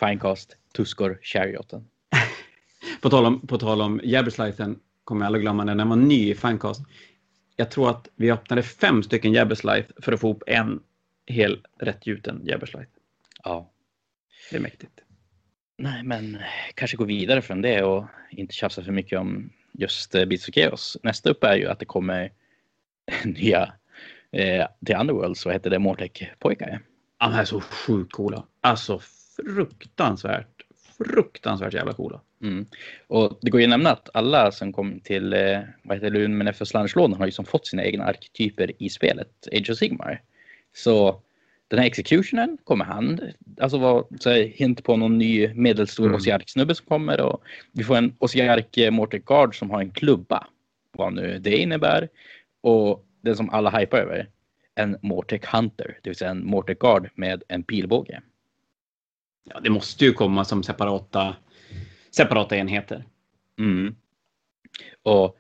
Finecast, 0.00 0.57
Tuskor, 0.74 1.18
Charioten. 1.22 1.85
På 3.03 3.11
tal 3.11 3.26
om, 3.26 3.46
på 3.46 3.59
tal 3.59 3.81
om 3.81 4.00
Jabberslithen 4.05 4.79
kommer 5.05 5.20
jag 5.20 5.26
aldrig 5.26 5.42
glömma 5.42 5.64
när 5.64 5.74
den 5.74 5.88
var 5.88 5.96
ny 5.96 6.31
i 6.31 6.35
Finecast. 6.35 6.81
Jag 7.61 7.70
tror 7.70 7.90
att 7.90 8.09
vi 8.16 8.31
öppnade 8.31 8.62
fem 8.62 9.03
stycken 9.03 9.33
Jabberslith 9.33 9.92
för 10.03 10.12
att 10.12 10.20
få 10.20 10.33
upp 10.33 10.42
en 10.46 10.81
hel 11.27 11.61
rättgjuten 11.79 12.40
Jabberslith. 12.44 12.90
Ja. 13.44 13.70
Det 14.51 14.57
är 14.57 14.61
mäktigt. 14.61 14.92
Nej, 15.79 16.03
men 16.03 16.38
kanske 16.75 16.96
gå 16.96 17.05
vidare 17.05 17.42
från 17.42 17.62
det 17.62 17.83
och 17.83 18.05
inte 18.31 18.55
tjafsa 18.55 18.83
för 18.83 18.92
mycket 18.92 19.18
om 19.18 19.53
just 19.73 20.14
eh, 20.14 20.25
Beats 20.25 20.49
of 20.49 20.55
Chaos. 20.55 20.96
Nästa 21.03 21.31
upp 21.31 21.44
är 21.44 21.57
ju 21.57 21.66
att 21.66 21.79
det 21.79 21.85
kommer 21.85 22.33
nya 23.25 23.73
eh, 24.33 24.66
till 24.87 24.96
Underworld 24.96 25.37
så 25.37 25.51
heter 25.51 25.70
det 25.70 25.79
Mortek-pojkar. 25.79 26.81
De 27.18 27.33
här 27.33 27.40
är 27.40 27.44
så 27.44 27.61
sjukt 27.61 28.12
coola. 28.12 28.46
Alltså 28.61 29.01
fruktansvärt, 29.37 30.60
fruktansvärt 31.05 31.75
jävla 31.75 31.93
coola. 31.93 32.21
Mm. 32.43 32.67
Och 33.07 33.39
det 33.43 33.51
går 33.51 33.61
ju 33.61 33.65
att 33.65 33.71
nämna 33.71 33.91
att 33.91 34.09
alla 34.15 34.53
som 34.53 34.73
kom 34.73 35.01
till 35.01 35.33
eh, 35.33 35.59
vad 35.83 35.97
heter 35.97 36.11
det, 36.11 36.19
Lumen 36.19 36.55
för 36.55 36.65
Slanslådan 36.65 37.19
har 37.19 37.27
ju 37.27 37.33
som 37.33 37.45
fått 37.45 37.67
sina 37.67 37.85
egna 37.85 38.05
arketyper 38.05 38.73
i 38.79 38.89
spelet 38.89 39.49
Age 39.53 39.71
of 39.71 39.79
Sigmar. 39.79 40.23
Så 40.73 41.21
den 41.69 41.79
här 41.79 41.87
executionen 41.87 42.59
kommer 42.65 42.85
han, 42.85 43.21
alltså 43.61 43.79
vara 43.79 44.05
hint 44.35 44.85
på 44.85 44.97
någon 44.97 45.19
ny 45.19 45.55
medelstor 45.55 46.05
Mm. 46.05 46.17
Ossiark-snubbe 46.17 46.75
som 46.75 46.87
kommer 46.87 47.21
och 47.21 47.43
vi 47.73 47.85
får 47.85 47.97
en 47.97 48.15
Ossiark 48.19 48.79
eh, 48.79 48.91
Mortek 48.91 49.25
Guard 49.25 49.59
som 49.59 49.71
har 49.71 49.81
en 49.81 49.91
klubba. 49.91 50.47
Vad 50.93 51.13
nu 51.13 51.39
det 51.39 51.57
innebär. 51.57 52.09
Och 52.61 53.07
den 53.21 53.37
som 53.37 53.51
alla 53.51 53.71
hypar 53.71 53.99
över 53.99 54.29
en 54.75 54.97
Mortec 55.03 55.43
Hunter, 55.45 55.99
det 56.03 56.11
vill 56.11 56.17
säga 56.17 56.31
en 56.31 56.47
Mortec 56.47 56.79
Guard 56.79 57.09
med 57.15 57.43
en 57.49 57.63
pilbåge. 57.63 58.21
Ja, 59.44 59.61
det 59.61 59.70
måste 59.70 60.05
ju 60.05 60.12
komma 60.12 60.44
som 60.44 60.62
separata, 60.62 61.37
separata 62.11 62.57
enheter. 62.57 63.05
Mm. 63.59 63.94
Och 65.03 65.37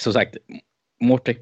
som 0.00 0.12
sagt, 0.12 0.36
Mortec, 1.00 1.36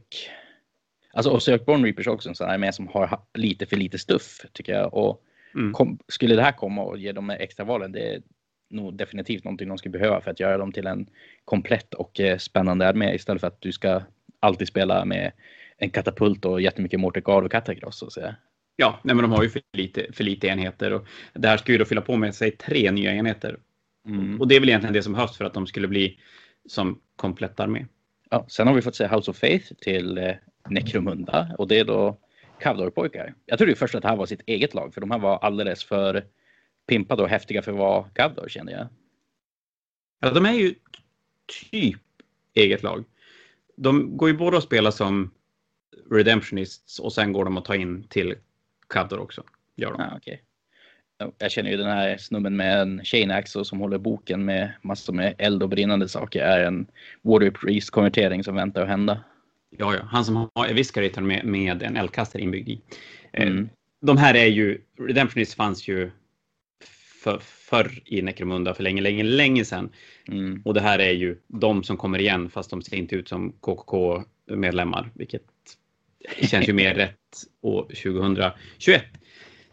alltså 1.13 1.31
och 1.31 1.43
Sökborn 1.43 1.85
Reapers 1.85 2.07
också 2.07 2.29
en 2.29 2.35
sån 2.35 2.49
här 2.49 2.59
med 2.59 2.75
som 2.75 2.89
har 2.89 3.21
lite 3.35 3.67
för 3.67 3.77
lite 3.77 3.99
stuff 3.99 4.41
tycker 4.53 4.73
jag. 4.73 4.95
Och 4.95 5.23
mm. 5.55 5.73
kom, 5.73 5.99
skulle 6.09 6.37
det 6.37 6.43
här 6.43 6.53
komma 6.53 6.83
och 6.83 6.99
ge 6.99 7.13
dem 7.13 7.31
extra 7.31 7.65
valen, 7.65 7.93
det 7.93 8.15
är 8.15 8.23
nog 8.71 8.95
definitivt 8.95 9.45
någonting 9.45 9.69
de 9.69 9.79
skulle 9.79 9.99
behöva 9.99 10.21
för 10.21 10.31
att 10.31 10.41
göra 10.41 10.59
dem 10.59 10.73
till 10.73 10.87
en 10.87 11.07
komplett 11.45 11.95
och 11.95 12.21
eh, 12.21 12.39
spännande 12.39 12.89
armé 12.89 13.15
istället 13.15 13.41
för 13.41 13.49
att 13.49 13.61
du 13.61 13.73
ska 13.73 14.03
alltid 14.41 14.69
spela 14.69 15.05
med 15.05 15.33
en 15.77 15.91
katapult 15.91 16.45
och 16.45 16.61
jättemycket 16.61 17.01
Mortegard 17.01 17.45
och 17.45 17.53
Catacross. 17.53 18.05
Så. 18.09 18.21
Ja, 18.77 19.01
nej, 19.03 19.15
men 19.15 19.23
de 19.23 19.33
har 19.33 19.43
ju 19.43 19.51
för 19.51 19.63
lite, 19.73 20.07
för 20.13 20.25
lite 20.25 20.47
enheter 20.47 20.93
och 20.93 21.07
det 21.33 21.49
här 21.49 21.57
ska 21.57 21.73
ju 21.73 21.79
då 21.79 21.85
fylla 21.85 22.01
på 22.01 22.17
med 22.17 22.35
sig 22.35 22.51
tre 22.51 22.91
nya 22.91 23.15
enheter. 23.15 23.59
Mm. 24.07 24.41
Och 24.41 24.49
det 24.49 24.57
är 24.57 24.61
väl 24.61 24.69
egentligen 24.69 24.95
det 24.95 25.03
som 25.03 25.13
behövs 25.13 25.37
för 25.37 25.45
att 25.45 25.55
de 25.55 25.67
skulle 25.67 25.89
bli 25.89 26.19
som 26.67 27.01
komplett 27.17 27.61
armé. 27.61 27.87
Ja, 28.31 28.47
sen 28.49 28.67
har 28.67 28.75
vi 28.75 28.83
fått 28.83 28.95
se 28.95 29.07
House 29.07 29.31
of 29.31 29.37
Faith 29.37 29.73
till 29.75 30.19
eh, 30.19 30.35
Necromunda 30.69 31.55
och 31.59 31.69
det 31.69 31.79
är 31.79 31.85
då 31.85 32.19
Kavdor-pojkar. 32.61 33.35
Jag 33.47 33.59
trodde 33.59 33.75
först 33.75 33.95
att 33.95 34.03
det 34.03 34.09
här 34.09 34.17
var 34.17 34.27
sitt 34.27 34.43
eget 34.47 34.75
lag 34.75 34.95
för 34.95 35.01
de 35.01 35.11
här 35.11 35.19
var 35.19 35.39
alldeles 35.39 35.85
för 35.85 36.25
pimpade 36.87 37.23
och 37.23 37.29
häftiga 37.29 37.63
för 37.63 37.73
att 37.73 37.79
vara 37.79 38.05
Kavdor 38.09 38.49
kände 38.49 38.73
jag. 38.73 38.87
Ja, 40.21 40.31
de 40.31 40.47
är 40.47 40.53
ju 40.53 40.75
typ 41.71 42.01
eget 42.55 42.83
lag. 42.83 43.05
De 43.77 44.17
går 44.17 44.29
ju 44.29 44.37
båda 44.37 44.59
att 44.59 44.65
spela 44.65 44.93
som 44.93 45.31
Redemptionists 46.11 46.99
och 46.99 47.13
sen 47.13 47.33
går 47.33 47.45
de 47.45 47.57
att 47.57 47.65
ta 47.65 47.75
in 47.75 48.09
till 48.09 48.35
Kavdor 48.93 49.21
också. 49.21 49.43
Gör 49.77 49.93
de. 49.93 50.01
Ah, 50.01 50.17
okay. 50.17 50.39
Jag 51.39 51.51
känner 51.51 51.71
ju 51.71 51.77
den 51.77 51.87
här 51.87 52.17
snubben 52.17 52.57
med 52.57 52.81
en 52.81 53.05
chain 53.05 53.33
som 53.47 53.81
håller 53.81 53.99
boken 53.99 54.45
med 54.45 54.73
massor 54.83 55.13
med 55.13 55.35
eld 55.39 55.63
och 55.63 55.69
brinnande 55.69 56.09
saker 56.09 56.43
är 56.43 56.65
en 56.65 56.87
Water 57.23 57.51
Priest 57.51 57.91
konvertering 57.91 58.45
som 58.45 58.55
väntar 58.55 58.83
att 58.83 58.89
hända. 58.89 59.25
Ja, 59.79 59.95
ja. 59.95 60.01
han 60.05 60.25
som 60.25 60.51
har 60.55 60.67
Eviscarator 60.67 61.23
med, 61.23 61.45
med 61.45 61.83
en 61.83 61.97
eldkastare 61.97 62.43
inbyggd 62.43 62.69
i. 62.69 62.81
Eh, 63.33 63.47
mm. 63.47 63.69
De 64.01 64.17
här 64.17 64.35
är 64.35 64.47
ju, 64.47 64.81
Redemptionist 64.99 65.55
fanns 65.55 65.89
ju 65.89 66.11
för, 67.23 67.39
förr 67.39 68.03
i 68.05 68.23
Necromunda 68.23 68.75
för 68.75 68.83
länge, 68.83 69.01
länge, 69.01 69.23
länge 69.23 69.65
sedan. 69.65 69.91
Mm. 70.29 70.63
Och 70.65 70.75
det 70.75 70.81
här 70.81 70.99
är 70.99 71.13
ju 71.13 71.39
de 71.47 71.83
som 71.83 71.97
kommer 71.97 72.19
igen 72.19 72.51
fast 72.51 72.71
de 72.71 72.83
ser 72.83 72.97
inte 72.97 73.17
ut 73.17 73.29
som 73.29 73.53
KKK-medlemmar, 73.53 75.11
vilket 75.15 75.43
känns 76.43 76.69
ju 76.69 76.73
mer 76.73 76.95
rätt 76.95 77.19
år 77.61 77.83
2021. 77.83 79.03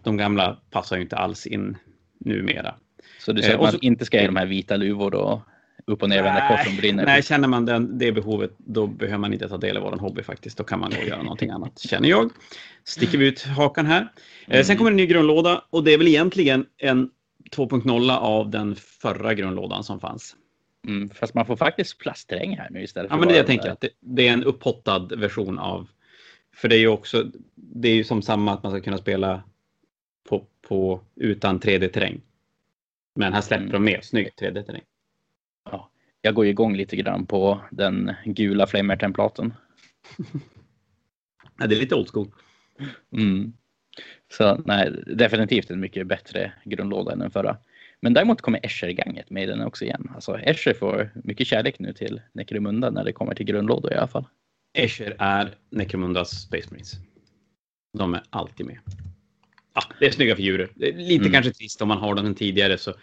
De 0.04 0.18
gamla 0.18 0.58
passar 0.70 0.96
ju 0.96 1.02
inte 1.02 1.16
alls 1.16 1.48
in 1.48 1.78
numera. 2.20 2.76
Så 3.20 3.32
du 3.32 3.42
säger 3.42 3.54
eh, 3.54 3.60
att 3.60 3.64
man 3.64 3.72
så, 3.72 3.78
inte 3.82 4.06
ska 4.06 4.22
ge 4.22 4.26
de 4.26 4.36
här 4.36 4.46
vita 4.46 4.76
luvor 4.76 5.12
då? 5.12 5.42
Upp 5.86 6.04
och 6.04 6.10
nervända 6.10 6.48
kors 6.48 6.66
som 6.66 6.78
brinner? 6.78 7.06
Nej, 7.06 7.24
känner 7.24 7.48
man 7.48 7.66
den, 7.66 7.98
det 7.98 8.12
behovet 8.12 8.52
då 8.58 8.88
behöver 8.88 9.18
man 9.18 9.34
inte 9.34 9.50
ta 9.50 9.58
del 9.58 9.78
av 9.78 9.84
vår 9.84 9.98
hobby 9.98 10.24
faktiskt. 10.24 10.58
Då 10.58 10.64
kan 10.64 10.80
man 10.80 10.92
nog 10.92 11.08
göra 11.08 11.24
någonting 11.24 11.50
annat, 11.50 11.80
känner 11.80 12.10
jag. 12.10 12.32
Sticker 12.84 13.18
vi 13.18 13.28
ut 13.28 13.44
hakan 13.44 13.86
här. 13.86 14.02
Eh, 14.48 14.54
mm. 14.54 14.64
Sen 14.64 14.78
kommer 14.78 14.92
en 14.92 14.98
ny 14.98 15.06
grundlåda 15.06 15.64
och 15.70 15.84
det 15.84 15.94
är 15.94 15.98
väl 15.98 16.08
egentligen 16.08 16.66
en 16.78 17.10
2.0 17.52 18.12
av 18.12 18.50
den 18.50 18.76
förra 18.76 19.34
grundlådan 19.34 19.84
som 19.84 20.00
fanns. 20.00 20.36
Mm, 20.88 21.10
fast 21.10 21.34
man 21.34 21.46
får 21.46 21.56
faktiskt 21.56 21.98
plastterräng 21.98 22.58
här 22.58 22.68
nu 22.72 22.84
istället. 22.84 23.12
Ja, 23.12 23.18
men 23.18 23.28
det 23.28 23.38
jag 23.38 23.48
tänker 23.48 23.70
att 23.70 23.82
det, 23.82 23.90
det, 24.00 24.28
är 24.28 24.34
en 24.34 24.44
upphottad 24.44 25.00
version 25.00 25.60
av. 25.60 25.88
För 26.60 26.67
det 26.67 26.76
är 26.76 26.80
ju 26.80 26.88
också, 26.88 27.32
det 27.56 27.89
är 27.89 27.95
ju 27.95 28.04
som 28.04 28.22
samma 28.22 28.54
att 28.54 28.63
man 28.63 28.72
ska 28.72 28.82
kunna 28.82 28.98
spela 28.98 29.43
på, 30.30 30.45
på 30.62 31.02
utan 31.15 31.60
3D-terräng. 31.60 32.22
Men 33.15 33.34
här 33.34 33.41
släpper 33.41 33.63
mm. 33.63 33.74
de 33.74 33.84
med 33.84 34.04
snygg 34.04 34.30
3D-terräng. 34.41 34.84
Ja, 35.65 35.89
jag 36.22 36.34
går 36.34 36.45
igång 36.45 36.76
lite 36.76 36.95
grann 36.95 37.26
på 37.26 37.62
den 37.72 38.12
gula 38.26 38.67
flamer-templaten. 38.67 39.54
ja, 41.60 41.67
det 41.67 41.76
är 41.76 41.80
lite 41.80 41.95
old 41.95 42.10
school. 42.10 42.28
Mm. 43.12 43.54
Så 44.32 44.62
nej, 44.65 45.04
definitivt 45.08 45.69
en 45.69 45.80
mycket 45.80 46.08
bättre 46.08 46.54
grundlåda 46.65 47.12
än 47.12 47.19
den 47.19 47.32
förra. 47.32 47.58
Men 48.00 48.13
däremot 48.13 48.41
kommer 48.41 48.65
Escher-ganget 48.65 49.30
med 49.30 49.50
den 49.50 49.62
också 49.62 49.86
igen. 49.86 50.12
Alltså 50.15 50.39
Escher 50.39 50.74
får 50.74 51.12
mycket 51.24 51.48
kärlek 51.48 51.80
nu 51.80 51.93
till 51.93 52.22
Necromunda 52.34 52.89
när 52.89 53.04
det 53.04 53.13
kommer 53.13 53.36
till 53.36 53.45
grundlådor 53.45 53.93
i 53.93 53.95
alla 53.95 54.08
fall. 54.08 54.26
Escher 54.74 55.16
är 55.20 55.56
Necromundas 55.70 56.42
Space 56.42 56.68
Marines. 56.72 56.94
De 57.98 58.14
är 58.14 58.24
alltid 58.30 58.66
med. 58.66 58.80
Ja, 59.74 59.82
det 60.00 60.06
är 60.06 60.12
snygga 60.12 60.36
figurer. 60.36 60.70
Lite 60.76 61.16
mm. 61.16 61.32
kanske 61.32 61.52
trist 61.52 61.82
om 61.82 61.88
man 61.88 61.98
har 61.98 62.16
den 62.16 62.36
tidigare 62.36 62.78
så 62.78 62.94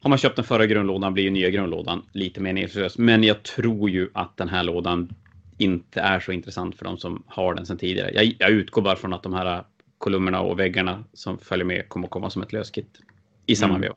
har 0.00 0.08
man 0.08 0.18
köpt 0.18 0.36
den 0.36 0.44
förra 0.44 0.66
grundlådan 0.66 1.14
blir 1.14 1.24
ju 1.24 1.30
nya 1.30 1.50
grundlådan 1.50 2.06
lite 2.12 2.40
mer 2.40 2.52
nedslös. 2.52 2.98
Men 2.98 3.24
jag 3.24 3.42
tror 3.42 3.90
ju 3.90 4.10
att 4.14 4.36
den 4.36 4.48
här 4.48 4.62
lådan 4.62 5.14
inte 5.58 6.00
är 6.00 6.20
så 6.20 6.32
intressant 6.32 6.76
för 6.76 6.84
de 6.84 6.98
som 6.98 7.22
har 7.26 7.54
den 7.54 7.66
sedan 7.66 7.78
tidigare. 7.78 8.10
Jag, 8.14 8.36
jag 8.38 8.50
utgår 8.50 8.82
bara 8.82 8.96
från 8.96 9.12
att 9.12 9.22
de 9.22 9.32
här 9.32 9.64
kolumnerna 9.98 10.40
och 10.40 10.60
väggarna 10.60 11.04
som 11.12 11.38
följer 11.38 11.64
med 11.64 11.88
kommer 11.88 12.06
att 12.06 12.10
komma 12.10 12.30
som 12.30 12.42
ett 12.42 12.52
löskit 12.52 13.00
i 13.46 13.56
samma 13.56 13.74
mm. 13.74 13.80
veva. 13.80 13.94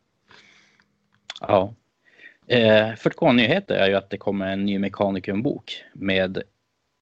Ja. 1.41 1.73
Eh, 2.47 2.87
40K-nyheter 2.87 3.75
är 3.75 3.87
ju 3.87 3.95
att 3.95 4.09
det 4.09 4.17
kommer 4.17 4.53
en 4.53 4.65
ny 4.65 4.79
Mekanikum-bok 4.79 5.83
med 5.93 6.43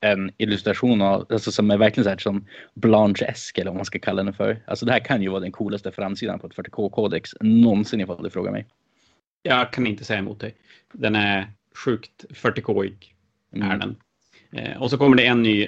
en 0.04 0.32
illustration 0.38 1.02
av, 1.02 1.26
alltså 1.30 1.52
som 1.52 1.72
är 1.72 1.78
verkligen 1.78 2.04
så 2.04 2.10
här 2.10 2.18
som 2.18 2.46
Blanche-esk 2.74 3.60
eller 3.60 3.72
vad 3.72 3.76
man 3.76 3.86
ska 3.86 4.00
kalla 4.00 4.24
den 4.24 4.34
för. 4.34 4.64
Alltså 4.68 4.86
det 4.86 4.92
här 4.92 5.00
kan 5.00 5.22
ju 5.22 5.30
vara 5.30 5.40
den 5.40 5.52
coolaste 5.52 5.92
framsidan 5.92 6.40
på 6.40 6.48
ett 6.48 6.54
40K-kodex 6.54 7.36
någonsin 7.40 8.02
ifall 8.02 8.24
du 8.24 8.30
frågar 8.30 8.52
mig. 8.52 8.66
Jag 9.42 9.74
kan 9.74 9.88
inte 9.88 10.04
säga 10.04 10.20
emot 10.20 10.40
dig. 10.40 10.56
Den 10.92 11.16
är 11.16 11.48
sjukt 11.86 12.26
40K-ig. 12.30 13.14
Mm. 13.54 13.72
Är 13.72 13.78
den. 13.78 13.96
Eh, 14.52 14.82
och 14.82 14.90
så 14.90 14.98
kommer 14.98 15.18
det 15.18 15.26
en 15.26 15.44
ny 15.44 15.68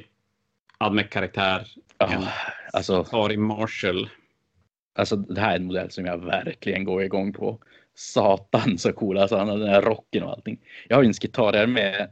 Admec-karaktär. 0.78 1.67
Oh, 2.00 2.28
alltså, 2.74 3.04
Safari 3.04 3.38
Marshall. 3.38 4.10
Alltså 4.95 5.15
det 5.15 5.41
här 5.41 5.52
är 5.52 5.56
en 5.56 5.65
modell 5.65 5.91
som 5.91 6.06
jag 6.06 6.17
verkligen 6.17 6.84
går 6.84 7.04
igång 7.04 7.34
på. 7.34 7.60
Satan 7.95 8.78
så 8.78 8.93
cool, 8.93 9.17
alltså 9.17 9.38
han 9.38 9.50
har 9.50 9.58
den 9.58 9.69
här 9.69 9.82
rocken 9.82 10.24
och 10.24 10.32
allting. 10.32 10.60
Jag 10.88 10.98
har 10.98 11.04
ju 11.04 11.08
en 11.08 11.13
skitarr 11.13 11.67
med 11.67 12.10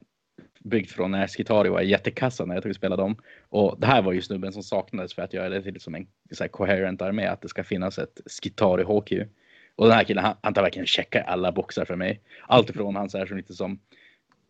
byggt 0.63 0.91
från 0.91 1.11
när 1.11 1.27
Skitari 1.27 1.69
var 1.69 1.81
jättekassa 1.81 2.45
när 2.45 2.53
jag 2.53 2.63
tog 2.63 2.69
och 2.69 2.75
spelade 2.75 3.01
dem. 3.01 3.15
Och 3.49 3.79
det 3.79 3.87
här 3.87 4.01
var 4.01 4.13
ju 4.13 4.21
snubben 4.21 4.53
som 4.53 4.63
saknades 4.63 5.13
för 5.13 5.21
att 5.21 5.33
göra 5.33 5.49
det 5.49 5.61
till 5.61 5.81
som 5.81 5.95
en 5.95 6.07
så 6.31 6.43
här, 6.43 6.47
coherent 6.47 7.01
armé, 7.01 7.25
att 7.25 7.41
det 7.41 7.47
ska 7.47 7.63
finnas 7.63 7.97
ett 7.97 8.21
Skitari 8.25 8.83
HQ. 8.83 9.29
Och 9.75 9.87
den 9.87 9.95
här 9.95 10.03
killen, 10.03 10.23
han, 10.23 10.35
han 10.41 10.53
tar 10.53 10.61
verkligen 10.61 10.87
checka 10.87 11.23
alla 11.23 11.51
boxar 11.51 11.85
för 11.85 11.95
mig. 11.95 12.21
Allt 12.47 12.69
ifrån 12.69 12.95
han 12.95 13.09
så 13.09 13.17
här 13.17 13.25
som 13.25 13.37
lite 13.37 13.53
som, 13.53 13.79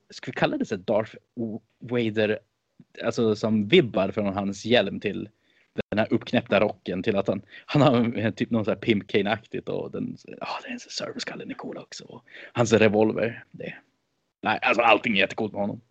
ska 0.09 0.31
vi 0.31 0.35
kalla 0.35 0.57
det 0.57 0.65
så 0.65 0.75
Darth 0.75 1.15
Vader 1.79 2.39
alltså 3.03 3.35
som 3.35 3.67
vibbar 3.67 4.11
från 4.11 4.33
hans 4.33 4.65
hjälm 4.65 4.99
till 4.99 5.29
den 5.89 5.99
här 5.99 6.13
uppknäppta 6.13 6.59
rocken 6.59 7.03
till 7.03 7.15
att 7.15 7.27
han, 7.27 7.41
han 7.65 7.81
har 7.81 8.31
typ 8.31 8.49
någon 8.49 8.65
sån 8.65 8.71
här 8.71 8.81
Pimp 8.81 9.07
Kane-aktigt 9.07 9.69
och 9.69 9.91
den, 9.91 10.17
ja 10.25 10.45
oh, 10.45 10.69
den 10.69 10.79
servicekallen 10.79 11.49
är 11.49 11.53
cool 11.53 11.77
också. 11.77 12.05
Och 12.05 12.23
hans 12.53 12.73
revolver, 12.73 13.43
det, 13.51 13.75
nej 14.41 14.59
alltså 14.61 14.81
allting 14.81 15.13
är 15.13 15.19
jättecoolt 15.19 15.53
med 15.53 15.61
honom. 15.61 15.81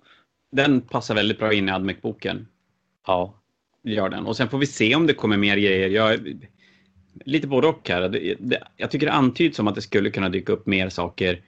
Den 0.52 0.80
passar 0.80 1.14
väldigt 1.14 1.38
bra 1.38 1.52
in 1.52 1.68
i 1.68 1.72
Admec-boken. 1.72 2.46
Ja. 3.06 3.38
Gör 3.84 4.08
den. 4.08 4.26
Och 4.26 4.36
sen 4.36 4.48
får 4.48 4.58
vi 4.58 4.66
se 4.66 4.94
om 4.94 5.06
det 5.06 5.14
kommer 5.14 5.36
mer 5.36 5.56
grejer. 5.56 5.88
Jag, 5.88 6.40
lite 7.24 7.46
både 7.46 7.66
och 7.66 7.88
här. 7.88 8.08
Det, 8.08 8.34
det, 8.38 8.62
jag 8.76 8.90
tycker 8.90 9.06
det 9.06 9.12
antyds 9.12 9.56
som 9.56 9.68
att 9.68 9.74
det 9.74 9.82
skulle 9.82 10.10
kunna 10.10 10.28
dyka 10.28 10.52
upp 10.52 10.66
mer 10.66 10.88
saker 10.88 11.42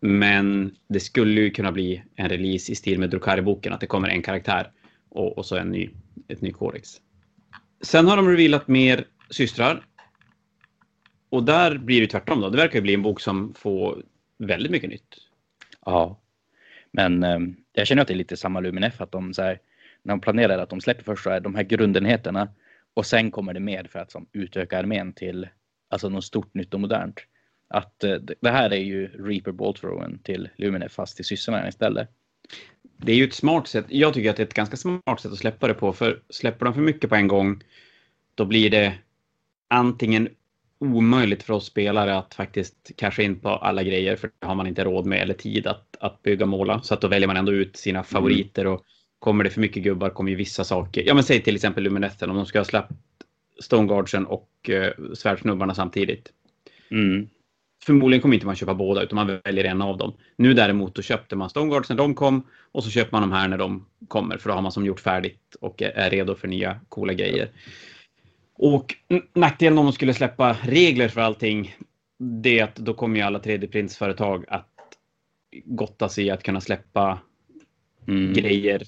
men 0.00 0.76
det 0.88 1.00
skulle 1.00 1.40
ju 1.40 1.50
kunna 1.50 1.72
bli 1.72 2.02
en 2.14 2.28
release 2.28 2.72
i 2.72 2.74
stil 2.74 2.98
med 2.98 3.10
Drukari-boken, 3.10 3.72
att 3.72 3.80
det 3.80 3.86
kommer 3.86 4.08
en 4.08 4.22
karaktär 4.22 4.70
och, 5.08 5.38
och 5.38 5.46
så 5.46 5.56
en 5.56 5.70
ny, 5.70 5.90
ett 6.28 6.40
ny 6.40 6.52
kodex. 6.52 6.90
Sen 7.80 8.06
har 8.06 8.16
de 8.16 8.28
revealat 8.28 8.68
mer 8.68 9.06
systrar. 9.30 9.86
Och 11.28 11.42
där 11.44 11.78
blir 11.78 12.00
det 12.00 12.06
tvärtom 12.06 12.40
då. 12.40 12.48
Det 12.48 12.56
verkar 12.56 12.74
ju 12.74 12.82
bli 12.82 12.94
en 12.94 13.02
bok 13.02 13.20
som 13.20 13.54
får 13.54 14.02
väldigt 14.38 14.72
mycket 14.72 14.90
nytt. 14.90 15.16
Ja, 15.84 16.20
men 16.96 17.22
eh, 17.22 17.38
jag 17.72 17.86
känner 17.86 18.02
att 18.02 18.08
det 18.08 18.14
är 18.14 18.18
lite 18.18 18.36
samma 18.36 18.60
Luminef 18.60 19.00
att 19.00 19.12
de 19.12 19.34
så 19.34 19.42
här, 19.42 19.60
när 20.02 20.12
de 20.12 20.20
planerar 20.20 20.58
att 20.58 20.70
de 20.70 20.80
släpper 20.80 21.04
först 21.04 21.22
så 21.22 21.30
är 21.30 21.40
de 21.40 21.54
här 21.54 21.62
grundenheterna 21.62 22.48
och 22.94 23.06
sen 23.06 23.30
kommer 23.30 23.54
det 23.54 23.60
med 23.60 23.90
för 23.90 23.98
att 23.98 24.12
som, 24.12 24.26
utöka 24.32 24.78
armén 24.78 25.12
till 25.12 25.48
alltså 25.90 26.08
något 26.08 26.24
stort, 26.24 26.54
nytt 26.54 26.74
och 26.74 26.80
modernt 26.80 27.20
att 27.68 28.04
eh, 28.04 28.16
det 28.40 28.50
här 28.50 28.70
är 28.70 28.80
ju 28.80 29.06
Reaper 29.06 29.52
Bolthrowen 29.52 30.18
till 30.18 30.48
Luminef, 30.56 30.92
fast 30.92 31.16
till 31.16 31.24
systrarna 31.24 31.68
istället. 31.68 32.08
Det 32.96 33.12
är 33.12 33.16
ju 33.16 33.24
ett 33.24 33.34
smart 33.34 33.68
sätt. 33.68 33.84
Jag 33.88 34.14
tycker 34.14 34.30
att 34.30 34.36
det 34.36 34.42
är 34.42 34.46
ett 34.46 34.54
ganska 34.54 34.76
smart 34.76 35.20
sätt 35.20 35.32
att 35.32 35.38
släppa 35.38 35.68
det 35.68 35.74
på. 35.74 35.92
För 35.92 36.22
släpper 36.30 36.64
de 36.64 36.74
för 36.74 36.80
mycket 36.80 37.10
på 37.10 37.16
en 37.16 37.28
gång, 37.28 37.62
då 38.34 38.44
blir 38.44 38.70
det 38.70 38.94
antingen 39.68 40.28
omöjligt 40.78 41.42
för 41.42 41.54
oss 41.54 41.66
spelare 41.66 42.16
att 42.18 42.34
faktiskt 42.34 42.92
casha 42.96 43.22
in 43.22 43.40
på 43.40 43.48
alla 43.48 43.82
grejer, 43.82 44.16
för 44.16 44.30
det 44.38 44.46
har 44.46 44.54
man 44.54 44.66
inte 44.66 44.84
råd 44.84 45.06
med 45.06 45.22
eller 45.22 45.34
tid 45.34 45.66
att, 45.66 45.85
att 46.00 46.22
bygga 46.22 46.46
måla. 46.46 46.82
Så 46.82 46.94
att 46.94 47.00
då 47.00 47.08
väljer 47.08 47.26
man 47.26 47.36
ändå 47.36 47.52
ut 47.52 47.76
sina 47.76 48.02
favoriter 48.02 48.66
och 48.66 48.84
kommer 49.18 49.44
det 49.44 49.50
för 49.50 49.60
mycket 49.60 49.82
gubbar 49.82 50.10
kommer 50.10 50.30
ju 50.30 50.36
vissa 50.36 50.64
saker. 50.64 51.02
Ja, 51.06 51.14
men 51.14 51.24
säg 51.24 51.42
till 51.42 51.54
exempel 51.54 51.84
Luminetten 51.84 52.30
om 52.30 52.36
de 52.36 52.46
ska 52.46 52.58
ha 52.58 52.64
släppt 52.64 52.92
Stoneguardsen 53.60 54.26
och 54.26 54.70
eh, 54.70 54.92
svärdsnubbarna 55.14 55.74
samtidigt. 55.74 56.32
Mm. 56.90 57.28
Förmodligen 57.84 58.22
kommer 58.22 58.34
inte 58.34 58.46
man 58.46 58.56
köpa 58.56 58.74
båda 58.74 59.02
utan 59.02 59.16
man 59.16 59.40
väljer 59.44 59.64
en 59.64 59.82
av 59.82 59.96
dem. 59.98 60.12
Nu 60.36 60.54
däremot 60.54 60.94
då 60.94 61.02
köpte 61.02 61.36
man 61.36 61.50
Stoneguards 61.50 61.88
när 61.88 61.96
de 61.96 62.14
kom 62.14 62.46
och 62.72 62.84
så 62.84 62.90
köper 62.90 63.12
man 63.12 63.22
de 63.22 63.32
här 63.32 63.48
när 63.48 63.58
de 63.58 63.86
kommer 64.08 64.36
för 64.36 64.48
då 64.48 64.54
har 64.54 64.62
man 64.62 64.72
som 64.72 64.86
gjort 64.86 65.00
färdigt 65.00 65.56
och 65.60 65.82
är 65.82 66.10
redo 66.10 66.34
för 66.34 66.48
nya 66.48 66.80
coola 66.88 67.12
grejer. 67.12 67.50
Och 68.58 68.94
nackdelen 69.34 69.78
om 69.78 69.86
de 69.86 69.92
skulle 69.92 70.14
släppa 70.14 70.56
regler 70.62 71.08
för 71.08 71.20
allting 71.20 71.76
det 72.18 72.58
är 72.58 72.64
att 72.64 72.76
då 72.76 72.94
kommer 72.94 73.16
ju 73.16 73.22
alla 73.22 73.38
3D-printsföretag 73.38 74.44
att 74.48 74.68
gotta 75.64 76.08
sig 76.08 76.24
i 76.24 76.30
att 76.30 76.42
kunna 76.42 76.60
släppa 76.60 77.18
Mm. 78.08 78.32
grejer. 78.32 78.82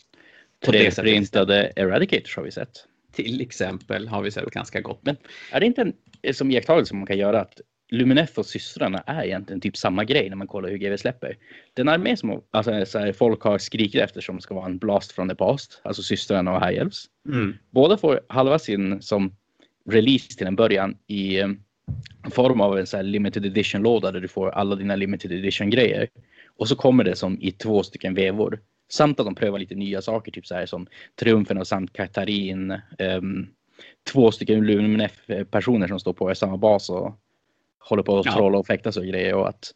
på 0.67 0.73
det 0.73 0.91
sättet. 0.91 1.05
3D-printade 1.05 1.73
Eradicators 1.77 2.37
har 2.37 2.43
vi 2.43 2.51
sett. 2.51 2.71
Till 3.13 3.41
exempel 3.41 4.09
har 4.09 4.23
vi 4.23 4.31
sett 4.31 4.51
ganska 4.51 4.81
gott. 4.81 5.01
Men 5.03 5.17
är 5.53 5.61
det 5.61 5.67
inte 5.67 5.93
en 6.23 6.35
som 6.35 6.51
iakttagelse 6.51 6.95
man 6.95 7.07
kan 7.07 7.19
göra 7.19 7.41
att 7.41 7.61
Luminef 7.91 8.39
och 8.39 8.47
systrarna 8.47 8.99
är 9.07 9.25
egentligen 9.25 9.61
typ 9.61 9.77
samma 9.77 10.05
grej 10.05 10.29
när 10.29 10.37
man 10.37 10.47
kollar 10.47 10.69
hur 10.69 10.77
GW 10.77 10.97
släpper. 10.99 11.37
Den 11.75 11.89
armé 11.89 12.17
som 12.17 12.43
alltså, 12.51 12.87
så 12.87 12.99
här, 12.99 13.13
folk 13.13 13.43
har 13.43 13.59
skrikit 13.59 14.01
efter 14.01 14.21
som 14.21 14.41
ska 14.41 14.55
vara 14.55 14.67
en 14.67 14.79
blast 14.79 15.13
from 15.13 15.29
the 15.29 15.35
past, 15.35 15.81
alltså 15.85 16.03
systrarna 16.03 16.57
och 16.57 16.67
High 16.67 16.81
Elves. 16.81 17.05
Mm. 17.29 17.55
Båda 17.71 17.97
får 17.97 18.21
halva 18.29 18.59
sin 18.59 19.03
som 19.03 19.33
release 19.91 20.29
till 20.39 20.47
en 20.47 20.57
början 20.57 20.97
i 21.07 21.41
eh, 21.41 21.49
form 22.31 22.61
av 22.61 22.79
en 22.79 22.87
så 22.87 22.97
här 22.97 23.05
limited 23.05 23.47
edition 23.47 23.83
låda 23.83 24.13
där 24.13 24.21
du 24.21 24.29
får 24.29 24.51
alla 24.51 24.77
dina 24.77 24.97
limited 24.97 25.33
edition 25.33 25.71
grejer. 25.71 26.09
Och 26.59 26.69
så 26.69 26.77
kommer 26.77 27.05
det 27.05 27.17
som 27.17 27.39
i 27.43 27.53
två 27.53 27.83
stycken 27.83 28.15
vevor. 28.15 28.61
Samt 28.91 29.21
att 29.21 29.27
de 29.27 29.35
prövar 29.35 29.59
lite 29.59 29.75
nya 29.75 30.03
saker, 30.03 30.33
typ 30.33 30.47
så 30.47 30.55
här 30.55 30.67
som 30.67 30.87
Triumfen 31.15 31.59
och 31.59 31.67
Sankt 31.67 31.93
Katarin. 31.97 32.81
ehm, 32.99 33.47
två 34.13 34.31
stycken 34.33 34.67
Luminef-personer 34.67 35.89
som 35.89 36.01
står 36.01 36.13
på 36.13 36.35
samma 36.35 36.57
bas 36.57 36.91
och 36.91 37.19
håller 37.79 38.03
på 38.03 38.19
att 38.19 38.27
Ja. 38.27 38.33
trolla 38.33 38.59
och 38.59 38.67
fäktas 38.67 38.97
och 38.97 39.05
grejer. 39.05 39.35
Och, 39.35 39.49
att, 39.49 39.71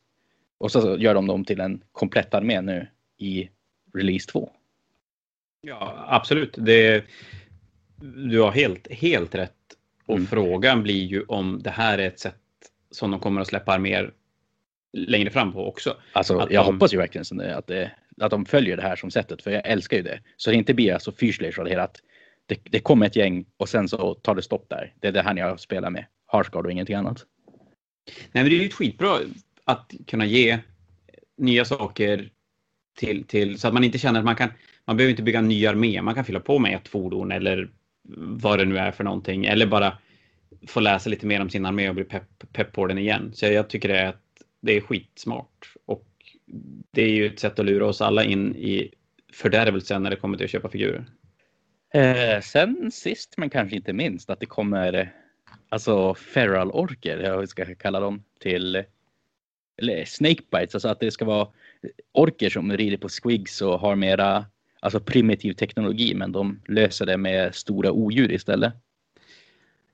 och 0.58 0.72
så 0.72 0.96
gör 0.98 1.14
de 1.14 1.26
dem 1.26 1.44
till 1.44 1.60
en 1.60 1.82
komplett 1.92 2.34
armé 2.34 2.60
nu 2.60 2.86
i 3.18 3.48
release 3.94 4.30
2. 4.30 4.50
Ja, 5.60 6.04
absolut. 6.08 6.54
Det, 6.58 7.04
du 8.30 8.40
har 8.40 8.50
helt, 8.50 8.92
helt 8.92 9.34
rätt. 9.34 9.52
Och 10.06 10.16
Mm. 10.16 10.26
frågan 10.26 10.82
blir 10.82 11.04
ju 11.04 11.22
om 11.22 11.60
det 11.62 11.70
här 11.70 11.98
är 11.98 12.06
ett 12.06 12.20
sätt 12.20 12.36
som 12.90 13.10
de 13.10 13.20
kommer 13.20 13.40
att 13.40 13.46
släppa 13.48 13.78
mer 13.78 14.12
längre 14.92 15.30
fram 15.30 15.52
på 15.52 15.68
också. 15.68 15.96
Alltså, 16.12 16.38
Att 16.38 16.50
jag 16.50 16.66
de- 16.66 16.74
hoppas 16.74 16.94
ju 16.94 16.98
verkligen 16.98 17.50
att, 17.50 17.66
det, 17.66 17.90
att 18.20 18.30
de 18.30 18.46
följer 18.46 18.76
det 18.76 18.82
här 18.82 18.96
som 18.96 19.10
sättet, 19.10 19.42
för 19.42 19.50
jag 19.50 19.66
älskar 19.66 19.96
ju 19.96 20.02
det. 20.02 20.20
Så 20.36 20.50
det 20.50 20.56
inte 20.56 20.74
blir 20.74 20.98
så 20.98 21.12
fyrslöjt 21.12 21.58
att 21.58 21.96
det, 22.46 22.58
det 22.64 22.80
kommer 22.80 23.06
ett 23.06 23.16
gäng 23.16 23.44
och 23.56 23.68
sen 23.68 23.88
så 23.88 24.14
tar 24.14 24.34
det 24.34 24.42
stopp 24.42 24.68
där. 24.68 24.94
Det 25.00 25.08
är 25.08 25.12
det 25.12 25.22
här 25.22 25.36
jag 25.36 25.60
spelar 25.60 25.90
med. 25.90 26.04
Hardsguard 26.26 26.66
och 26.66 26.72
ingenting 26.72 26.96
annat. 26.96 27.24
Nej, 28.32 28.42
men 28.44 28.44
det 28.44 28.58
är 28.58 28.62
ju 28.62 28.70
skitbra 28.70 29.18
att 29.64 29.92
kunna 30.06 30.24
ge 30.26 30.58
nya 31.38 31.64
saker 31.64 32.30
till, 32.98 33.24
till 33.24 33.58
så 33.58 33.68
att 33.68 33.74
man 33.74 33.84
inte 33.84 33.98
känner 33.98 34.18
att 34.18 34.24
man 34.24 34.36
kan. 34.36 34.48
Man 34.84 34.96
behöver 34.96 35.10
inte 35.10 35.22
bygga 35.22 35.38
en 35.38 35.48
ny 35.48 35.66
armé. 35.66 36.02
Man 36.02 36.14
kan 36.14 36.24
fylla 36.24 36.40
på 36.40 36.58
med 36.58 36.76
ett 36.76 36.88
fordon 36.88 37.32
eller 37.32 37.70
vad 38.16 38.58
det 38.58 38.64
nu 38.64 38.78
är 38.78 38.90
för 38.92 39.04
någonting 39.04 39.44
eller 39.44 39.66
bara 39.66 39.98
få 40.66 40.80
läsa 40.80 41.10
lite 41.10 41.26
mer 41.26 41.40
om 41.40 41.50
sin 41.50 41.66
armé 41.66 41.88
och 41.88 41.94
bli 41.94 42.04
pepp, 42.04 42.52
pepp 42.52 42.72
på 42.72 42.86
den 42.86 42.98
igen. 42.98 43.30
Så 43.34 43.46
jag 43.46 43.68
tycker 43.68 43.88
det 43.88 43.98
är, 43.98 44.14
det 44.62 44.72
är 44.72 44.80
skitsmart 44.80 45.74
och 45.84 46.08
det 46.90 47.02
är 47.02 47.08
ju 47.08 47.26
ett 47.26 47.40
sätt 47.40 47.58
att 47.58 47.66
lura 47.66 47.86
oss 47.86 48.00
alla 48.00 48.24
in 48.24 48.56
i 48.56 48.94
fördärvelsen 49.32 50.02
när 50.02 50.10
det 50.10 50.16
kommer 50.16 50.36
till 50.36 50.44
att 50.44 50.50
köpa 50.50 50.68
figurer. 50.68 51.04
Eh, 51.94 52.40
sen 52.40 52.90
sist 52.92 53.34
men 53.36 53.50
kanske 53.50 53.76
inte 53.76 53.92
minst 53.92 54.30
att 54.30 54.40
det 54.40 54.46
kommer 54.46 55.12
alltså 55.68 56.14
feral 56.14 56.70
orker, 56.70 57.18
eller 57.18 57.36
vad 57.36 57.48
ska 57.48 57.74
kalla 57.74 58.00
dem, 58.00 58.24
till 58.38 58.84
eller 59.76 60.04
snakebites, 60.04 60.74
alltså 60.74 60.88
att 60.88 61.00
det 61.00 61.10
ska 61.10 61.24
vara 61.24 61.48
orker 62.12 62.50
som 62.50 62.72
rider 62.72 62.96
på 62.96 63.08
squigs 63.08 63.62
och 63.62 63.80
har 63.80 63.96
mera 63.96 64.46
alltså 64.80 65.00
primitiv 65.00 65.52
teknologi, 65.52 66.14
men 66.14 66.32
de 66.32 66.60
löser 66.66 67.06
det 67.06 67.16
med 67.16 67.54
stora 67.54 67.92
odjur 67.92 68.32
istället. 68.32 68.74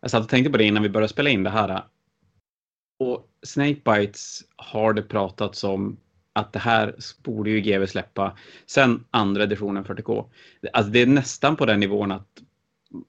Jag 0.01 0.11
satt 0.11 0.23
och 0.23 0.29
tänkte 0.29 0.51
på 0.51 0.59
det 0.59 0.65
innan 0.65 0.83
vi 0.83 0.89
började 0.89 1.13
spela 1.13 1.31
in 1.31 1.43
det 1.43 1.51
här. 1.51 1.83
Och 2.99 3.29
Snakebites 3.43 4.45
har 4.57 4.93
det 4.93 5.03
pratats 5.03 5.65
om 5.65 5.97
att 6.33 6.53
det 6.53 6.59
här 6.59 6.95
borde 7.23 7.51
ju 7.51 7.61
GW 7.61 7.87
släppa 7.87 8.37
sen 8.67 9.05
andra 9.11 9.43
editionen 9.43 9.85
40K. 9.85 10.25
Alltså 10.73 10.93
det 10.93 11.03
är 11.03 11.07
nästan 11.07 11.57
på 11.57 11.67
den 11.67 11.81
nivån 11.81 12.13
att 12.13 12.29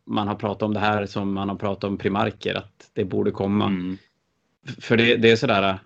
man 0.06 0.28
har 0.28 0.36
pratat 0.36 0.64
om 0.64 0.74
det 0.74 0.80
här 0.80 1.06
som 1.06 1.34
man 1.34 1.50
har 1.50 1.56
pratat 1.56 1.84
om 1.84 1.98
primarker, 1.98 2.56
att 2.56 2.90
det 2.94 3.06
borde 3.06 3.32
komma. 3.32 3.66
Mm. 3.66 3.98
För 4.82 4.98
det, 4.98 5.16
det 5.16 5.32
är 5.32 5.36
sådär, 5.36 5.80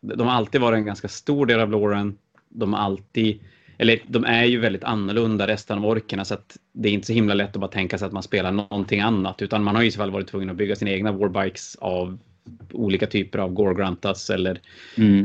de 0.00 0.26
har 0.26 0.34
alltid 0.34 0.60
varit 0.60 0.76
en 0.76 0.84
ganska 0.84 1.08
stor 1.08 1.46
del 1.46 1.60
av 1.60 1.70
Lauren. 1.70 2.18
De 2.48 2.72
har 2.72 2.80
alltid, 2.80 3.40
eller 3.78 4.00
de 4.06 4.24
är 4.24 4.44
ju 4.44 4.60
väldigt 4.60 4.84
annorlunda 4.84 5.46
resten 5.46 5.78
av 5.78 5.86
orkerna 5.86 6.24
så 6.24 6.34
att 6.34 6.56
det 6.72 6.88
är 6.88 6.92
inte 6.92 7.06
så 7.06 7.12
himla 7.12 7.34
lätt 7.34 7.56
att 7.56 7.60
bara 7.60 7.70
tänka 7.70 7.98
sig 7.98 8.06
att 8.06 8.12
man 8.12 8.22
spelar 8.22 8.52
någonting 8.52 9.00
annat 9.00 9.42
utan 9.42 9.64
man 9.64 9.74
har 9.74 9.82
ju 9.82 9.88
i 9.88 9.92
så 9.92 9.98
fall 9.98 10.10
varit 10.10 10.28
tvungen 10.28 10.50
att 10.50 10.56
bygga 10.56 10.76
sina 10.76 10.90
egna 10.90 11.12
warbikes 11.12 11.76
av 11.76 12.18
olika 12.72 13.06
typer 13.06 13.38
av 13.38 13.52
Gorgrantas 13.52 14.30
eller 14.30 14.60
Mm. 14.98 15.24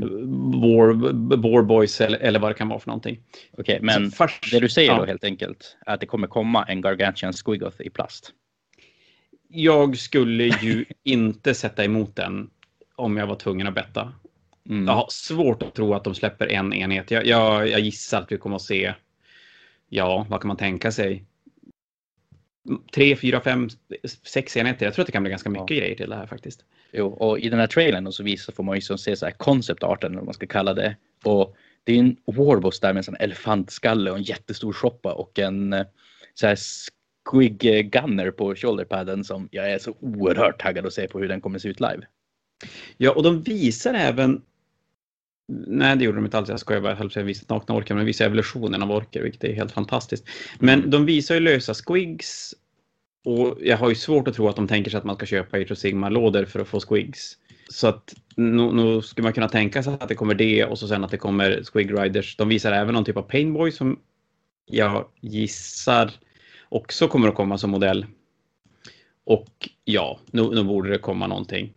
war, 0.61 0.93
warboys 1.37 2.01
eller, 2.01 2.17
eller 2.17 2.39
vad 2.39 2.49
det 2.51 2.55
kan 2.55 2.67
vara 2.69 2.79
för 2.79 2.87
någonting. 2.87 3.19
Okej, 3.57 3.79
men 3.81 4.11
Så 4.11 4.15
först- 4.17 4.51
det 4.51 4.59
du 4.59 4.69
säger 4.69 4.91
ja. 4.91 4.97
då 4.99 5.05
helt 5.05 5.23
enkelt 5.23 5.77
är 5.85 5.93
att 5.93 5.99
det 5.99 6.05
kommer 6.05 6.27
komma 6.27 6.63
en 6.65 6.81
Gargantian 6.81 7.33
Squigoth 7.33 7.81
i 7.81 7.89
plast. 7.89 8.31
Jag 9.47 9.97
skulle 9.97 10.43
ju 10.43 10.85
inte 11.03 11.53
sätta 11.53 11.83
emot 11.85 12.15
den 12.15 12.49
om 12.95 13.17
jag 13.17 13.27
var 13.27 13.35
tvungen 13.35 13.67
att 13.67 13.75
betta. 13.75 14.13
Mm. 14.69 14.87
Jag 14.87 14.93
har 14.93 15.07
svårt 15.09 15.63
att 15.63 15.75
tro 15.75 15.93
att 15.93 16.03
de 16.03 16.15
släpper 16.15 16.47
en 16.47 16.73
enhet. 16.73 17.11
Jag, 17.11 17.25
jag, 17.25 17.67
jag 17.67 17.79
gissar 17.79 18.21
att 18.21 18.31
vi 18.31 18.37
kommer 18.37 18.55
att 18.55 18.61
se, 18.61 18.93
ja, 19.89 20.25
vad 20.29 20.41
kan 20.41 20.47
man 20.47 20.57
tänka 20.57 20.91
sig? 20.91 21.23
Tre, 22.93 23.15
fyra, 23.15 23.41
fem, 23.41 23.69
sex 24.23 24.57
enheter. 24.57 24.85
Jag 24.85 24.93
tror 24.93 25.03
att 25.03 25.07
det 25.07 25.11
kan 25.11 25.23
bli 25.23 25.29
ganska 25.29 25.49
mycket 25.49 25.69
Ja. 25.69 25.75
grejer 25.75 25.95
till 25.95 26.09
det 26.09 26.15
här 26.15 26.27
faktiskt. 26.27 26.65
Jo, 26.91 27.07
och 27.07 27.39
i 27.39 27.49
den 27.49 27.59
här 27.59 27.67
trailern 27.67 28.11
så 28.11 28.23
visar 28.23 28.53
får 28.53 28.63
man 28.63 28.75
ju 28.75 28.81
som 28.81 28.97
se 28.97 29.15
så 29.15 29.25
här 29.25 29.33
conceptarten 29.33 30.11
eller 30.11 30.19
vad 30.19 30.25
man 30.25 30.33
ska 30.33 30.47
kalla 30.47 30.73
det. 30.73 30.95
Och 31.23 31.55
det 31.83 31.93
är 31.93 31.99
en 31.99 32.17
warboss 32.25 32.79
där 32.79 32.93
med 32.93 32.97
en 32.97 33.03
sån 33.03 33.15
elefantskalle 33.15 34.11
och 34.11 34.17
en 34.17 34.23
jättestor 34.23 34.73
shoppa 34.73 35.13
och 35.13 35.39
en 35.39 35.73
eh, 35.73 35.85
så 36.33 36.47
här 36.47 36.57
squig 37.29 37.91
gunner 37.91 38.31
på 38.31 38.55
shoulderpadden 38.55 39.23
som 39.23 39.49
jag 39.51 39.71
är 39.71 39.79
så 39.79 39.95
oerhört 39.99 40.61
taggad 40.61 40.85
att 40.85 40.93
se 40.93 41.07
på 41.07 41.19
hur 41.19 41.27
den 41.27 41.41
kommer 41.41 41.59
se 41.59 41.69
ut 41.69 41.79
live. 41.79 42.01
Ja, 42.97 43.11
och 43.11 43.23
de 43.23 43.41
visar 43.41 43.93
även 43.93 44.41
Nej, 45.67 45.95
det 45.97 46.03
gjorde 46.05 46.17
de 46.17 46.25
inte 46.25 46.37
alls. 46.37 46.49
Jag 46.49 46.59
skojar 46.59 46.81
bara. 46.81 46.91
Jag 46.91 46.97
höll 46.97 47.09
på 47.09 47.19
att 47.19 47.25
visat 47.25 47.49
nakna 47.49 47.75
orker, 47.75 47.93
men 47.93 48.01
de 48.01 48.05
visar 48.05 48.25
evolutionen 48.25 48.83
av 48.83 48.91
orker, 48.91 49.23
vilket 49.23 49.43
är 49.43 49.53
helt 49.53 49.71
fantastiskt. 49.71 50.25
Men 50.59 50.89
de 50.89 51.05
visar 51.05 51.35
ju 51.35 51.41
lösa 51.41 51.73
squigs. 51.73 52.55
Och 53.25 53.57
jag 53.61 53.77
har 53.77 53.89
ju 53.89 53.95
svårt 53.95 54.27
att 54.27 54.35
tro 54.35 54.47
att 54.47 54.55
de 54.55 54.67
tänker 54.67 54.91
sig 54.91 54.97
att 54.97 55.03
man 55.03 55.15
ska 55.15 55.25
köpa 55.25 55.57
Age 55.57 55.71
of 55.71 55.77
Sigmar-lådor 55.77 56.45
för 56.45 56.59
att 56.59 56.67
få 56.67 56.79
squigs. 56.79 57.37
Så 57.69 57.87
att 57.87 58.15
nu, 58.35 58.71
nu 58.71 59.01
skulle 59.01 59.23
man 59.23 59.33
kunna 59.33 59.49
tänka 59.49 59.83
sig 59.83 59.93
att 59.93 60.09
det 60.09 60.15
kommer 60.15 60.33
det 60.33 60.65
och 60.65 60.79
så 60.79 60.87
sen 60.87 61.03
att 61.03 61.11
det 61.11 61.17
kommer 61.17 61.63
Squig 61.63 61.99
Riders. 61.99 62.35
De 62.37 62.49
visar 62.49 62.71
även 62.71 62.93
någon 62.93 63.05
typ 63.05 63.17
av 63.17 63.21
Painboy 63.21 63.71
som 63.71 63.99
jag 64.65 65.07
gissar 65.21 66.11
också 66.69 67.07
kommer 67.07 67.27
att 67.27 67.35
komma 67.35 67.57
som 67.57 67.69
modell. 67.69 68.05
Och 69.23 69.69
ja, 69.85 70.19
nu, 70.31 70.49
nu 70.49 70.63
borde 70.63 70.89
det 70.89 70.97
komma 70.97 71.27
någonting. 71.27 71.73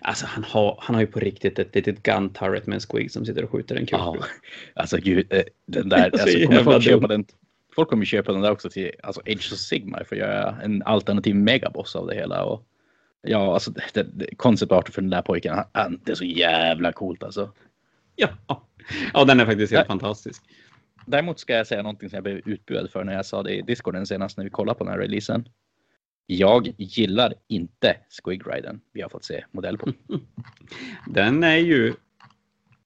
Alltså 0.00 0.26
han 0.26 0.44
har, 0.44 0.78
han 0.80 0.94
har 0.94 1.02
ju 1.02 1.06
på 1.06 1.20
riktigt 1.20 1.58
ett 1.58 1.74
litet 1.74 2.02
gun 2.02 2.30
turret 2.30 2.66
med 2.66 2.74
en 2.74 2.80
squig 2.80 3.10
som 3.10 3.26
sitter 3.26 3.44
och 3.44 3.50
skjuter 3.50 3.76
en 3.76 3.86
kul. 3.86 3.98
Ja, 3.98 4.16
alltså 4.74 4.96
gud, 4.96 5.26
eh, 5.30 5.42
den 5.66 5.88
där, 5.88 6.10
Så 6.14 6.22
alltså, 6.22 6.46
kommer 6.46 6.62
folk, 6.62 6.84
köpa 6.84 7.06
den, 7.06 7.24
folk 7.74 7.88
kommer 7.88 8.04
köpa 8.04 8.32
den 8.32 8.42
där 8.42 8.50
också 8.50 8.70
till 8.70 8.90
alltså 9.02 9.20
Age 9.20 9.52
of 9.52 9.58
Sigmar 9.58 10.04
för 10.04 10.16
att 10.16 10.20
göra 10.20 10.60
en 10.62 10.82
alternativ 10.82 11.34
megaboss 11.34 11.96
av 11.96 12.06
det 12.06 12.14
hela. 12.14 12.44
Och, 12.44 12.66
ja, 13.22 13.54
alltså 13.54 13.70
det, 13.70 14.02
det, 14.14 14.34
conceptarten 14.36 14.92
för 14.92 15.02
den 15.02 15.10
där 15.10 15.22
pojken, 15.22 15.54
han, 15.54 15.64
han, 15.72 16.00
det 16.04 16.12
är 16.12 16.16
så 16.16 16.24
jävla 16.24 16.92
coolt 16.92 17.22
alltså. 17.22 17.50
Ja. 18.16 18.28
ja, 19.14 19.24
den 19.24 19.40
är 19.40 19.46
faktiskt 19.46 19.72
helt 19.72 19.84
Ja. 19.84 19.92
fantastisk. 19.92 20.42
Däremot 21.06 21.38
ska 21.38 21.52
jag 21.52 21.66
säga 21.66 21.82
någonting 21.82 22.10
som 22.10 22.16
jag 22.16 22.24
blev 22.24 22.40
utbuad 22.44 22.90
för 22.90 23.04
när 23.04 23.12
jag 23.14 23.26
sa 23.26 23.42
det 23.42 23.54
i 23.56 23.62
discorden 23.62 24.06
senast 24.06 24.36
när 24.36 24.44
vi 24.44 24.50
kollade 24.50 24.78
på 24.78 24.84
den 24.84 24.92
här 24.92 25.00
releasen. 25.00 25.48
Jag 26.26 26.74
gillar 26.78 27.34
inte 27.48 27.96
Squig 28.22 28.42
Riden 28.46 28.80
vi 28.92 29.02
har 29.02 29.08
fått 29.08 29.24
se 29.24 29.44
modell 29.50 29.78
på. 29.78 29.92
Den 31.06 31.44
är 31.44 31.56
ju 31.56 31.94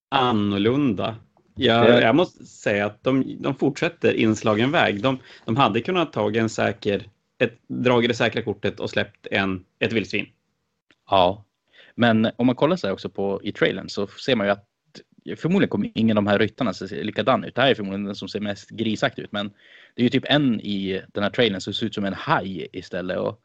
annorlunda. 0.09 1.17
Jag, 1.59 1.87
Det- 1.87 2.01
jag 2.03 2.17
måste 2.17 2.45
säga 2.47 2.87
att 2.87 3.05
de, 3.05 3.37
de 3.43 3.55
fortsätter 3.55 4.13
inslagen 4.15 4.71
väg. 4.71 5.03
De, 5.03 5.19
de 5.45 5.57
hade 5.57 5.81
kunnat 5.81 6.13
ta 6.13 6.31
en 6.35 6.49
säker, 6.49 7.09
ett, 7.39 7.59
dragit 7.67 8.11
det 8.11 8.15
säkra 8.15 8.43
kortet 8.43 8.81
och 8.81 8.91
släppt 8.91 9.27
en, 9.31 9.65
ett 9.79 9.93
vildsvin. 9.93 10.27
Ja, 11.11 11.45
men 11.95 12.31
om 12.37 12.47
man 12.47 12.55
kollar 12.57 12.77
sig 12.77 12.93
också 12.93 13.09
på 13.09 13.41
i 13.45 13.53
trailern 13.53 13.89
så 13.89 14.07
ser 14.07 14.37
man 14.37 14.47
ju 14.47 14.53
att 14.53 14.65
förmodligen 15.37 15.69
kommer 15.71 15.91
ingen 15.95 16.19
av 16.19 16.25
de 16.25 16.31
här 16.31 16.39
ryttarna 16.39 16.75
se 16.75 17.03
likadan 17.03 17.45
ut. 17.45 17.55
Det 17.55 17.61
här 17.63 17.71
är 17.71 17.75
förmodligen 17.75 18.05
den 18.05 18.15
som 18.15 18.29
ser 18.29 18.41
mest 18.41 18.71
grisaktig 18.71 19.23
ut, 19.23 19.33
men 19.33 19.51
det 19.95 20.03
är 20.03 20.05
ju 20.05 20.09
typ 20.11 20.25
en 20.27 20.61
i 20.61 21.03
den 21.15 21.23
här 21.23 21.31
trailern 21.31 21.61
som 21.61 21.73
ser 21.75 21.87
ut 21.87 21.95
som 21.95 22.05
en 22.05 22.15
haj 22.15 22.69
istället. 22.73 23.19
Och 23.19 23.41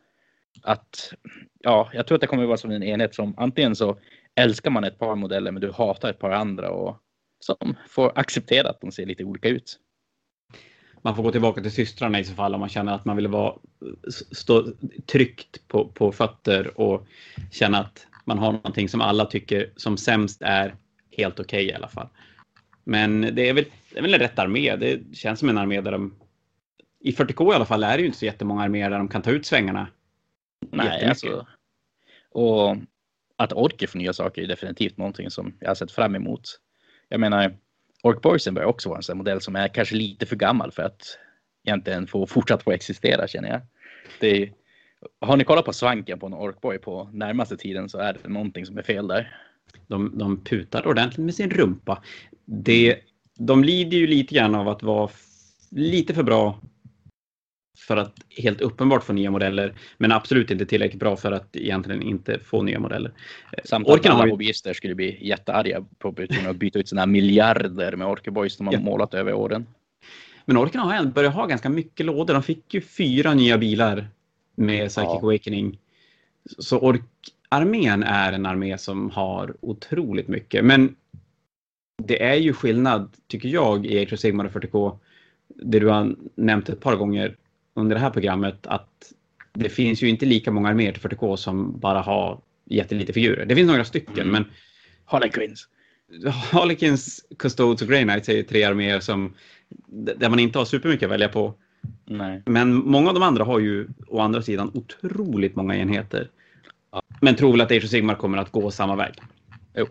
att, 0.62 1.14
ja, 1.60 1.90
jag 1.94 2.08
tror 2.08 2.16
att 2.16 2.22
det 2.22 2.28
kommer 2.28 2.44
att 2.44 2.48
vara 2.48 2.58
som 2.58 2.72
en 2.72 2.84
enhet 2.84 3.16
som 3.16 3.34
antingen 3.38 3.76
så 3.76 3.98
älskar 4.36 4.72
man 4.72 4.84
ett 4.84 5.00
par 5.00 5.16
modeller 5.16 5.52
men 5.52 5.62
du 5.62 5.72
hatar 5.72 6.10
ett 6.10 6.20
par 6.20 6.32
andra 6.32 6.70
och 6.70 6.98
som 7.44 7.76
får 7.90 8.12
acceptera 8.20 8.70
att 8.70 8.82
de 8.82 8.92
ser 8.92 9.06
lite 9.06 9.24
olika 9.24 9.50
ut. 9.50 9.80
Man 11.02 11.16
får 11.16 11.24
gå 11.24 11.32
tillbaka 11.32 11.62
till 11.62 11.72
systrarna 11.72 12.20
i 12.20 12.24
så 12.24 12.34
fall 12.34 12.54
om 12.54 12.60
man 12.60 12.70
känner 12.70 12.94
att 12.94 13.06
man 13.06 13.16
vill 13.16 13.28
vara 13.28 13.56
stå 14.32 14.74
tryggt 15.06 15.68
på, 15.68 15.88
på 15.88 16.12
fötter 16.12 16.80
och 16.80 17.08
känna 17.52 17.80
att 17.80 18.08
man 18.26 18.40
har 18.40 18.52
någonting 18.52 18.90
som 18.90 19.02
alla 19.02 19.26
tycker 19.26 19.74
som 19.76 19.98
sämst 19.98 20.42
är 20.42 20.76
helt 21.12 21.40
okej 21.40 21.66
okay 21.66 21.72
i 21.72 21.74
alla 21.74 21.88
fall. 21.88 22.10
Men 22.84 23.22
det 23.22 23.50
är, 23.50 23.54
väl, 23.54 23.66
det 23.92 23.98
är 23.98 24.02
väl 24.02 24.14
en 24.14 24.20
rätt 24.20 24.40
armé. 24.40 24.76
Det 24.76 25.16
känns 25.16 25.40
som 25.40 25.50
en 25.50 25.58
armé 25.58 25.82
där 25.82 25.92
de... 25.92 26.16
I 27.00 27.12
40K 27.12 27.52
i 27.52 27.56
alla 27.56 27.66
fall 27.66 27.84
är 27.84 27.98
det 27.98 28.02
ju 28.02 28.06
inte 28.06 28.18
så 28.20 28.26
jättemånga 28.26 28.64
arméer 28.64 28.90
där 28.90 28.98
de 28.98 29.08
kan 29.08 29.22
ta 29.22 29.32
ut 29.32 29.46
svängarna. 29.46 29.88
Nej, 30.72 31.06
alltså. 31.06 31.48
Och 32.32 32.78
att 33.36 33.54
orka 33.54 33.88
för 33.88 33.98
nya 33.98 34.14
saker 34.14 34.42
är 34.42 34.48
definitivt 34.48 34.98
någonting 34.98 35.30
som 35.32 35.54
jag 35.60 35.68
har 35.68 35.76
sett 35.76 35.92
fram 35.92 36.16
emot. 36.16 36.60
Jag 37.14 37.20
menar, 37.20 37.56
Ork 38.04 38.22
Boysen 38.22 38.54
börjar 38.54 38.68
också 38.68 38.90
vara 38.90 38.98
en 38.98 39.04
sån 39.04 39.18
modell 39.18 39.42
som 39.42 39.56
är 39.56 39.68
kanske 39.68 39.96
lite 39.96 40.26
för 40.26 40.36
gammal 40.36 40.72
för 40.72 40.84
att 40.84 41.18
egentligen 41.68 42.08
få 42.08 42.28
fortsatt 42.28 42.64
få 42.64 42.72
existera 42.72 43.28
känner 43.28 43.50
jag. 43.50 43.62
Det 44.20 44.44
är, 44.44 44.52
har 45.22 45.38
ni 45.38 45.44
kollat 45.44 45.66
på 45.66 45.74
svanken 45.74 46.20
på 46.20 46.26
en 46.26 46.34
Orkboy 46.34 46.78
på 46.78 47.10
närmaste 47.14 47.58
tiden 47.58 47.90
så 47.90 47.98
är 47.98 48.14
det 48.14 48.30
någonting 48.30 48.66
som 48.66 48.78
är 48.78 48.82
fel 48.82 49.08
där. 49.08 49.38
De, 49.88 50.18
de 50.18 50.44
putar 50.44 50.88
ordentligt 50.88 51.26
med 51.26 51.36
sin 51.36 51.50
rumpa. 51.50 52.04
Det, 52.46 53.00
de 53.36 53.64
lider 53.64 53.98
ju 53.98 54.08
lite 54.08 54.36
grann 54.36 54.56
av 54.56 54.70
att 54.70 54.84
vara 54.84 55.10
lite 55.72 56.14
för 56.14 56.24
bra 56.24 56.60
för 57.78 57.98
att 57.98 58.16
helt 58.30 58.62
uppenbart 58.62 59.04
få 59.04 59.14
nya 59.14 59.32
modeller, 59.32 59.74
men 59.98 60.12
absolut 60.12 60.52
inte 60.52 60.66
tillräckligt 60.66 61.00
bra 61.00 61.16
för 61.16 61.32
att 61.32 61.56
egentligen 61.56 62.02
inte 62.02 62.40
få 62.40 62.62
nya 62.62 62.80
modeller. 62.80 63.12
Samt 63.64 63.90
att 63.90 64.06
alla 64.06 64.30
hobbyister 64.30 64.74
skulle 64.74 64.96
bli 64.96 65.28
jättearga 65.28 65.86
på 65.98 66.16
att 66.50 66.56
byta 66.56 66.80
ut 66.80 66.90
sina 66.90 67.06
miljarder 67.06 67.96
med 67.96 68.08
Orkeboys 68.08 68.56
som 68.56 68.68
har 68.68 68.74
ja. 68.74 68.80
målat 68.80 69.14
över 69.14 69.34
åren. 69.34 69.66
Men 70.46 70.58
Orkerna 70.58 70.84
har 70.84 71.06
börjat 71.06 71.34
ha 71.34 71.46
ganska 71.46 71.70
mycket 71.70 72.06
lådor. 72.06 72.34
De 72.34 72.44
fick 72.44 72.74
ju 72.74 72.82
fyra 72.82 73.34
nya 73.34 73.58
bilar 73.58 74.08
med 74.56 74.90
Psychic 74.90 75.10
ja. 75.10 75.20
Awakening. 75.20 75.80
Så 76.58 76.80
Ork-armén 76.80 78.04
är 78.04 78.34
en 78.34 78.46
armé 78.46 78.78
som 78.78 79.10
har 79.10 79.56
otroligt 79.60 80.28
mycket. 80.28 80.66
Men 80.66 80.96
det 82.04 82.24
är 82.24 82.36
ju 82.36 82.54
skillnad, 82.54 83.12
tycker 83.28 83.50
jag, 83.50 83.86
i 83.86 84.02
Age 84.02 84.14
of 84.14 84.20
Sigmar 84.20 84.46
och 84.46 84.52
40K. 84.52 84.98
Det 85.48 85.80
du 85.80 85.88
har 85.88 86.16
nämnt 86.36 86.70
ett 86.70 86.80
par 86.80 86.96
gånger 86.96 87.36
under 87.74 87.96
det 87.96 88.02
här 88.02 88.10
programmet 88.10 88.68
att 88.68 89.14
det 89.54 89.70
finns 89.70 90.04
ju 90.04 90.10
inte 90.10 90.26
lika 90.26 90.52
många 90.52 90.70
arméer 90.70 90.92
till 90.92 91.02
40K 91.02 91.36
som 91.36 91.80
bara 91.80 92.02
har 92.02 92.42
jättelite 92.66 93.14
figurer. 93.14 93.46
Det 93.46 93.56
finns 93.56 93.68
några 93.68 93.86
stycken, 93.86 94.30
mm. 94.30 94.32
men 94.32 94.46
Harlequins. 95.06 95.68
Harlequins, 96.52 97.26
Custodes 97.40 97.82
och 97.82 97.88
Grey 97.88 98.04
Knights 98.04 98.30
är 98.30 98.44
tre 98.44 98.64
arméer 98.64 99.00
som 99.00 99.34
där 99.88 100.30
man 100.30 100.40
inte 100.40 100.58
har 100.58 100.66
supermycket 100.66 101.06
att 101.06 101.12
välja 101.12 101.30
på. 101.30 101.54
Nej. 102.06 102.42
Men 102.46 102.74
många 102.74 103.08
av 103.08 103.14
de 103.14 103.24
andra 103.24 103.44
har 103.44 103.60
ju 103.60 103.88
å 104.08 104.20
andra 104.20 104.42
sidan 104.42 104.72
otroligt 104.74 105.56
många 105.56 105.76
enheter. 105.76 106.30
Men 107.22 107.36
tror 107.36 107.52
väl 107.52 107.62
att 107.62 107.72
Age 107.72 107.84
of 107.84 107.90
Sigmar 107.90 108.16
kommer 108.16 108.38
att 108.38 108.52
gå 108.52 108.72
samma 108.72 108.96
väg. 108.96 109.14
Jo. 109.76 109.86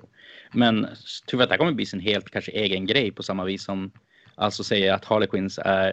Men 0.53 0.87
tror 1.29 1.39
vi 1.39 1.45
att 1.45 1.51
det 1.51 1.57
kommer 1.57 1.73
bli 1.73 1.87
sin 1.87 2.01
helt 2.01 2.31
kanske 2.31 2.53
egen 2.53 2.87
grej 2.87 3.13
på 3.13 3.23
samma 3.23 3.45
vis 3.45 3.65
som 3.65 3.91
Alltså 4.43 4.65
säger 4.65 4.93
att 4.93 5.05
Harlequins 5.05 5.59
är 5.65 5.93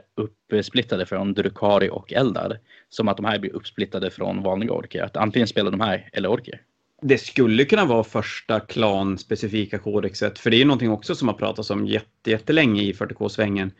uppsplittade 0.52 1.06
från 1.06 1.34
Drukari 1.34 1.89
och 1.89 2.14
Eldar. 2.14 2.60
Som 2.89 3.08
att 3.08 3.18
de 3.18 3.26
här 3.26 3.39
blir 3.39 3.54
uppsplittade 3.54 4.12
från 4.12 4.43
vanliga 4.43 4.72
orker. 4.72 5.04
Att 5.04 5.18
antingen 5.18 5.47
spelar 5.47 5.72
de 5.72 5.80
här 5.80 6.10
eller 6.14 6.30
orker. 6.30 6.62
Det 7.02 7.18
skulle 7.18 7.66
kunna 7.66 7.86
vara 7.86 8.04
första 8.04 8.60
klanspecifika 8.60 9.78
kodexet. 9.78 10.39
För 10.39 10.52
det 10.52 10.62
är 10.62 10.66
någonting 10.66 10.91
också 10.91 11.16
som 11.16 11.28
har 11.28 11.36
pratats 11.36 11.70
om 11.70 11.88
jättelänge 12.26 12.82
i 12.82 12.93
40K-svängen. 12.93 13.72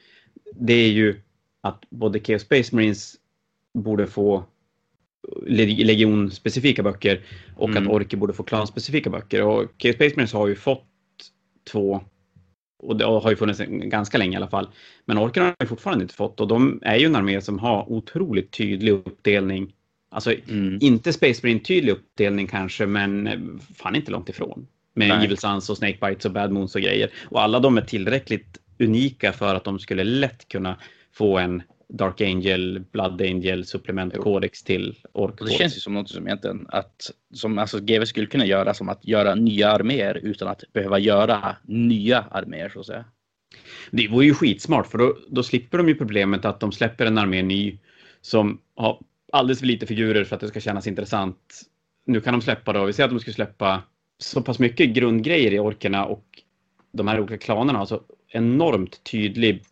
Det 0.54 0.74
är 0.74 0.90
ju 0.90 1.22
att 1.62 1.84
både 1.90 2.20
Chaos 2.20 2.42
Space 2.42 2.76
Marines 2.76 3.16
borde 3.74 4.08
få 4.08 4.44
legionspecifika 5.48 6.84
böcker 6.84 7.22
och 7.56 7.70
mm. 7.70 7.84
att 7.84 7.94
orker 7.94 8.18
borde 8.18 8.34
få 8.34 8.44
klanspecifika 8.44 9.10
böcker. 9.10 9.44
Och 9.44 9.72
Chaos 9.78 9.96
Space 9.96 10.16
Marines 10.16 10.34
har 10.34 10.48
ju 10.48 10.56
fått 10.56 10.86
två 11.72 12.02
och 12.80 12.96
det 12.96 13.06
har 13.06 13.30
ju 13.30 13.36
funnits 13.36 13.62
ganska 13.68 14.18
länge 14.18 14.34
i 14.34 14.36
alla 14.36 14.48
fall. 14.48 14.68
Men 15.06 15.18
orken 15.18 15.44
har 15.44 15.56
ju 15.60 15.68
fortfarande 15.68 16.04
inte 16.04 16.16
fått 16.16 16.40
och 16.40 16.48
de 16.48 16.80
är 16.82 16.96
ju 16.96 17.06
en 17.06 17.16
armé 17.16 17.42
som 17.42 17.60
har 17.60 17.92
otroligt 17.92 18.52
tydlig 18.52 18.92
uppdelning. 18.92 19.74
Alltså 20.12 20.34
mm. 20.50 20.78
inte 20.82 21.14
Space 21.14 21.40
Marine 21.44 21.60
tydlig 21.60 21.92
uppdelning 21.92 22.48
kanske, 22.48 22.86
men 22.86 23.60
fan 23.76 23.96
inte 23.96 24.12
långt 24.12 24.30
ifrån. 24.30 24.68
Med 24.94 25.08
Nej. 25.08 25.26
Evil 25.26 25.38
Suns 25.38 25.70
och 25.70 25.78
Snakebites 25.78 26.26
och 26.26 26.32
Bad 26.32 26.52
Moons 26.52 26.76
och 26.76 26.82
grejer. 26.82 27.10
Och 27.30 27.42
alla 27.42 27.60
de 27.60 27.78
är 27.78 27.82
tillräckligt 27.82 28.58
unika 28.80 29.32
för 29.32 29.56
att 29.56 29.64
de 29.64 29.80
skulle 29.80 30.04
lätt 30.04 30.48
kunna 30.48 30.78
få 31.14 31.38
en 31.38 31.64
Dark 31.94 32.22
Angel, 32.22 32.80
Blood 32.92 33.22
Angel, 33.22 33.66
supplement 33.66 34.18
Codex 34.18 34.64
till 34.64 34.96
Ork. 35.12 35.40
Det 35.40 35.52
känns 35.52 35.78
ju 35.78 35.80
som 35.80 35.94
något 35.94 36.10
som 36.10 36.28
egentligen 36.28 36.68
att 36.70 37.12
som 37.34 37.58
alltså 37.58 37.80
GW 37.80 38.06
skulle 38.06 38.28
kunna 38.28 38.46
göra 38.46 38.74
som 38.74 38.90
att 38.90 39.08
göra 39.08 39.36
nya 39.36 39.72
arméer 39.72 40.16
utan 40.16 40.48
att 40.48 40.64
behöva 40.74 41.00
göra 41.00 41.56
nya 41.64 42.20
arméer 42.20 42.70
så 42.70 42.80
att 42.80 42.86
säga. 42.86 43.06
Det 43.92 44.08
vore 44.08 44.26
ju 44.26 44.34
skitsmart 44.34 44.88
för 44.88 44.98
då, 44.98 45.18
då 45.30 45.44
slipper 45.44 45.78
de 45.78 45.88
ju 45.88 45.96
problemet 45.96 46.46
att 46.46 46.60
de 46.60 46.72
släpper 46.72 47.06
en 47.06 47.18
armé 47.18 47.42
ny 47.42 47.78
som 48.22 48.62
har 48.76 49.02
alldeles 49.32 49.60
för 49.60 49.66
lite 49.66 49.86
figurer 49.86 50.24
för 50.24 50.36
att 50.36 50.42
det 50.42 50.48
ska 50.48 50.60
kännas 50.60 50.88
intressant. 50.88 51.62
Nu 52.06 52.22
kan 52.22 52.34
de 52.34 52.42
släppa 52.42 52.74
då, 52.74 52.86
vi 52.86 52.94
säger 52.94 53.08
att 53.08 53.14
de 53.14 53.20
skulle 53.20 53.34
släppa 53.34 53.84
så 54.18 54.42
pass 54.42 54.60
mycket 54.60 54.90
grundgrejer 54.90 55.54
i 55.54 55.60
orkerna 55.60 56.06
och 56.06 56.26
de 56.92 57.08
här 57.08 57.20
olika 57.20 57.38
klanerna 57.38 57.80
har 57.80 57.86
så 57.86 58.02
enormt 58.28 59.04
tydlig 59.04 59.64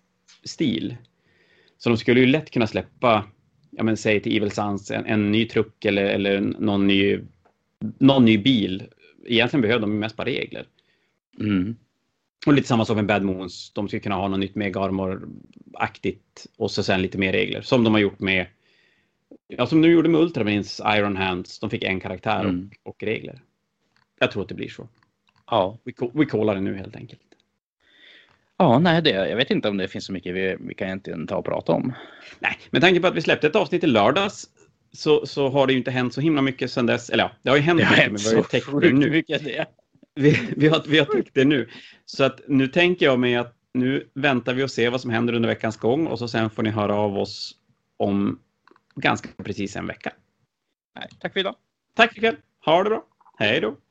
stil 0.44 0.96
så 1.78 1.90
de 1.90 1.98
skulle 1.98 2.20
ju 2.20 2.26
lätt 2.26 2.52
kunna 2.52 2.68
släppa, 2.68 3.26
ja 3.72 3.84
men 3.84 3.98
säg 3.98 4.20
till 4.20 4.38
Evil 4.38 4.52
Sons, 4.52 4.92
en, 4.92 5.06
en 5.06 5.32
ny 5.32 5.46
truck 5.46 5.86
eller, 5.86 6.06
eller 6.06 6.42
någon, 6.42 6.88
ny, 6.88 7.20
någon 7.80 8.26
ny 8.26 8.38
bil. 8.38 8.84
Egentligen 9.26 9.62
behöver 9.62 9.82
de 9.82 10.00
mest 10.00 10.16
bara 10.16 10.28
regler. 10.28 10.66
Mm. 11.40 11.76
Och 12.46 12.54
lite 12.54 12.68
samma 12.68 12.86
sak 12.86 12.96
med 12.96 13.06
Bad 13.06 13.24
Moons. 13.24 13.72
De 13.74 13.88
skulle 13.88 14.00
kunna 14.00 14.16
ha 14.16 14.28
något 14.28 14.40
nytt 14.40 14.56
Megarmor-aktigt 14.56 16.48
och 16.58 16.72
så 16.72 16.84
sen 16.84 17.02
lite 17.02 17.18
mer 17.18 17.32
regler. 17.32 17.62
Som 17.62 17.84
de 17.84 17.94
har 17.94 18.02
gjort 18.02 18.20
med, 18.20 18.46
ja 19.48 19.66
som 19.68 19.82
de 19.82 19.88
gjorde 19.90 20.10
med 20.10 20.22
Ultramarines 20.22 20.82
Iron 20.86 21.18
Hands. 21.18 21.60
De 21.60 21.70
fick 21.70 21.84
en 21.84 22.00
karaktär 22.00 22.40
mm. 22.40 22.70
och, 22.84 22.90
och, 22.90 23.04
regler. 23.04 23.42
Jag 24.20 24.32
tror 24.32 24.44
att 24.44 24.50
det 24.50 24.56
blir 24.56 24.70
så. 24.70 24.88
Ja. 25.52 25.78
Vi, 25.84 25.94
vi 26.14 26.26
kollar 26.26 26.56
det 26.56 26.62
nu 26.62 26.76
helt 26.76 26.96
enkelt. 26.96 27.22
Ja, 28.58 28.80
nej, 28.80 29.02
det, 29.02 29.10
jag 29.10 29.36
vet 29.36 29.52
inte 29.52 29.70
om 29.70 29.78
det 29.78 29.88
finns 29.88 30.06
så 30.06 30.14
mycket 30.14 30.36
vi, 30.36 30.58
vi 30.60 30.74
kan 30.74 30.88
egentligen 30.88 31.28
ta 31.28 31.36
och 31.36 31.46
prata 31.46 31.72
om. 31.72 31.94
Nej, 32.40 32.58
med 32.70 32.82
tanke 32.82 33.00
på 33.00 33.08
att 33.08 33.16
vi 33.16 33.22
släppte 33.22 33.48
ett 33.48 33.56
avsnitt 33.56 33.84
i 33.84 33.88
lördags 33.88 34.50
så, 34.92 35.26
så 35.26 35.50
har 35.50 35.68
det 35.68 35.74
ju 35.74 35.80
inte 35.80 35.92
hänt 35.92 36.14
så 36.14 36.22
himla 36.22 36.42
mycket 36.42 36.72
sedan 36.72 36.86
dess. 36.86 37.10
Eller 37.10 37.24
ja, 37.24 37.32
det 37.42 37.50
har 37.50 37.58
ju 37.58 37.64
hänt 37.64 37.80
det 37.80 37.90
mycket, 37.90 38.12
men 38.12 38.22
vi 38.22 38.30
har 38.30 38.36
ju 38.36 38.44
täckt 38.44 38.82
det 38.82 38.94
nu. 38.94 39.10
Mycket 39.10 39.44
det. 39.44 39.66
Vi, 40.16 40.50
vi, 40.56 40.68
har, 40.68 40.84
vi 40.88 41.00
har 41.00 41.06
täckt 41.06 41.34
det 41.34 41.46
nu. 41.46 41.70
Så 42.06 42.24
att 42.24 42.42
nu 42.48 42.68
tänker 42.68 43.06
jag 43.06 43.20
mig 43.20 43.36
att 43.36 43.56
nu 43.74 44.10
väntar 44.14 44.54
vi 44.54 44.64
och 44.64 44.72
ser 44.72 44.90
vad 44.90 45.02
som 45.02 45.12
händer 45.12 45.34
under 45.34 45.50
veckans 45.50 45.78
gång 45.78 46.08
och 46.08 46.20
så 46.20 46.28
sen 46.28 46.50
får 46.50 46.64
ni 46.64 46.70
höra 46.70 46.96
av 46.96 47.18
oss 47.18 47.56
om 47.98 48.40
ganska 48.96 49.30
precis 49.44 49.76
en 49.76 49.88
vecka. 49.88 50.14
Nej, 50.96 51.10
tack 51.20 51.34
för 51.34 51.40
idag. 51.40 51.56
Tack 51.96 52.10
för 52.10 52.18
ikväll. 52.18 52.36
Ha 52.66 52.84
det 52.84 52.90
bra. 52.90 53.04
Hej 53.38 53.62
då. 53.62 53.78